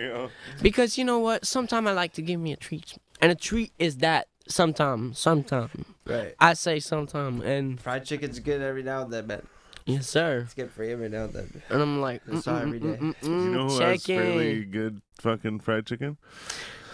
[0.61, 1.47] Because you know what?
[1.47, 4.29] Sometimes I like to give me a treat, and a treat is that.
[4.47, 5.15] Sometime.
[5.15, 5.87] Sometime.
[6.07, 6.35] Right.
[6.39, 9.45] I say sometime, and Fried chicken's good every now and then, but
[9.87, 10.41] yes, sir.
[10.45, 11.63] it's good for you every now and then.
[11.71, 12.87] And I'm like, It's not every day.
[12.87, 14.19] mm, mm, mm, you know who has checking.
[14.21, 16.17] fairly good fucking fried chicken?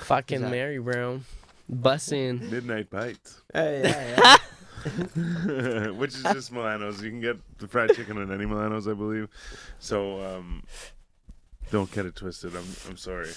[0.01, 0.51] Fucking Who's that?
[0.51, 1.25] Mary Brown.
[1.71, 2.51] Bussin'.
[2.51, 3.43] Midnight Bites.
[3.55, 4.37] Hey, yeah,
[4.85, 5.89] yeah.
[5.91, 7.03] Which is just Milanos.
[7.03, 9.29] You can get the fried chicken at any Milanos, I believe.
[9.79, 10.62] So um,
[11.71, 12.57] don't get it twisted.
[12.57, 13.29] I'm I'm sorry,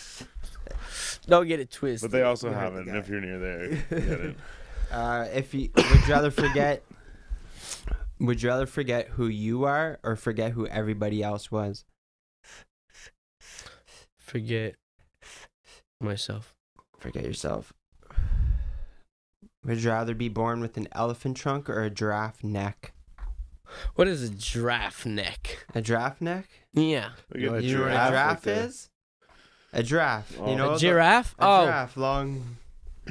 [1.28, 2.10] Don't get it twisted.
[2.10, 2.88] but they also You heard have the it.
[2.88, 4.36] And if you're near there, get it.
[4.92, 6.82] uh, if you would you rather forget,
[8.20, 11.86] would you rather forget who you are or forget who everybody else was?
[14.18, 14.76] Forget
[16.00, 16.56] myself.
[16.98, 17.74] Forget yourself.
[19.66, 22.94] Would you rather be born with an elephant trunk or a giraffe neck?
[23.96, 25.66] What is a giraffe neck?
[25.74, 26.48] A giraffe neck?
[26.74, 27.12] Yeah.
[27.34, 28.90] You at know, the you know what a giraffe, giraffe like is?
[29.74, 30.38] A giraffe.
[30.40, 30.50] Oh.
[30.50, 31.36] You know a the- giraffe?
[31.40, 32.58] A oh, giraffe, long,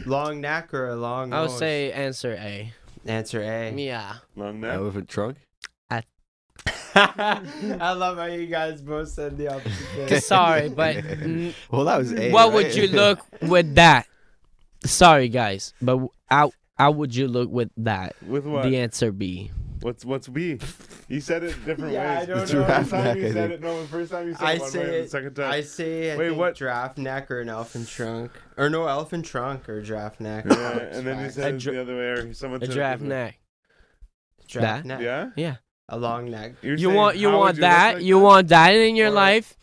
[0.06, 1.32] long neck or a long.
[1.32, 1.58] I would nose?
[1.58, 2.72] say answer A.
[3.06, 3.72] answer A.
[3.72, 4.14] Yeah.
[4.36, 4.74] long neck.
[4.74, 5.36] Elephant trunk.
[6.94, 10.20] I love how you guys both said the opposite thing.
[10.20, 10.96] Sorry, but
[11.70, 12.30] Well, that was A.
[12.30, 14.06] what would you look with that?
[14.84, 18.14] Sorry, guys, but how how would you look with that?
[18.26, 18.64] With what?
[18.64, 19.50] The answer B.
[19.82, 20.58] What's what's B?
[21.08, 22.26] You said it different Yeah, I ways.
[22.28, 22.64] don't the know.
[22.66, 23.52] first time Giraffe you I said think.
[23.52, 25.34] it, no, the first time you said I it one say way, it- the second
[25.34, 25.50] time.
[25.52, 26.54] I say I Wait, what?
[26.54, 28.30] giraffe neck or an elephant trunk.
[28.56, 30.44] Or no, elephant trunk or giraffe neck.
[30.48, 31.34] yeah, and then you Facts.
[31.34, 32.08] said A it the other way.
[32.08, 33.38] Or someone A said giraffe neck.
[34.46, 34.86] giraffe that?
[34.86, 35.00] neck.
[35.00, 35.30] Yeah.
[35.36, 35.56] Yeah.
[35.88, 36.52] A long neck.
[36.62, 37.94] You're You want you want that?
[37.96, 39.56] like you want that in your Or- life?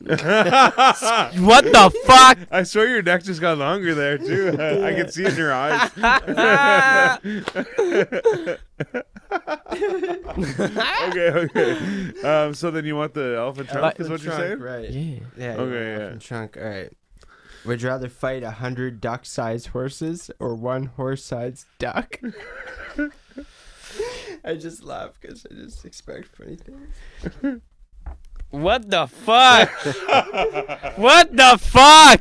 [0.00, 1.32] That?
[1.38, 2.38] What the fuck?
[2.50, 4.48] I swear your neck just got longer there too.
[4.84, 5.90] I can see it in your eyes.
[9.66, 12.12] okay, okay.
[12.22, 13.82] Um, so then you want the elephant trunk?
[13.82, 14.60] Like- is what you're saying?
[14.60, 14.90] Right.
[14.90, 15.18] Yeah.
[15.36, 15.52] Yeah.
[15.54, 15.90] Okay, okay.
[15.90, 15.98] yeah.
[16.00, 16.56] Elephant trunk.
[16.56, 16.92] All right.
[17.64, 22.20] Would you rather fight a hundred duck-sized horses or one horse-sized duck?
[24.44, 27.60] I just laugh because I just expect funny things.
[28.50, 29.70] What the fuck?
[30.96, 32.20] what the fuck?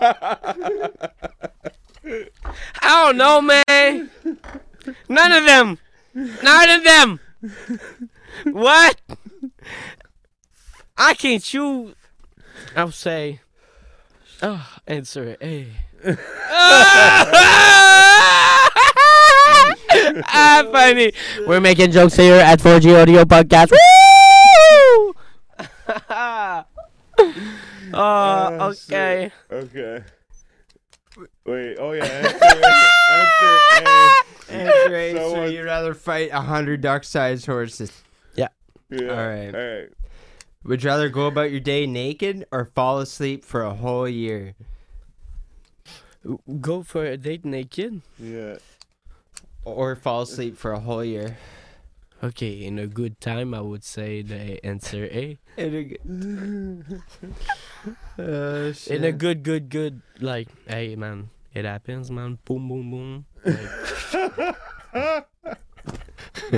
[0.00, 0.48] I
[2.82, 4.10] don't know, man.
[5.08, 5.78] None of them.
[6.14, 7.20] None of them.
[8.44, 9.00] What?
[10.96, 11.94] I can't choose.
[12.76, 13.40] I'll say.
[14.42, 15.42] Oh, answer it.
[15.42, 15.68] A.
[20.26, 21.12] ah, funny.
[21.46, 23.70] We're making jokes here at 4G Audio Podcast.
[23.70, 25.14] Woo!
[26.10, 26.64] oh,
[27.96, 29.30] Ah, okay.
[29.52, 30.02] Okay.
[31.46, 31.76] Wait.
[31.78, 32.04] Oh yeah.
[32.04, 32.38] Answer,
[33.78, 34.04] answer
[34.50, 37.90] Answer A, So so, you'd rather fight a hundred duck-sized horses.
[38.36, 38.40] A.
[38.40, 38.48] Yeah.
[39.10, 39.54] All right.
[39.54, 39.88] All right.
[40.64, 44.54] Would you rather go about your day naked or fall asleep for a whole year?
[46.60, 48.00] Go for a date naked.
[48.18, 48.56] Yeah.
[49.64, 51.36] Or fall asleep for a whole year?
[52.22, 55.38] Okay, in a good time, I would say the answer A.
[55.56, 56.00] In a good,
[58.18, 58.72] oh.
[58.92, 62.38] In a good, good, good, like, hey man, it happens, man.
[62.44, 63.24] Boom, boom, boom.
[63.44, 65.26] Like,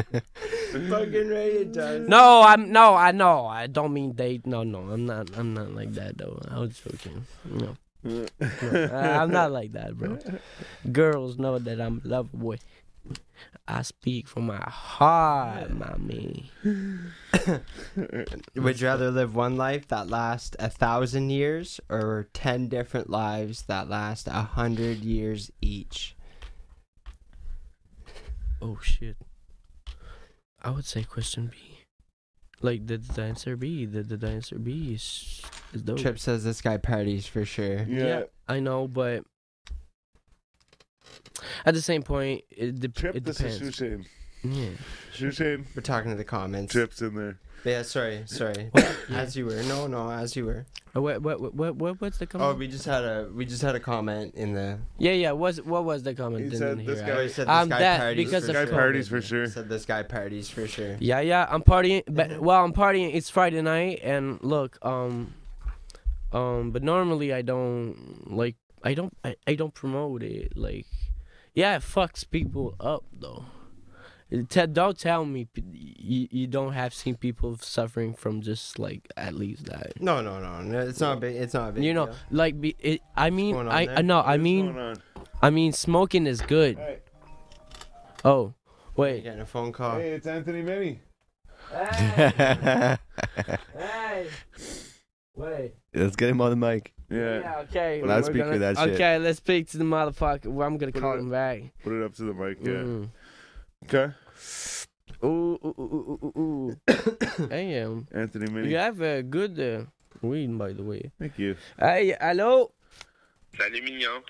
[0.06, 2.08] fucking right, it does.
[2.08, 3.46] no, I'm no, I know.
[3.46, 4.46] I don't mean date.
[4.46, 5.30] No, no, I'm not.
[5.36, 6.40] I'm not like that though.
[6.50, 7.26] I was joking.
[7.44, 8.26] No, no
[8.92, 10.18] I- I'm not like that, bro.
[10.92, 12.58] Girls know that I'm a lover boy.
[13.68, 16.50] I speak from my heart, mommy.
[18.54, 23.62] Would you rather live one life that lasts a thousand years or ten different lives
[23.62, 26.16] that last a hundred years each?
[28.62, 29.16] Oh shit.
[30.62, 31.56] I would say question B.
[32.62, 33.84] Like the, the answer B.
[33.84, 35.42] The, the answer B is
[35.72, 35.98] is dope.
[35.98, 37.82] Trip says this guy parties for sure.
[37.82, 38.24] Yeah.
[38.48, 39.24] I know, but
[41.64, 43.60] at the same point, it, dep Trip, it this depends.
[43.62, 44.06] is Shushain.
[44.42, 44.68] Yeah.
[45.14, 46.72] Shushain, We're talking to the comments.
[46.72, 47.38] Trip's in there.
[47.64, 48.70] Yeah, sorry, sorry.
[49.10, 49.60] As you were.
[49.64, 50.66] No, no, as you were.
[50.94, 52.58] Oh, what, what, what, what, what, what's the Oh, comment?
[52.60, 54.78] we just had a we just had a comment in the.
[54.98, 55.32] yeah, yeah.
[55.32, 56.44] What's, what was the comment?
[56.44, 57.06] He Didn't said hear this it.
[57.06, 58.80] guy- Oh, he said this Um, guy that- parties because This for of guy sure.
[58.80, 59.46] parties for sure.
[59.48, 60.96] Said this guy parties for sure.
[61.00, 61.46] Yeah, yeah.
[61.50, 63.12] I'm partying, but well, I'm partying.
[63.14, 65.34] It's Friday night, and look, um,
[66.32, 68.54] um, but normally I don't like.
[68.84, 69.16] I don't.
[69.24, 70.56] I, I don't promote it.
[70.56, 70.86] Like,
[71.56, 73.46] yeah, it fucks people up though.
[74.48, 79.34] Te- don't tell me you, you don't have seen people suffering from just like at
[79.34, 80.00] least that.
[80.00, 80.80] No, no, no, no.
[80.80, 81.36] It's not a big.
[81.36, 81.84] It's not a big.
[81.84, 82.14] You know, deal.
[82.30, 83.02] like be, it.
[83.16, 83.98] I mean, I, there?
[83.98, 84.94] I no, I mean.
[85.42, 86.76] I mean, smoking is good.
[86.78, 86.98] Hey,
[88.24, 88.54] Oh, You're
[88.96, 89.22] wait.
[89.24, 89.98] getting a phone call.
[89.98, 91.00] hey, it's Anthony Minnie.
[91.70, 92.96] Hey,
[93.78, 94.26] hey,
[95.36, 95.74] wait.
[95.94, 96.92] Let's get him on the mic.
[97.08, 97.64] Yeah.
[97.68, 98.02] okay.
[98.02, 98.94] Well, we're speak for gonna- that shit.
[98.94, 100.46] Okay, let's speak to the motherfucker.
[100.46, 101.62] Well, I'm gonna Put call it- him back.
[101.82, 102.58] Put it up to the mic.
[102.60, 102.72] Yeah.
[102.72, 103.10] Mm.
[103.84, 104.12] Okay.
[105.24, 107.46] Ooh, ooh, ooh, ooh, ooh, ooh.
[107.48, 108.68] hey, um, Anthony Minnie.
[108.70, 109.84] you have a good uh,
[110.20, 111.10] weed, by the way.
[111.18, 111.56] Thank you.
[111.78, 112.72] Hey, hello.
[113.56, 114.22] Salut mignon,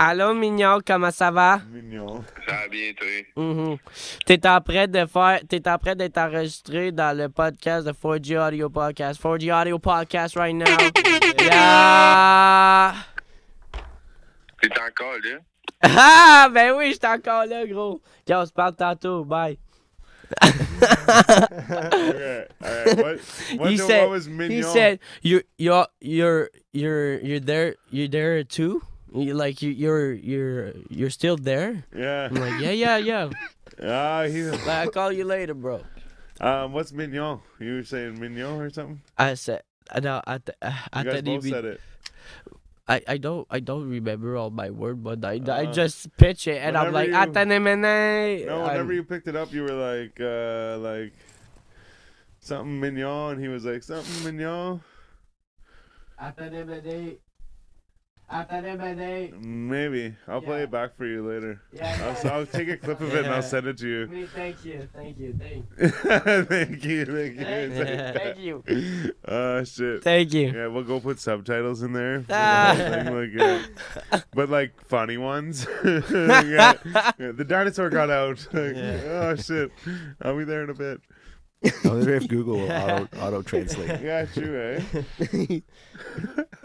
[0.00, 1.60] Allô, mignon, comment ça va?
[1.72, 2.22] Mignon.
[2.46, 3.44] ça va bien toi?
[3.44, 3.76] Mhm.
[4.24, 8.38] T'es en train de faire, t'es en train d'être enregistré dans le podcast de 4G
[8.38, 9.20] Audio Podcast.
[9.20, 10.66] 4G Audio Podcast right now.
[11.40, 12.94] yeah.
[14.62, 15.38] T'es encore là?
[15.80, 18.00] Ah, ben oui, j'étais encore là, gros.
[18.00, 19.24] Ok, on se parle tantôt.
[19.24, 19.58] Bye.
[20.42, 20.50] Okay.
[22.60, 22.98] Right.
[22.98, 23.18] What?
[23.58, 24.50] What, He the- said- what was Mignon?
[24.56, 27.76] He said, "You're, you're, you're, you're, you're there.
[27.90, 28.82] You're there too?
[29.14, 32.28] You, like you, you're, you're, you're still there." Yeah.
[32.30, 33.30] I'm like, "Yeah, yeah, yeah."
[33.80, 34.42] Ah, he.
[34.50, 35.80] Like, I'll call you later, bro.
[36.40, 37.40] Um, what's Mignon?
[37.60, 39.00] You were saying Mignon or something?
[39.16, 41.80] I said, I know, I, th- I You guys both he said it.
[42.88, 46.48] I, I don't I don't remember all my word, but I, I Uh, just pitch
[46.48, 49.62] it and I'm whenever like you- "Atanimene." No, I'm- whenever you picked it up, you
[49.62, 51.12] were like, uh, like
[52.40, 53.32] something mignon.
[53.34, 54.80] And he was like something mignon.
[58.30, 59.32] Atanimene.
[59.32, 59.42] Atanimene.
[59.42, 61.60] Maybe I'll play it back for you later.
[61.72, 64.06] Yeah, I'll, I'll take a clip of it and I'll send it to you.
[64.06, 65.88] Me, thank you, thank you, thank you.
[66.44, 67.46] thank you, thank you.
[67.46, 70.04] you, thank you, Oh shit.
[70.04, 70.52] thank you.
[70.52, 72.20] Yeah, we'll go put subtitles in there.
[72.20, 73.10] for the Ah.
[73.10, 75.66] like, uh, but like funny ones.
[75.84, 76.74] yeah,
[77.18, 78.46] yeah, the dinosaur got out.
[78.52, 79.00] Like, Yeah.
[79.30, 79.70] Oh shit.
[80.22, 81.00] I'll be there in a bit.
[81.64, 84.00] I wonder if Google will auto auto translate.
[84.00, 85.60] Yeah, true, eh?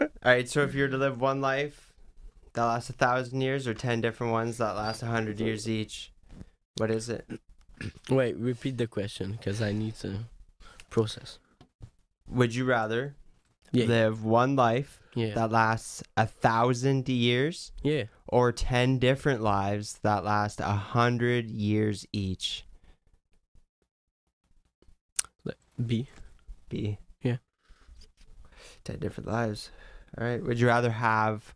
[0.00, 0.48] All right.
[0.48, 1.92] So if you were to live one life
[2.52, 6.12] that lasts a thousand years, or ten different ones that last a hundred years each,
[6.76, 7.28] what is it?
[8.08, 10.20] Wait, repeat the question because I need to
[10.90, 11.38] process.
[12.28, 13.16] Would you rather
[13.72, 18.04] Yeah, live one life yeah, that lasts a thousand years, yeah.
[18.28, 22.64] or ten different lives that last a hundred years each?
[25.84, 26.08] B.
[26.68, 26.98] B.
[27.22, 27.36] Yeah.
[28.84, 29.70] Ten different lives.
[30.18, 30.42] All right.
[30.42, 31.54] Would you rather have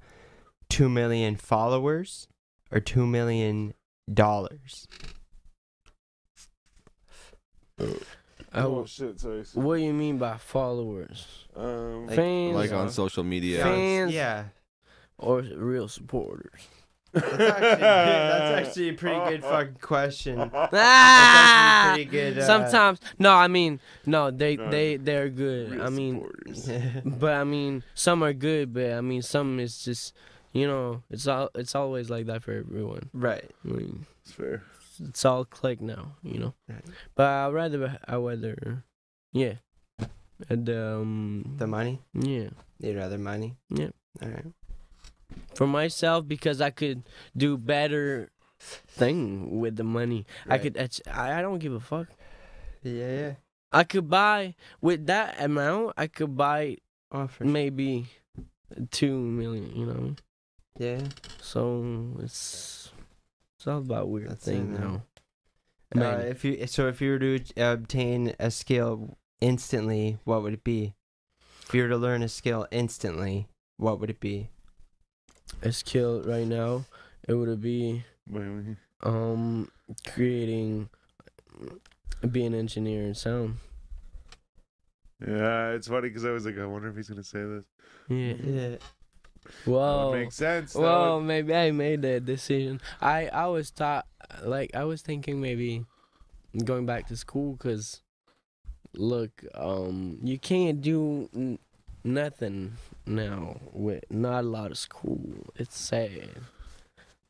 [0.68, 2.28] two million followers
[2.70, 3.74] or two million
[4.12, 4.86] dollars?
[8.54, 9.44] Oh shit, sorry.
[9.54, 11.46] What do you mean by followers?
[11.54, 13.62] Um, Like- Fans Like on social media.
[13.62, 14.12] Fans.
[14.12, 14.44] Yeah.
[15.18, 16.62] or real supporters?
[17.12, 20.38] That's actually, that's actually a pretty good fucking question.
[20.52, 20.68] Ah!
[20.72, 22.38] That's pretty good.
[22.38, 25.80] Uh, Sometimes, no, I mean, no, they No, they they're good.
[25.80, 26.28] I mean,
[27.04, 30.14] but I mean, some are good, but I mean, some is just,
[30.52, 33.08] you know, it's all it's always like that for everyone.
[33.14, 33.50] right.
[33.64, 34.62] I mean, It's fair.
[35.00, 36.54] it's all click now, you know.
[36.68, 36.84] Right.
[37.14, 38.84] But I rather I rather,
[39.32, 39.54] yeah,
[40.48, 42.02] and um, The money.
[42.12, 43.56] yeah, You'd rather money.
[43.70, 43.90] Yeah.
[44.22, 44.46] All right.
[45.54, 47.02] For myself because I could
[47.36, 48.30] do better
[48.60, 50.26] thing with the money.
[50.48, 50.76] I could.
[50.78, 52.08] I I don't give a fuck.
[52.82, 53.32] Yeah, yeah.
[53.72, 55.94] I could buy with that amount.
[55.96, 56.78] I could buy
[57.10, 58.06] Oh, maybe
[58.90, 59.74] two million.
[59.74, 60.16] You know.
[60.78, 61.00] Yeah.
[61.40, 62.92] So it's
[63.56, 65.02] it's all about weird That's thing it, now.
[65.96, 70.64] Uh, if you so if you were to obtain a skill instantly, what would it
[70.64, 70.94] be?
[71.62, 73.48] If you were to learn a skill instantly,
[73.78, 74.50] what would it be?
[75.62, 76.84] A skill right now,
[77.26, 78.04] it would be
[79.02, 79.70] um
[80.06, 80.88] creating,
[82.30, 83.56] being an engineer in sound.
[85.26, 87.64] Yeah, it's funny because I was like, I wonder if he's gonna say this.
[88.08, 88.34] Yeah.
[88.42, 88.68] Yeah.
[88.70, 88.80] That
[89.64, 90.10] Whoa.
[90.10, 90.72] would sense.
[90.74, 92.80] That Well, would- maybe I made that decision.
[93.00, 94.06] I I was taught
[94.44, 95.84] like I was thinking maybe
[96.64, 98.02] going back to school because
[98.94, 101.58] look, um, you can't do n-
[102.04, 102.74] nothing
[103.06, 105.20] now with not a lot of school.
[105.56, 106.30] It's sad.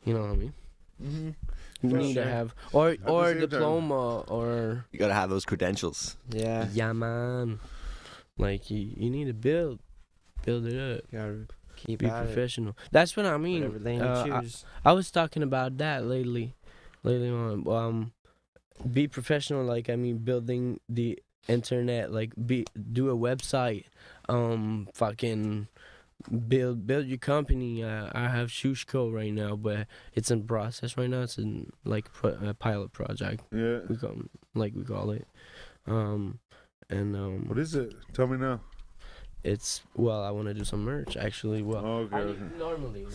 [0.04, 0.54] You know what I mean?
[1.02, 1.34] Mhm.
[1.82, 2.24] You For need sure.
[2.24, 6.16] to have or the or same time- diploma or You gotta have those credentials.
[6.30, 6.68] Yeah.
[6.72, 7.60] yeah man.
[8.36, 9.80] Like you, you need to build
[10.44, 11.04] build it up.
[11.12, 11.46] You gotta
[11.76, 12.26] keep Be at it.
[12.26, 12.76] professional.
[12.90, 13.62] That's what I mean.
[13.62, 16.54] Whatever lane Uh, you I- I was talking about that lately,
[17.04, 17.66] lately on.
[17.68, 18.12] Um,
[18.92, 19.64] be professional.
[19.64, 21.18] Like I mean, building the
[21.48, 22.12] internet.
[22.12, 23.84] Like be do a website.
[24.28, 25.68] Um, fucking
[26.48, 27.82] build build your company.
[27.82, 31.22] Uh, I have Shushko right now, but it's in process right now.
[31.22, 33.44] It's in like pro- a pilot project.
[33.52, 33.80] yeah.
[33.88, 34.16] We call
[34.54, 35.26] like we call it.
[35.86, 36.38] Um,
[36.90, 37.94] and um, What is it?
[38.12, 38.60] Tell me now.
[39.44, 41.62] it's well, I want to do some merch actually.
[41.62, 42.16] Well, Oh, okay.
[42.16, 42.42] Okay.
[42.58, 43.06] normally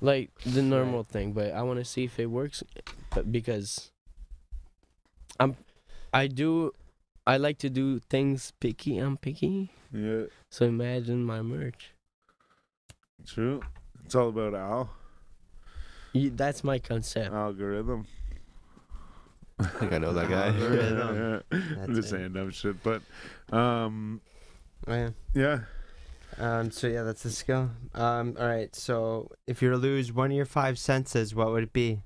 [0.00, 2.62] like the normal thing, but I want to see if it works,
[3.30, 3.90] because
[5.40, 5.56] I'm,
[6.12, 6.72] I do,
[7.26, 8.98] I like to do things picky.
[8.98, 11.92] I'm picky, Yeah, so imagine my merch.
[13.26, 13.60] true.
[14.04, 14.90] It's all about Al
[16.12, 17.32] You, that's my concept.
[17.34, 18.06] algorithm.
[19.60, 20.46] I think I know that guy.
[20.48, 21.16] Algorithm.
[21.16, 21.40] yeah.
[21.52, 22.10] I'm That's just it.
[22.10, 23.02] saying dumb shit, but
[23.52, 24.20] um,
[24.86, 25.10] Oh, yeah.
[25.34, 25.58] yeah.
[26.38, 26.70] Um.
[26.70, 27.70] So yeah, that's a skill.
[27.94, 28.36] Um.
[28.38, 28.74] All right.
[28.74, 32.00] So if you were to lose one of your five senses, what would it be?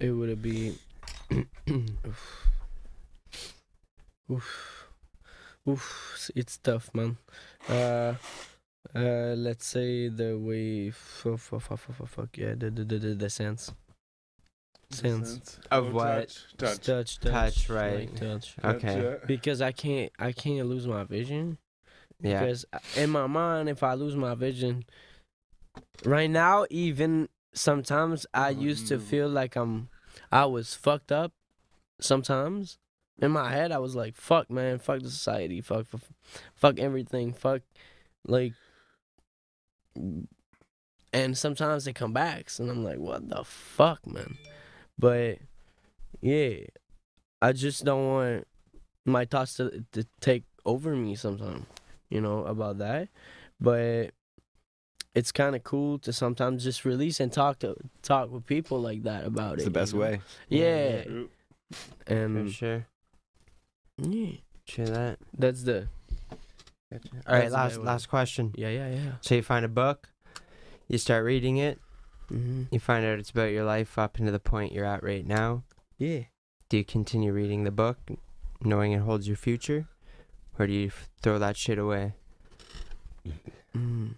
[0.00, 0.74] It would be,
[1.70, 2.48] oof,
[4.30, 4.73] oof,
[5.68, 6.30] oof.
[6.34, 7.16] It's tough, man.
[7.68, 8.14] Uh,
[8.94, 13.14] uh, let's say the way, fuck, fuck, fuck, fuck, fuck, yeah, the the the the,
[13.14, 13.72] the sense.
[14.90, 15.58] Sense.
[15.70, 16.38] Of Oh, what?
[16.58, 16.78] Touch.
[16.80, 17.18] Touch.
[17.18, 18.00] touch, Touch, right.
[18.00, 18.54] like touch.
[18.62, 18.94] Okay.
[18.94, 19.14] Touch, yeah.
[19.26, 21.58] Because I can't, I can't lose my vision.
[22.20, 22.40] Yeah.
[22.40, 22.64] Because
[22.96, 24.84] in my mind, if I lose my vision,
[26.04, 29.02] right now, even sometimes I used to Mm.
[29.02, 29.88] feel like I'm,
[30.30, 31.32] I was fucked up.
[32.00, 32.78] Sometimes
[33.20, 36.00] in my head, I was like, "Fuck, man, fuck the society, fuck, fuck,
[36.54, 37.62] fuck everything, fuck,"
[38.26, 38.52] like.
[41.12, 44.36] And sometimes they come back, and I'm like, "What the fuck, man?"
[44.98, 45.38] But
[46.20, 46.56] yeah,
[47.40, 48.48] I just don't want
[49.04, 51.66] my thoughts to to take over me sometimes,
[52.10, 53.08] you know, about that.
[53.60, 54.10] But
[55.14, 59.04] it's kind of cool to sometimes just release and talk to talk with people like
[59.04, 59.66] that about It's it.
[59.66, 60.04] the best you know?
[60.06, 60.20] way.
[60.48, 61.30] Yeah, True.
[61.70, 62.86] For and sure.
[63.98, 64.32] Yeah,
[64.66, 65.18] True that.
[65.36, 65.88] that's the
[66.92, 67.08] Gotcha.
[67.26, 67.50] All right.
[67.50, 68.52] That's the Last last question.
[68.56, 69.12] yeah yeah yeah.
[69.20, 70.08] So you find a book,
[70.88, 71.80] you start reading it,
[72.30, 72.62] Mm-hmm.
[72.72, 75.64] you find out it's about your life up into the point you're at right now.
[75.98, 76.20] Yeah.
[76.70, 77.98] Do you continue reading the book,
[78.62, 79.86] knowing it holds your future,
[80.58, 82.14] or do you f- throw that shit away?
[83.76, 84.14] Mm.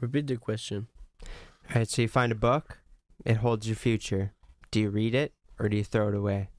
[0.00, 0.86] Repeat the question.
[1.24, 1.28] All
[1.76, 1.88] right.
[1.88, 2.78] So you find a book,
[3.24, 4.32] it holds your future.
[4.70, 6.50] Do you read it or do you throw it away?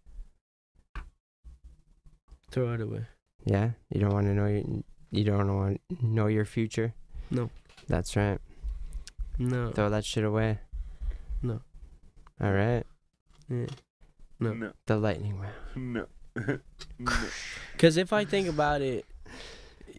[2.52, 3.06] Throw it away.
[3.45, 3.72] Yeah.
[3.90, 4.64] You don't want to know your,
[5.11, 6.94] you don't want to know your future.
[7.30, 7.49] No.
[7.88, 8.40] That's right.
[9.38, 9.72] No.
[9.72, 10.60] Throw that shit away.
[11.41, 11.61] No.
[12.41, 12.84] All right.
[13.49, 13.68] Yeah.
[14.40, 14.53] No.
[14.53, 14.72] No.
[14.86, 15.56] The lightning round.
[15.76, 16.06] No.
[16.99, 17.14] no.
[17.78, 19.06] Cause if I think about it,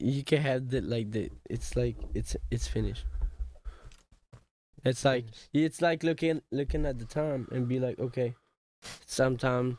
[0.01, 1.31] you can have the like the.
[1.51, 3.05] It's like it's it's finished.
[4.85, 8.35] It's like it's like looking looking at the time and be like, okay,
[9.07, 9.79] sometime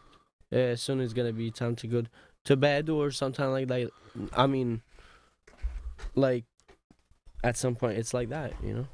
[0.54, 2.04] uh, soon it's gonna be time to go
[2.46, 3.90] to bed or sometime like that.
[4.34, 4.82] I mean,
[6.16, 6.46] like
[7.44, 8.88] at some point it's like that, you know.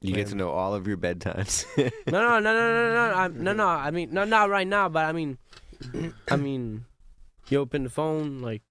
[0.00, 1.64] You get to know all of your bedtimes.
[2.06, 3.66] No, no, no, no, no, no, no, I'm, no, no.
[3.66, 5.38] I mean, no, not right now, but I mean,
[6.30, 6.84] I mean,
[7.48, 8.62] you open the phone, like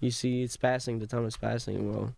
[0.00, 0.98] you see it's passing.
[0.98, 1.90] The time is passing.
[1.90, 2.14] Well,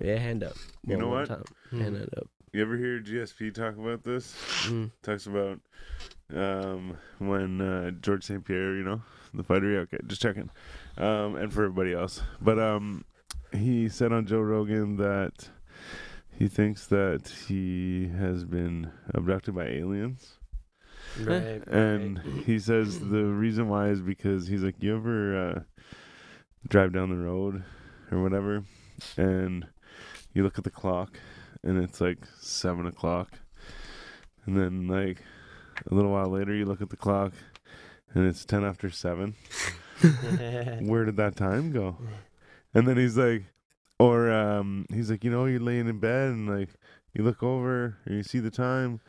[0.00, 0.54] yeah, hand up.
[0.86, 1.28] You One know more what?
[1.28, 1.44] Time.
[1.70, 1.80] Hmm.
[1.80, 2.28] Hand it up.
[2.52, 4.34] You ever hear GSP talk about this?
[4.64, 4.90] Mm.
[5.02, 5.60] Talks about
[6.34, 8.42] um, when uh, George St.
[8.42, 9.02] Pierre, you know,
[9.36, 9.70] the fighter.
[9.70, 10.50] Yeah, okay, just checking.
[10.96, 13.04] Um, and for everybody else, but um,
[13.52, 15.48] he said on Joe Rogan that
[16.38, 20.38] he thinks that he has been abducted by aliens,
[21.22, 21.66] Right.
[21.68, 25.60] and he says the reason why is because he's like, you ever uh,
[26.68, 27.62] drive down the road
[28.10, 28.64] or whatever,
[29.16, 29.66] and
[30.34, 31.18] you look at the clock,
[31.62, 33.30] and it's like seven o'clock,
[34.44, 35.22] and then like
[35.90, 37.32] a little while later, you look at the clock,
[38.14, 39.34] and it's ten after seven.
[40.80, 41.96] Where did that time go?
[42.74, 43.44] And then he's like,
[43.98, 46.70] or um, he's like, you know, you're laying in bed and like
[47.14, 49.00] you look over and you see the time,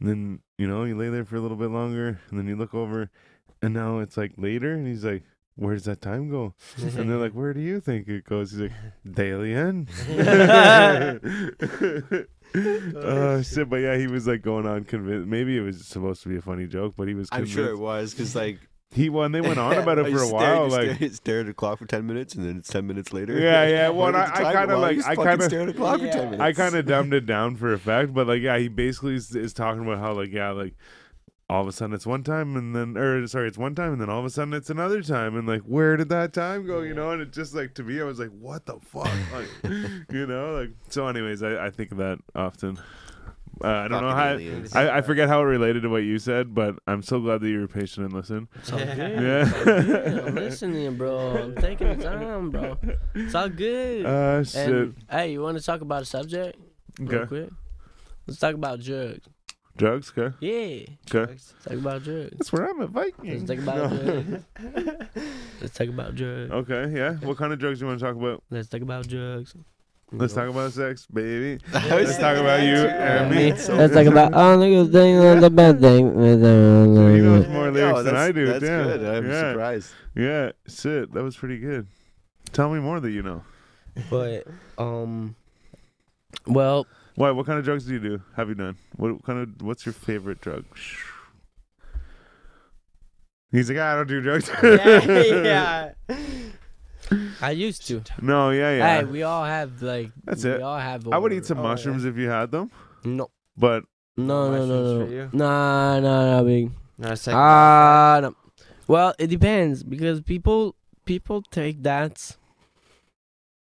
[0.00, 2.56] and then you know you lay there for a little bit longer, and then you
[2.56, 3.10] look over,
[3.60, 5.22] and now it's like later, and he's like,
[5.56, 6.54] where does that time go?
[6.78, 8.52] And they're like, where do you think it goes?
[8.52, 8.72] He's like,
[9.10, 9.88] daily end.
[12.54, 13.68] oh shit!
[13.68, 15.28] But yeah, he was like going on convinced.
[15.28, 17.28] Maybe it was supposed to be a funny joke, but he was.
[17.32, 17.54] I'm Convinced.
[17.54, 18.58] sure it was because like
[18.94, 19.32] He won.
[19.32, 20.68] They went on about it oh, for a stared- while.
[20.68, 23.38] Like, stare, stare at the clock for ten minutes, and then it's ten minutes later.
[23.38, 26.24] Yeah, yeah, well, I- I kinda like- I kinda- stare at the clock for ten
[26.30, 26.42] minutes.
[26.42, 29.54] I kind of dumbed it down for effect, but like, yeah, he basically is, is
[29.54, 30.74] talking about how like, yeah, like
[31.52, 34.00] all of a sudden it's one time and then, or sorry, it's one time and
[34.00, 36.80] then all of a sudden it's another time, and like, where did that time go?
[36.80, 39.48] You know, and it just like to me, I was like, what the fuck, like,
[40.10, 40.70] you know, like.
[40.88, 42.78] So, anyways, I, I think of that often.
[43.62, 44.30] Uh, I don't know how.
[44.32, 44.74] aliens.
[44.74, 47.48] I, I forget how it related to what you said, but I'm so glad that
[47.48, 48.48] you were patient and listened.
[48.56, 48.96] It's all good.
[48.98, 49.46] Yeah.
[49.46, 50.18] It's all good.
[50.28, 51.36] I'm listening, bro.
[51.36, 52.78] I'm taking the time, bro.
[53.14, 54.06] It's all good.
[54.06, 54.68] Uh, shit.
[54.68, 56.58] and hey, you want to talk about a subject?
[56.98, 57.28] Real Okay.
[57.28, 57.50] quick.
[58.26, 59.28] Let's talk about drugs.
[59.76, 60.84] Drugs, okay, Yeah.
[61.14, 61.32] okay.
[61.32, 62.30] Let's talk about drugs.
[62.36, 63.30] That's where I'm at Viking.
[63.30, 64.44] Let's talk about drugs.
[65.60, 66.50] Let's talk about drugs.
[66.52, 67.14] Okay, yeah.
[67.14, 68.42] What kind of drugs do you want to talk about?
[68.50, 69.54] Let's talk about drugs.
[70.14, 71.58] Let's talk about sex, baby.
[71.72, 73.52] Let's talk about you and me.
[73.52, 76.12] Let's talk about all the good thing and the bad thing.
[76.92, 78.46] So he knows more Yo, lyrics than I do.
[78.46, 78.84] That's Damn.
[78.84, 79.04] good.
[79.04, 79.52] I'm yeah.
[79.52, 79.90] surprised.
[80.14, 81.12] Yeah, shit.
[81.14, 81.86] That was pretty good.
[82.52, 83.42] Tell me more that you know.
[84.10, 84.46] But
[84.76, 85.34] um,
[86.46, 87.30] well, Why?
[87.30, 88.22] What kind of drugs do you do?
[88.36, 88.76] Have you done?
[88.96, 89.62] What kind of?
[89.62, 90.64] What's your favorite drug?
[93.50, 94.50] He's like, I don't do drugs.
[94.62, 96.18] yeah, yeah.
[97.42, 98.02] I used to.
[98.22, 98.98] no, yeah, yeah.
[99.00, 100.10] Hey, we all have like.
[100.24, 100.62] That's we it.
[100.62, 101.06] all have.
[101.08, 102.70] I would eat some Oh, mushrooms if you had them,
[103.04, 103.84] No, but
[104.16, 105.30] no, no, no, mushrooms no, for you?
[105.34, 106.70] nah, nah, nah, big.
[106.98, 108.34] No, Ah, no.
[108.88, 110.74] Well, it depends because people
[111.04, 112.36] people take that.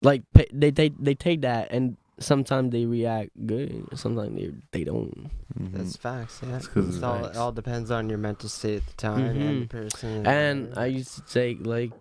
[0.02, 4.84] Like pa- they take they take that and sometimes they react good, sometimes they they
[4.84, 5.30] don't.
[5.56, 6.42] that's facts.
[6.46, 7.36] Yeah, It's it's all, facts.
[7.36, 10.26] it all depends on your mental state at the time and the person.
[10.26, 11.92] And I used to take like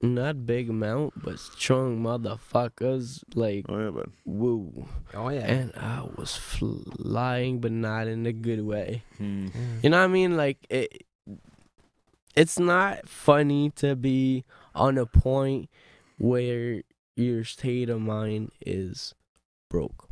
[0.00, 6.06] not big amount but strong motherfuckers like oh yeah, but woo, oh yeah, and I
[6.16, 9.02] was flying but not in a good way.
[9.20, 9.50] Mm.
[9.82, 10.36] You know what I mean?
[10.36, 11.02] Like it
[12.36, 14.44] it's not funny to be
[14.74, 15.68] on a point
[16.18, 16.82] where
[17.16, 19.14] your state of mind is
[19.68, 20.08] broke.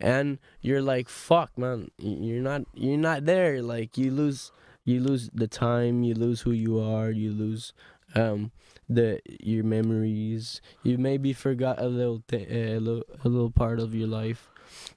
[0.00, 3.62] And you're like, fuck man, you're not you're not there.
[3.62, 4.52] Like you lose
[4.84, 7.72] you lose the time, you lose who you are, you lose
[8.14, 8.52] um
[8.88, 10.60] the your memories.
[10.82, 14.50] You maybe forgot a little th- a little a little part of your life.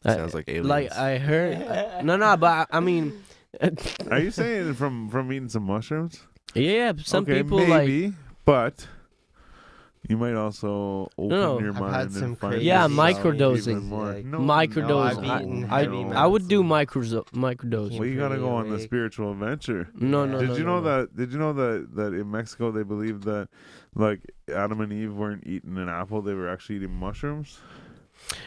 [0.03, 0.67] Sounds like aliens.
[0.67, 3.23] like I heard no no, but I, I mean
[4.09, 6.19] Are you saying from from eating some mushrooms?
[6.53, 8.13] Yeah, some okay, people like maybe,
[8.45, 8.87] but
[10.09, 11.59] you might also open no.
[11.59, 13.59] your I've mind had and some find crazy Yeah, yourself microdosing.
[13.71, 14.13] even more.
[14.13, 14.87] Like, No, microdose.
[14.87, 17.13] No, I've eaten I, heavy I, I would do medicines.
[17.13, 17.97] micro microdose.
[17.99, 18.83] Well, you gotta go on the Awake.
[18.85, 19.89] spiritual adventure.
[19.95, 20.55] No, no, did no.
[20.57, 20.97] you no, know no.
[21.01, 21.15] that?
[21.15, 23.49] Did you know that that in Mexico they believe that
[23.95, 24.21] like
[24.53, 27.59] Adam and Eve weren't eating an apple; they were actually eating mushrooms.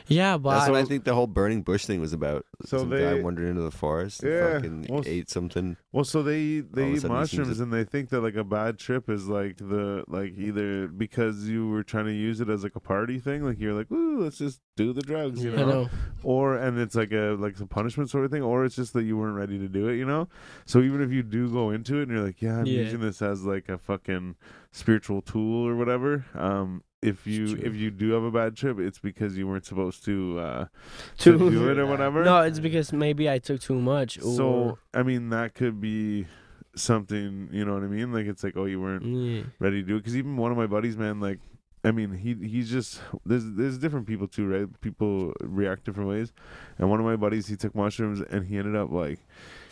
[0.07, 2.47] Yeah, but That's what I, I think the whole burning bush thing was about.
[2.65, 5.77] So Some they- guy wandered into the forest and Yeah, fucking well, ate something.
[5.93, 8.09] Well, so they eat they of eat sudden he seems mushrooms to- and they think
[8.11, 12.13] that like a bad trip is like the like either because you were trying to
[12.13, 15.03] use it as like a party thing, like you're like, ooh, let's just do the
[15.03, 15.67] drugs, you know?
[15.67, 15.89] know.
[16.23, 19.03] or and it's like a like a punishment sort of thing, or it's just that
[19.05, 20.29] you weren't ready to do it, you know.
[20.65, 22.83] So even if you do go into it and you're like, yeah, I'm Yeah.
[22.83, 24.37] using this as like a fucking
[24.73, 26.83] spiritual tool or whatever, um.
[27.01, 30.39] If you if you do have a bad trip, it's because you weren't supposed to
[30.41, 30.67] uh,
[31.19, 32.25] to do it or whatever.
[32.25, 34.19] No, it's because maybe I took too much.
[34.19, 36.27] Or, So I mean, that could be
[36.75, 37.51] something.
[37.53, 38.13] You know what I mean?
[38.13, 39.43] Like it's like, oh, you weren't yeah.
[39.61, 39.99] ready to do it.
[39.99, 41.39] Because even one of my buddies, man, like,
[41.85, 44.81] I mean, he he's just there's there's different people too, right?
[44.81, 46.33] People react different ways.
[46.79, 49.21] And one of my buddies, he took mushrooms and he ended up like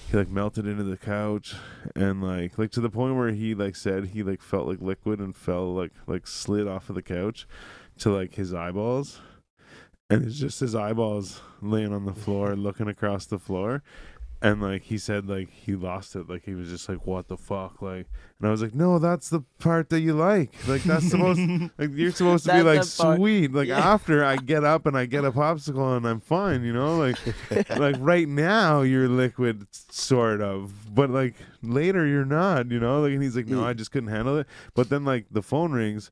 [0.06, 1.54] he like melted into the couch
[1.96, 5.18] and like like to the point where he like said he like felt like liquid
[5.18, 7.46] and fell like like slid off of the couch
[7.98, 9.20] to like his eyeballs.
[10.08, 13.82] And it's just his eyeballs laying on the floor looking across the floor
[14.42, 16.28] and like he said like he lost it.
[16.28, 17.80] Like he was just like what the fuck?
[17.80, 18.06] Like
[18.38, 20.52] and i was like no that's the part that you like.
[20.68, 21.40] Like that's supposed
[21.78, 23.16] like you're supposed to be like That's the part.
[23.18, 23.52] sweet.
[23.52, 23.78] Like Yeah.
[23.78, 26.96] after i get up and i get a popsicle and i'm fine you know?
[26.98, 27.16] Like
[27.78, 30.94] like right now you're liquid sort of.
[30.94, 33.00] But like later you're not you know?
[33.00, 34.46] Like and he's like no i just couldn't handle it.
[34.74, 36.10] But then like the phone rings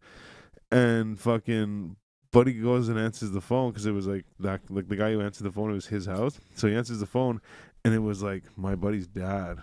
[0.73, 1.97] and fucking
[2.33, 5.21] buddy goes and answers the phone because it was like that like the guy who
[5.21, 6.41] answered the phone it was his house.
[6.55, 7.41] So he answers the phone
[7.85, 9.59] and it was like my buddy's dad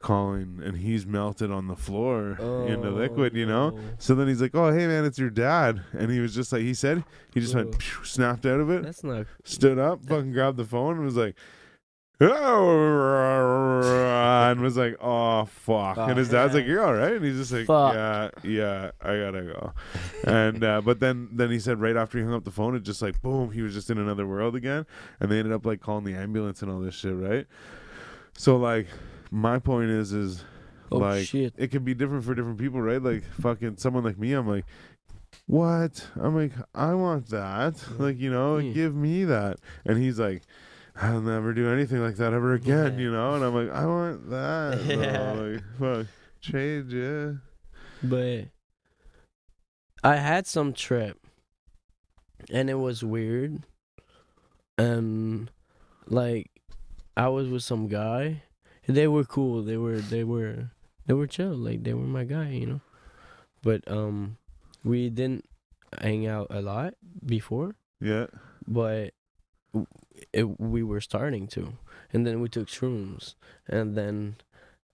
[0.00, 2.30] calling and he's melted on the floor
[2.66, 3.82] in the oh, liquid you know Oh, no.
[3.98, 6.62] so then he's like oh hey man it's your dad and he was just like
[6.62, 9.26] he said he just went snapped out of it That's not.
[9.44, 11.36] stood up, fucking grabbed the phone, and was like,
[14.50, 17.52] and was like, "Oh fuck!" And his dad's like, "You're all right," and he's just
[17.52, 17.94] like, Fuck.
[17.94, 19.72] "Yeah, yeah, I gotta go."
[20.24, 22.82] And uh, but then then he said right after he hung up the phone, it
[22.82, 24.86] just like boom, he was just in another world again,
[25.20, 27.46] and they ended up like calling the ambulance and all this shit, right?
[28.34, 28.86] So like,
[29.30, 30.44] my point is is
[30.90, 31.54] Oh like shit.
[31.56, 33.02] it can be different for different people, right?
[33.02, 34.66] Like fucking someone like me, I'm like,
[35.46, 36.06] what?
[36.20, 37.82] I'm like, I want that.
[37.98, 38.72] Like, you know, Yeah.
[38.72, 39.58] give me that.
[39.86, 40.42] And he's like,
[40.96, 43.00] I'll never do anything like that ever again, Yeah.
[43.04, 43.34] you know?
[43.34, 44.82] And I'm like, I want that.
[44.86, 45.32] Yeah.
[45.32, 46.06] Like, fuck,
[46.40, 47.36] change it.
[48.02, 48.46] But
[50.04, 51.18] I had some trip,
[52.50, 53.62] and it was weird.
[54.78, 55.50] And
[56.06, 56.50] like,
[57.16, 58.42] I was with some guy.
[58.88, 59.62] They were cool.
[59.62, 60.70] They were they were
[61.06, 61.54] they were chill.
[61.54, 62.80] Like they were my guy, you know.
[63.62, 64.38] But um,
[64.82, 65.44] we didn't
[66.00, 66.94] hang out a lot
[67.24, 68.26] before, Yeah.
[68.66, 69.14] but
[70.32, 71.74] it, we were starting to,
[72.12, 73.34] and then we took shrooms,
[73.66, 74.36] and then,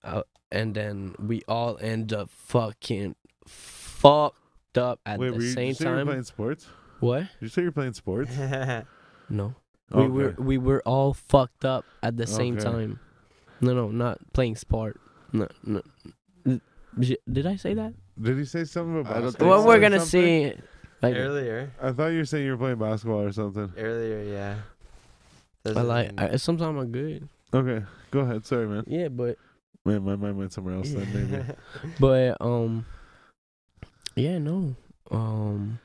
[0.03, 3.15] uh, and then we all end up fucking
[3.45, 6.07] fucked up at Wait, the were you, did same you say you were time.
[6.07, 6.67] playing sports?
[6.99, 7.19] What?
[7.21, 8.31] Did you say you're playing sports?
[9.31, 9.53] No,
[9.93, 12.63] we were we were all fucked up at the same Okay.
[12.63, 12.99] time.
[13.61, 14.99] No, no, not playing sport.
[15.31, 15.81] No, no.
[16.97, 17.93] Did I say that?
[18.19, 20.21] Did he say something about I don't think Well, we're gonna something?
[20.21, 20.53] see.
[21.01, 23.71] Like, earlier, I thought you were saying you were playing basketball or something.
[23.77, 24.55] earlier, yeah.
[25.65, 26.11] I Doesn't like.
[26.19, 27.27] I, sometimes I'm good.
[27.53, 28.45] Okay, go ahead.
[28.45, 28.83] Sorry, man.
[28.87, 29.37] Yeah, but
[29.85, 31.43] Man, my mind went somewhere else then, maybe.
[31.99, 32.85] But um,
[34.15, 34.75] yeah, no,
[35.09, 35.79] um,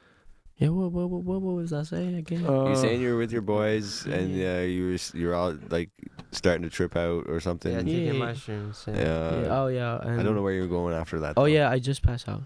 [0.58, 0.68] yeah.
[0.68, 2.44] What what what what, what was I saying again?
[2.44, 4.58] Uh, you saying you're with your boys and Yeah.
[4.58, 5.90] uh, you were you're all like
[6.32, 7.72] starting to trip out or something.
[7.72, 7.84] yeah, Yeah.
[7.84, 8.26] taking Yeah.
[8.26, 8.84] mushrooms.
[8.88, 8.94] Yeah.
[8.96, 11.34] yeah, oh yeah, and I don't know where you're going after that.
[11.36, 11.46] Oh though.
[11.46, 12.42] yeah, I just passed out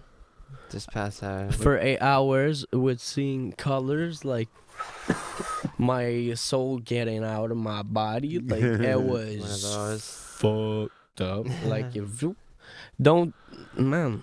[0.71, 1.53] Just pass out.
[1.55, 4.49] for eight hours with seeing colors like
[5.77, 8.39] my soul getting out of my body.
[8.39, 10.05] Like it was those.
[10.37, 11.45] fucked up.
[11.65, 12.35] Like if you
[13.01, 13.33] don't,
[13.75, 14.21] man,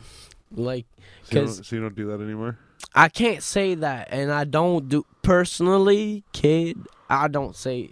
[0.52, 0.86] like
[1.24, 2.58] So you, 'Cause- so you don't do that anymore?
[2.94, 6.78] I can't say that, and I don't do personally, kid.
[7.10, 7.90] I don't say,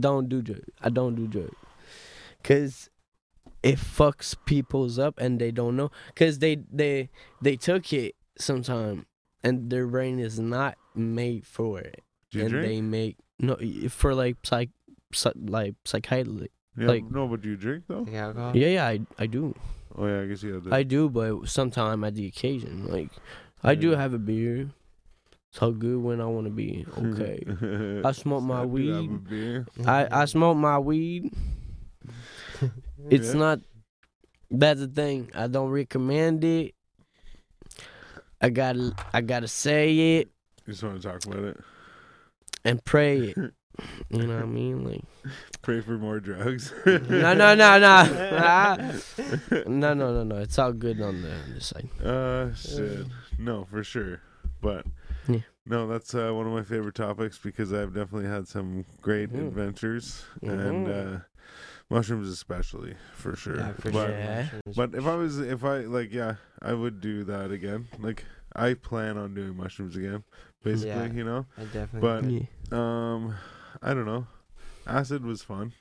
[0.00, 0.64] don't do drugs.
[0.80, 1.54] I don't do drugs,
[2.42, 2.90] cause
[3.62, 7.10] it fucks people's up, and they don't know, cause they they
[7.40, 9.06] they took it sometime,
[9.42, 12.66] and their brain is not made for it, Do you and drink?
[12.68, 13.56] they make no
[13.88, 14.70] for like psych,
[15.12, 16.48] psych like psychiatry.
[16.76, 18.04] yeah, like- no, but do you drink though?
[18.04, 18.56] Take alcohol.
[18.56, 19.54] Yeah, yeah, I I do,
[19.96, 20.72] Oh yeah, I guess you have.
[20.72, 23.10] I do, but sometime at the occasion, like
[23.62, 24.70] I do have a beer.
[25.52, 27.44] It's all good when I want to be okay.
[28.08, 29.28] I smoke my I do have a weed.
[29.28, 29.66] beer.
[29.86, 31.30] I, I smoke my weed.
[33.10, 33.40] It's Yeah.
[33.40, 33.60] not.
[34.50, 35.30] That's the thing.
[35.34, 36.74] I don't recommend it.
[38.40, 40.28] I gotta I gotta say it
[40.66, 41.60] You just want to talk about it.
[42.64, 43.36] and pray it.
[44.10, 44.84] You know what I mean?
[44.84, 45.02] Like
[45.62, 46.74] Pray for more drugs.
[46.86, 46.98] no
[47.32, 48.04] no no no
[49.66, 50.36] no no no no.
[50.36, 51.88] It's all good on the, on the side.
[52.04, 53.06] Uh, shit.
[53.38, 54.20] No, for sure.
[54.60, 54.84] But
[55.26, 55.38] Yeah.
[55.64, 59.46] no, that's uh, one of my favorite topics because I've definitely had some great Mhm.
[59.48, 61.16] adventures and Mhm.
[61.16, 61.20] uh,
[61.92, 63.56] mushrooms especially for sure.
[63.58, 64.10] Yeah, for but, sure.
[64.18, 64.46] Yeah.
[64.74, 67.88] But if I was, if I like, yeah, I would do that again.
[67.98, 68.24] Like
[68.56, 70.24] I plan on doing mushrooms again,
[70.64, 70.88] basically.
[70.90, 71.12] Yeah.
[71.12, 72.00] You know, I definitely.
[72.00, 72.46] but- Yeah,
[72.78, 73.34] um,
[73.82, 74.26] I don't know.
[74.86, 75.72] Acid was fun.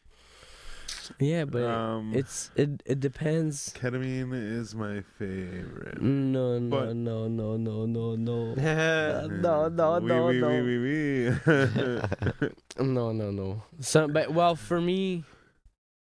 [1.19, 3.73] yeah but um, it's it it depends.
[3.75, 5.99] ketamine is my favorite.
[6.01, 8.53] No no But- no no no no no.
[8.57, 9.27] yeah.
[9.47, 10.49] no, no, Wee, no, wee, no.
[10.49, 12.49] wee, wee, wee.
[12.79, 13.63] No, no, no.
[13.79, 15.23] Some, but well, for me,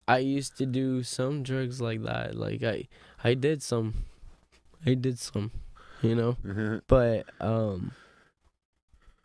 [0.09, 2.35] I used to do some drugs like that.
[2.37, 2.89] Like I,
[3.25, 4.05] I did some,
[4.85, 5.51] I did some,
[6.03, 6.37] you know.
[6.87, 7.93] But um,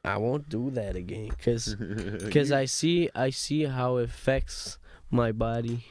[0.04, 1.76] I won't do that again, cause,
[2.32, 4.80] cause I see, I see how it affects
[5.12, 5.86] my body.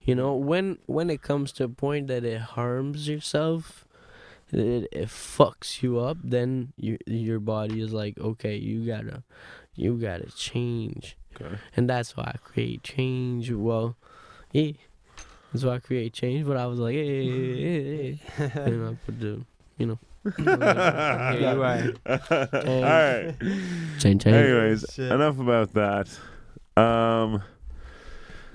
[0.00, 3.84] You know, when when it comes to a point that it harms yourself,
[4.52, 6.18] it it fucks you up.
[6.22, 9.24] Then your your body is like, okay, you gotta,
[9.74, 11.56] you gotta change Okay.
[11.76, 13.50] and that's why I create change.
[13.50, 13.96] Well,
[14.56, 14.72] yeah,
[15.52, 16.46] that's why I create change.
[16.46, 18.50] But I was like, hey, hey, hey, hey.
[18.62, 19.40] and I put the,
[19.78, 19.98] you know,
[20.36, 20.44] Here
[21.40, 21.52] you are.
[21.52, 23.34] All right.
[23.98, 24.26] change, change.
[24.26, 25.12] Anyways, Shit.
[25.12, 26.08] enough about that.
[26.76, 27.42] Um,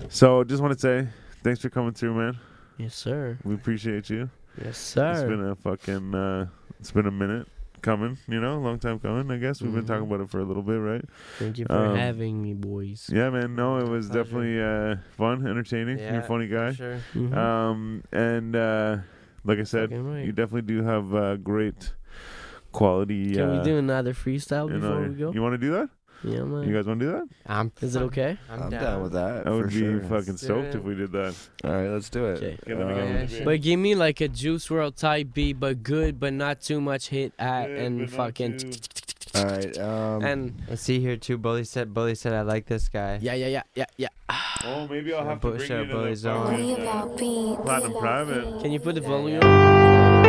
[0.08, 1.08] so just want to say
[1.42, 2.38] thanks for coming through, man.
[2.78, 3.38] Yes, sir.
[3.44, 4.28] We appreciate you.
[4.58, 5.26] Yes, It's sir.
[5.28, 6.14] been a fucking.
[6.14, 6.46] Uh,
[6.78, 7.46] it's been a minute
[7.82, 8.16] coming.
[8.28, 9.30] You know, a long time coming.
[9.30, 10.14] I guess we've been talking Mhm.
[10.14, 11.04] about it for a little bit, right?
[11.38, 13.10] Thank you for um, having me, boys.
[13.12, 13.54] Yeah, man.
[13.54, 14.24] No, it was Pleasure.
[14.24, 15.98] definitely uh, fun, entertaining.
[15.98, 16.72] You're a funny guy.
[16.72, 17.00] Sure.
[17.14, 17.36] Mhm.
[17.36, 18.96] Um, and uh,
[19.44, 20.24] like I said, right.
[20.24, 21.92] you definitely do have uh, great
[22.72, 23.34] quality.
[23.34, 25.32] Can uh, we do another freestyle before know- we go?
[25.32, 25.90] You want to do that?
[26.24, 26.68] Yeah, man.
[26.68, 27.24] You guys want to do that?
[27.46, 28.38] I'm Is it okay?
[28.50, 28.82] I'm, I'm down.
[28.82, 29.46] down with that.
[29.46, 30.00] I would be sure.
[30.02, 31.34] fucking do stoked if we did that.
[31.64, 32.36] All right, let's do it.
[32.38, 32.58] Okay.
[32.66, 33.44] Get let me get Um, Yeah.
[33.44, 37.08] But give me like a Juice WRLD type beat, but good, but not too much
[37.08, 38.74] hit at Good, and fucking.
[39.34, 39.78] All right.
[39.78, 41.38] Um, And I see here too.
[41.38, 41.94] Bully said.
[41.94, 43.18] Bully said I like this guy.
[43.22, 44.08] yeah, yeah, yeah, yeah, yeah.
[44.64, 46.46] Oh, maybe I'll have to push bring you up to Bully's the own.
[46.46, 47.60] fucking, Worry about beats.
[47.62, 48.62] Platinum Private.
[48.62, 50.21] Can you put the Yeah, volume?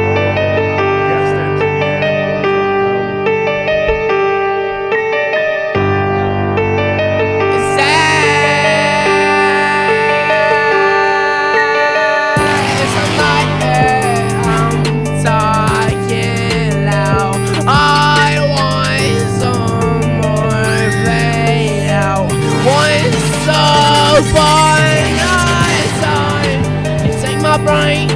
[27.63, 28.09] Brain,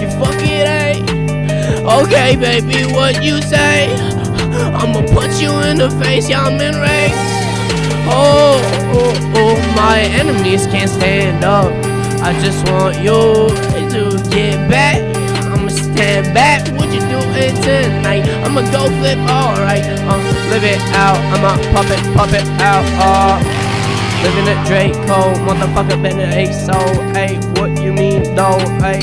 [0.00, 0.96] you fuck it, eh?
[1.84, 3.94] Okay, baby, what you say?
[4.74, 7.14] I'ma put you in the face, yeah, I'm enraged.
[8.08, 8.60] Oh,
[8.94, 11.72] oh, oh, my enemies can't stand up.
[12.22, 13.48] I just want you
[13.90, 14.98] to get back.
[15.46, 16.66] I'ma stand back.
[16.78, 18.24] What you doing tonight?
[18.44, 19.84] I'ma go flip, alright.
[19.84, 20.18] Uh,
[20.50, 21.18] live it out.
[21.34, 22.86] I'ma pop it, pop it out.
[22.98, 23.55] Uh,
[24.22, 26.78] living it Draco, motherfucker, been an ASO.
[27.14, 28.58] Hey, what you mean though?
[28.80, 29.00] Hey,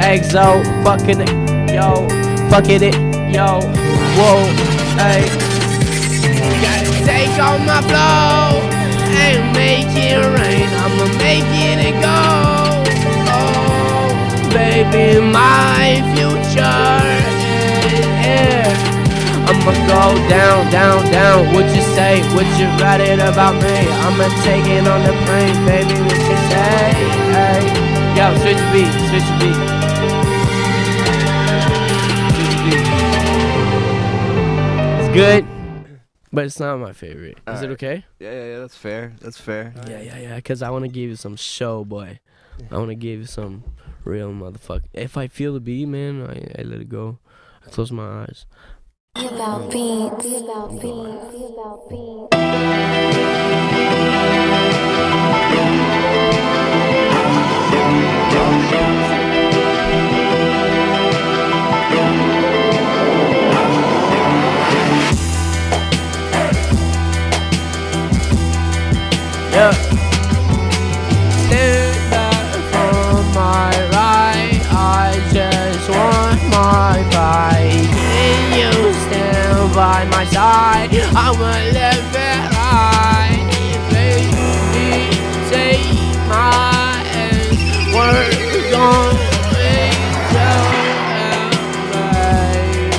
[0.00, 2.08] exo, fucking it, yo,
[2.50, 2.96] fucking it,
[3.34, 3.60] yo,
[4.16, 4.44] whoa,
[4.96, 5.26] hey.
[6.62, 8.76] Gotta take all my blow
[9.16, 10.68] and make it rain.
[10.82, 12.82] I'ma make it go.
[13.28, 17.35] Oh, baby, my future.
[19.48, 21.54] I'ma go down, down, down.
[21.54, 22.20] What you say?
[22.34, 23.76] What you write it about me?
[24.04, 25.94] I'ma take it on the plane, baby.
[26.02, 26.92] What you say?
[27.36, 27.62] Hey,
[28.16, 29.56] yo, switch the beat, switch beat.
[32.34, 32.84] Switch beat.
[35.00, 35.46] It's good.
[36.32, 37.38] But it's not my favorite.
[37.48, 38.04] Is it okay?
[38.18, 38.58] yeah, yeah, yeah.
[38.58, 39.12] That's fair.
[39.20, 39.72] That's fair.
[39.88, 40.40] Yeah, yeah, yeah.
[40.40, 42.20] Cause I want to give you some show, boy.
[42.70, 43.64] I want to give you some
[44.04, 44.84] real motherfucker.
[44.92, 47.18] If I feel the beat, man, I, I let it go.
[47.64, 48.44] I close my eyes.
[49.18, 50.42] About beats.
[50.42, 51.48] About beats.
[51.48, 52.36] About beats.
[80.88, 83.42] I'ma live it right.
[83.90, 85.10] Baby,
[85.50, 85.82] take
[86.28, 87.58] my hand.
[87.90, 89.66] We're going to
[91.90, 92.94] babe,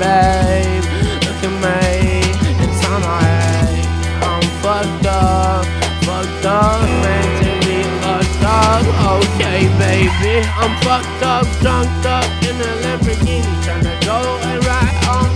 [0.00, 0.84] babe.
[1.26, 2.24] Look at me.
[2.64, 3.84] It's on my head.
[4.22, 5.66] I'm fucked up,
[6.06, 8.84] fucked up, mentally locked up.
[9.20, 14.16] Okay, baby, I'm fucked up, drunk up in a Lamborghini, tryna go
[14.48, 15.35] and ride on.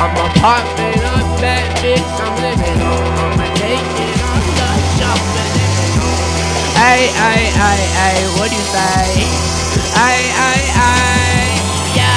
[0.00, 3.04] I'm a popping up that bitch, I'm living on.
[3.20, 5.60] I'ma take it on the shop on.
[6.72, 9.28] Hey, hey, hey, hey, what do you say?
[9.92, 11.52] Hey, hey, hey,
[12.00, 12.16] yeah.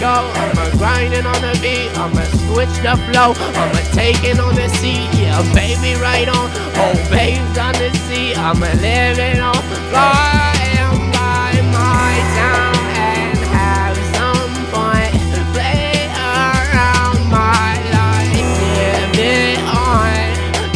[0.00, 5.10] Go, I'ma grinding on the beat, I'ma switch the flow, I'ma taking on the seat,
[5.18, 9.58] yeah, baby right on, oh, babes on the seat, I'ma live it on,
[9.90, 15.10] flying by my town and have some fun,
[15.52, 18.38] play around my life,
[18.78, 20.14] give it on,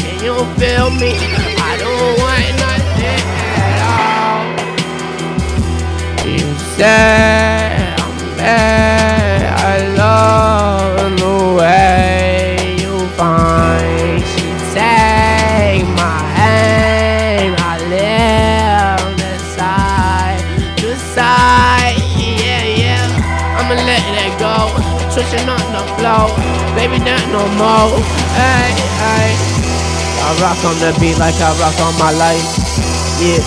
[0.03, 1.15] can you feel me?
[1.63, 3.23] I don't want nothing
[3.55, 4.43] at all.
[6.77, 7.62] say I'm
[26.13, 26.29] on.
[26.77, 27.97] Baby, not no more.
[28.37, 29.33] Hey, hey.
[30.21, 32.45] I rock on the beat like I rock on my life.
[33.17, 33.41] Yeah.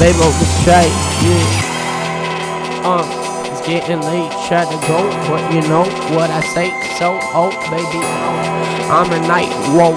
[0.00, 0.92] They vote me straight.
[1.24, 2.84] Yeah.
[2.84, 3.04] Uh,
[3.48, 4.32] it's getting late.
[4.48, 5.84] Try to go, but you know
[6.16, 6.72] what I say.
[6.98, 8.00] So, oh, baby,
[8.88, 9.52] I'm a night.
[9.76, 9.96] Whoa.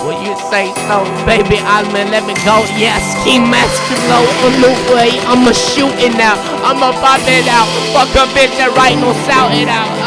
[0.00, 1.60] What you say so, baby?
[1.60, 2.64] I'm a let me go.
[2.80, 5.20] Yes, key master low on the way.
[5.28, 6.40] I'ma shoot it now.
[6.64, 7.68] I'ma pop it out.
[7.92, 9.99] Fuck a bitch that right, no shout it out.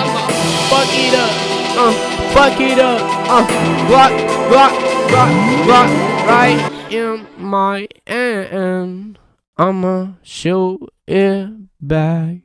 [0.64, 1.32] I'ma fuck it up.
[1.78, 1.94] Uh,
[2.34, 3.02] fuck it up.
[3.28, 3.44] Uh,
[3.92, 4.14] rock,
[4.50, 4.72] rock,
[5.12, 5.32] rock,
[5.68, 5.90] rock,
[6.28, 9.20] right in my hand.
[9.58, 11.50] I'ma shoot it
[11.82, 12.38] back.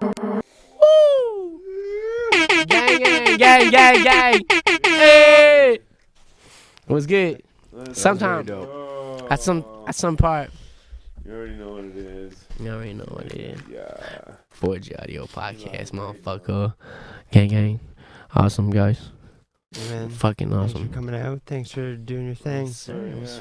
[0.00, 1.60] Woo!
[2.66, 4.40] Gang, gang, gang, gang, gang.
[4.84, 5.78] Hey!
[6.88, 7.42] It was good.
[7.92, 8.48] Sometime
[9.28, 10.50] at some at some part.
[11.24, 12.44] You already know what it is.
[12.60, 13.60] You already know what it is.
[13.68, 14.36] Yeah.
[14.60, 16.74] 4G Audio Podcast, motherfucker.
[17.30, 17.80] Gang, gang.
[18.34, 19.10] Awesome, guys.
[19.90, 20.92] Man, Fucking thanks for awesome.
[20.92, 21.42] coming out.
[21.44, 22.66] Thanks for doing your thing.
[22.66, 22.94] Yes, sir.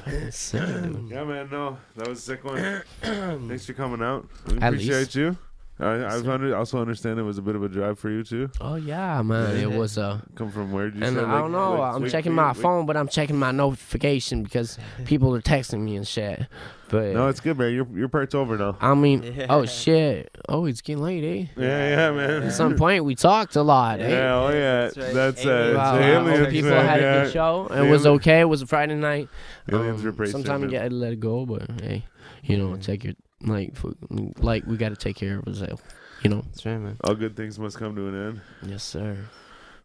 [0.07, 0.62] It sick.
[1.10, 1.49] Yeah, man.
[1.49, 2.82] No, that was a sick one.
[3.02, 4.28] Thanks for coming out.
[4.48, 5.16] We At appreciate least.
[5.16, 5.38] you.
[5.77, 6.31] I, I Yes, sir.
[6.31, 8.49] under, also understand it was a bit of a drive for you too.
[8.61, 9.57] Oh yeah, man.
[9.57, 10.89] It was uh Come from where?
[10.89, 11.73] Did you and say, I like- don't know.
[11.80, 15.41] like I'm Wake- checking my Wake- phone, but I'm checking my notification because people are
[15.41, 16.47] texting me and shit.
[16.88, 17.73] But No, it's good, man.
[17.73, 18.77] Your your part's over now.
[18.80, 19.47] I mean, Yeah.
[19.49, 20.30] oh shit.
[20.47, 21.45] Oh, it's getting late, eh?
[21.57, 22.43] Yeah, yeah, man.
[22.43, 24.07] At some point, we talked a lot, eh?
[24.10, 24.81] Yeah, oh yeah.
[24.84, 25.14] That's right.
[25.14, 25.69] That's, uh, Aliens.
[25.72, 27.68] it's Wow, I aliens, hope people man, had a good show.
[27.72, 28.39] It The was ali- okay.
[28.41, 29.27] It was a Friday night.
[29.69, 32.06] Aliens Um, were pretty Sometimes you sick, gotta let it go, but hey,
[32.43, 33.14] you know, take your
[33.46, 33.94] like, for,
[34.40, 35.82] like we gotta take care of ourselves.
[36.24, 36.42] You know.
[36.48, 36.98] That's right, man.
[37.04, 38.42] All good things must come to an end.
[38.66, 39.18] Yes, sir.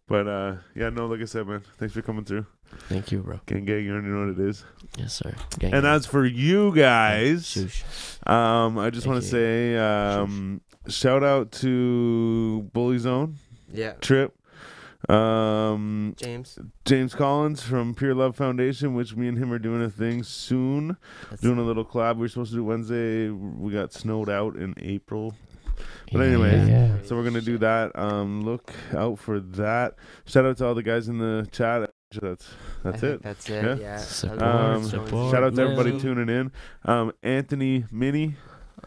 [0.07, 2.47] But uh, yeah, no, like I said, man, thanks for coming through.
[2.89, 3.41] Thank you, bro.
[3.47, 4.65] Gang, gang, you already know what it is.
[4.97, 5.35] Yes, sir.
[5.59, 5.95] Gang, And gang.
[5.95, 7.57] as for you guys,
[8.27, 13.37] um, I just want to say um, shout out to Bully Zone
[13.73, 13.93] Yeah.
[14.01, 14.35] Trip,
[15.09, 16.59] um, James.
[16.85, 20.97] James Collins from Pure Love Foundation, which me and him are doing a thing soon.
[21.41, 22.17] doing a little collab.
[22.19, 23.29] We are supposed to do Wednesday.
[23.31, 25.35] We got snowed out in April.
[26.13, 26.97] But anyways, yeah.
[27.05, 27.99] So we're gonna do that.
[27.99, 29.95] Um, look out for that.
[30.27, 31.91] Shout out to all the guys in the chat.
[32.21, 32.51] That's
[32.85, 33.23] I that's think it.
[33.23, 33.65] That's it.
[33.65, 33.77] Yeah.
[33.77, 33.97] Yeah.
[33.99, 36.01] Support, Um, support, Shout out to everybody man.
[36.01, 36.53] tuning in.
[36.85, 38.35] Um, Anthony Minnie,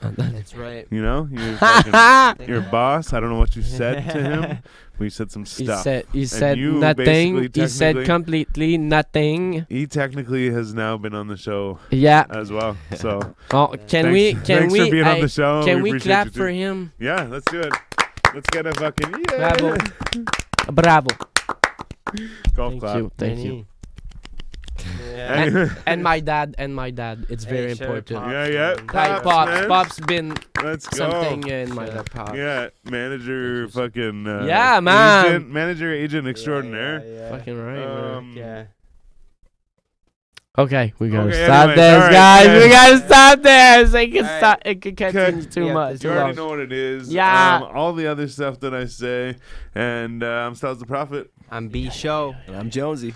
[0.01, 0.87] That's right.
[0.91, 3.13] you know, you're, fucking, you're boss.
[3.13, 4.57] I don't know what you said to him.
[4.99, 5.83] We said some He stuff.
[5.83, 7.49] said he said you nothing.
[7.53, 9.65] He said completely nothing.
[9.69, 12.25] he technically has now been on the show Yeah.
[12.29, 12.77] as well.
[12.95, 14.33] So Oh, can thanks, we?
[14.33, 14.79] Can thanks we?
[14.85, 15.63] for being on the show.
[15.65, 16.91] can we, appreciate clap you for him?
[16.99, 17.73] Yeah, let's do it.
[18.33, 19.55] Let's get a fucking yeah.
[19.57, 19.77] Bravo.
[20.71, 21.09] Bravo.
[22.55, 22.97] golf Thank clap.
[22.97, 23.11] you.
[23.17, 23.65] Thank you.
[25.15, 25.59] Manny.
[25.61, 26.55] And, and my dad.
[26.57, 27.25] And my dad.
[27.29, 28.19] It's very Hey, shout out important.
[28.19, 28.75] Pops, Yeah, yeah.
[28.75, 28.87] man.
[28.89, 29.51] Hi, Pops, pops.
[29.51, 29.67] man.
[29.67, 30.97] Pops been let's go.
[30.97, 32.33] something in my Shout Pops.
[32.37, 34.27] Yeah, manager, fucking.
[34.27, 35.25] Uh, Yeah, man.
[35.25, 37.03] Agent, manager, agent extraordinaire.
[37.05, 38.15] Yeah, yeah, fucking right, man.
[38.15, 38.63] Um, yeah.
[40.55, 42.45] Okay, we gotta Okay, stop anyways, this, alright, guys.
[42.45, 42.59] yeah.
[42.63, 43.93] We gotta stop this.
[43.95, 44.39] It can Alright.
[44.39, 44.59] stop.
[44.65, 45.49] It can continue Okay.
[45.49, 46.03] too Yeah, much.
[46.03, 46.35] You already long.
[46.35, 47.11] know what it is.
[47.11, 47.55] Yeah.
[47.55, 49.37] Um, all the other stuff that I say.
[49.73, 51.31] And uh, I'm Styles the Prophet.
[51.49, 52.35] I'm B Show.
[52.45, 53.15] And I'm Jonesy.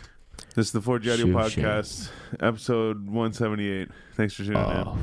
[0.57, 1.35] This is the 4G Audio Shoot.
[1.35, 2.09] Podcast,
[2.39, 3.89] episode 178.
[4.15, 4.87] Thanks for tuning in.
[4.87, 4.97] Oh,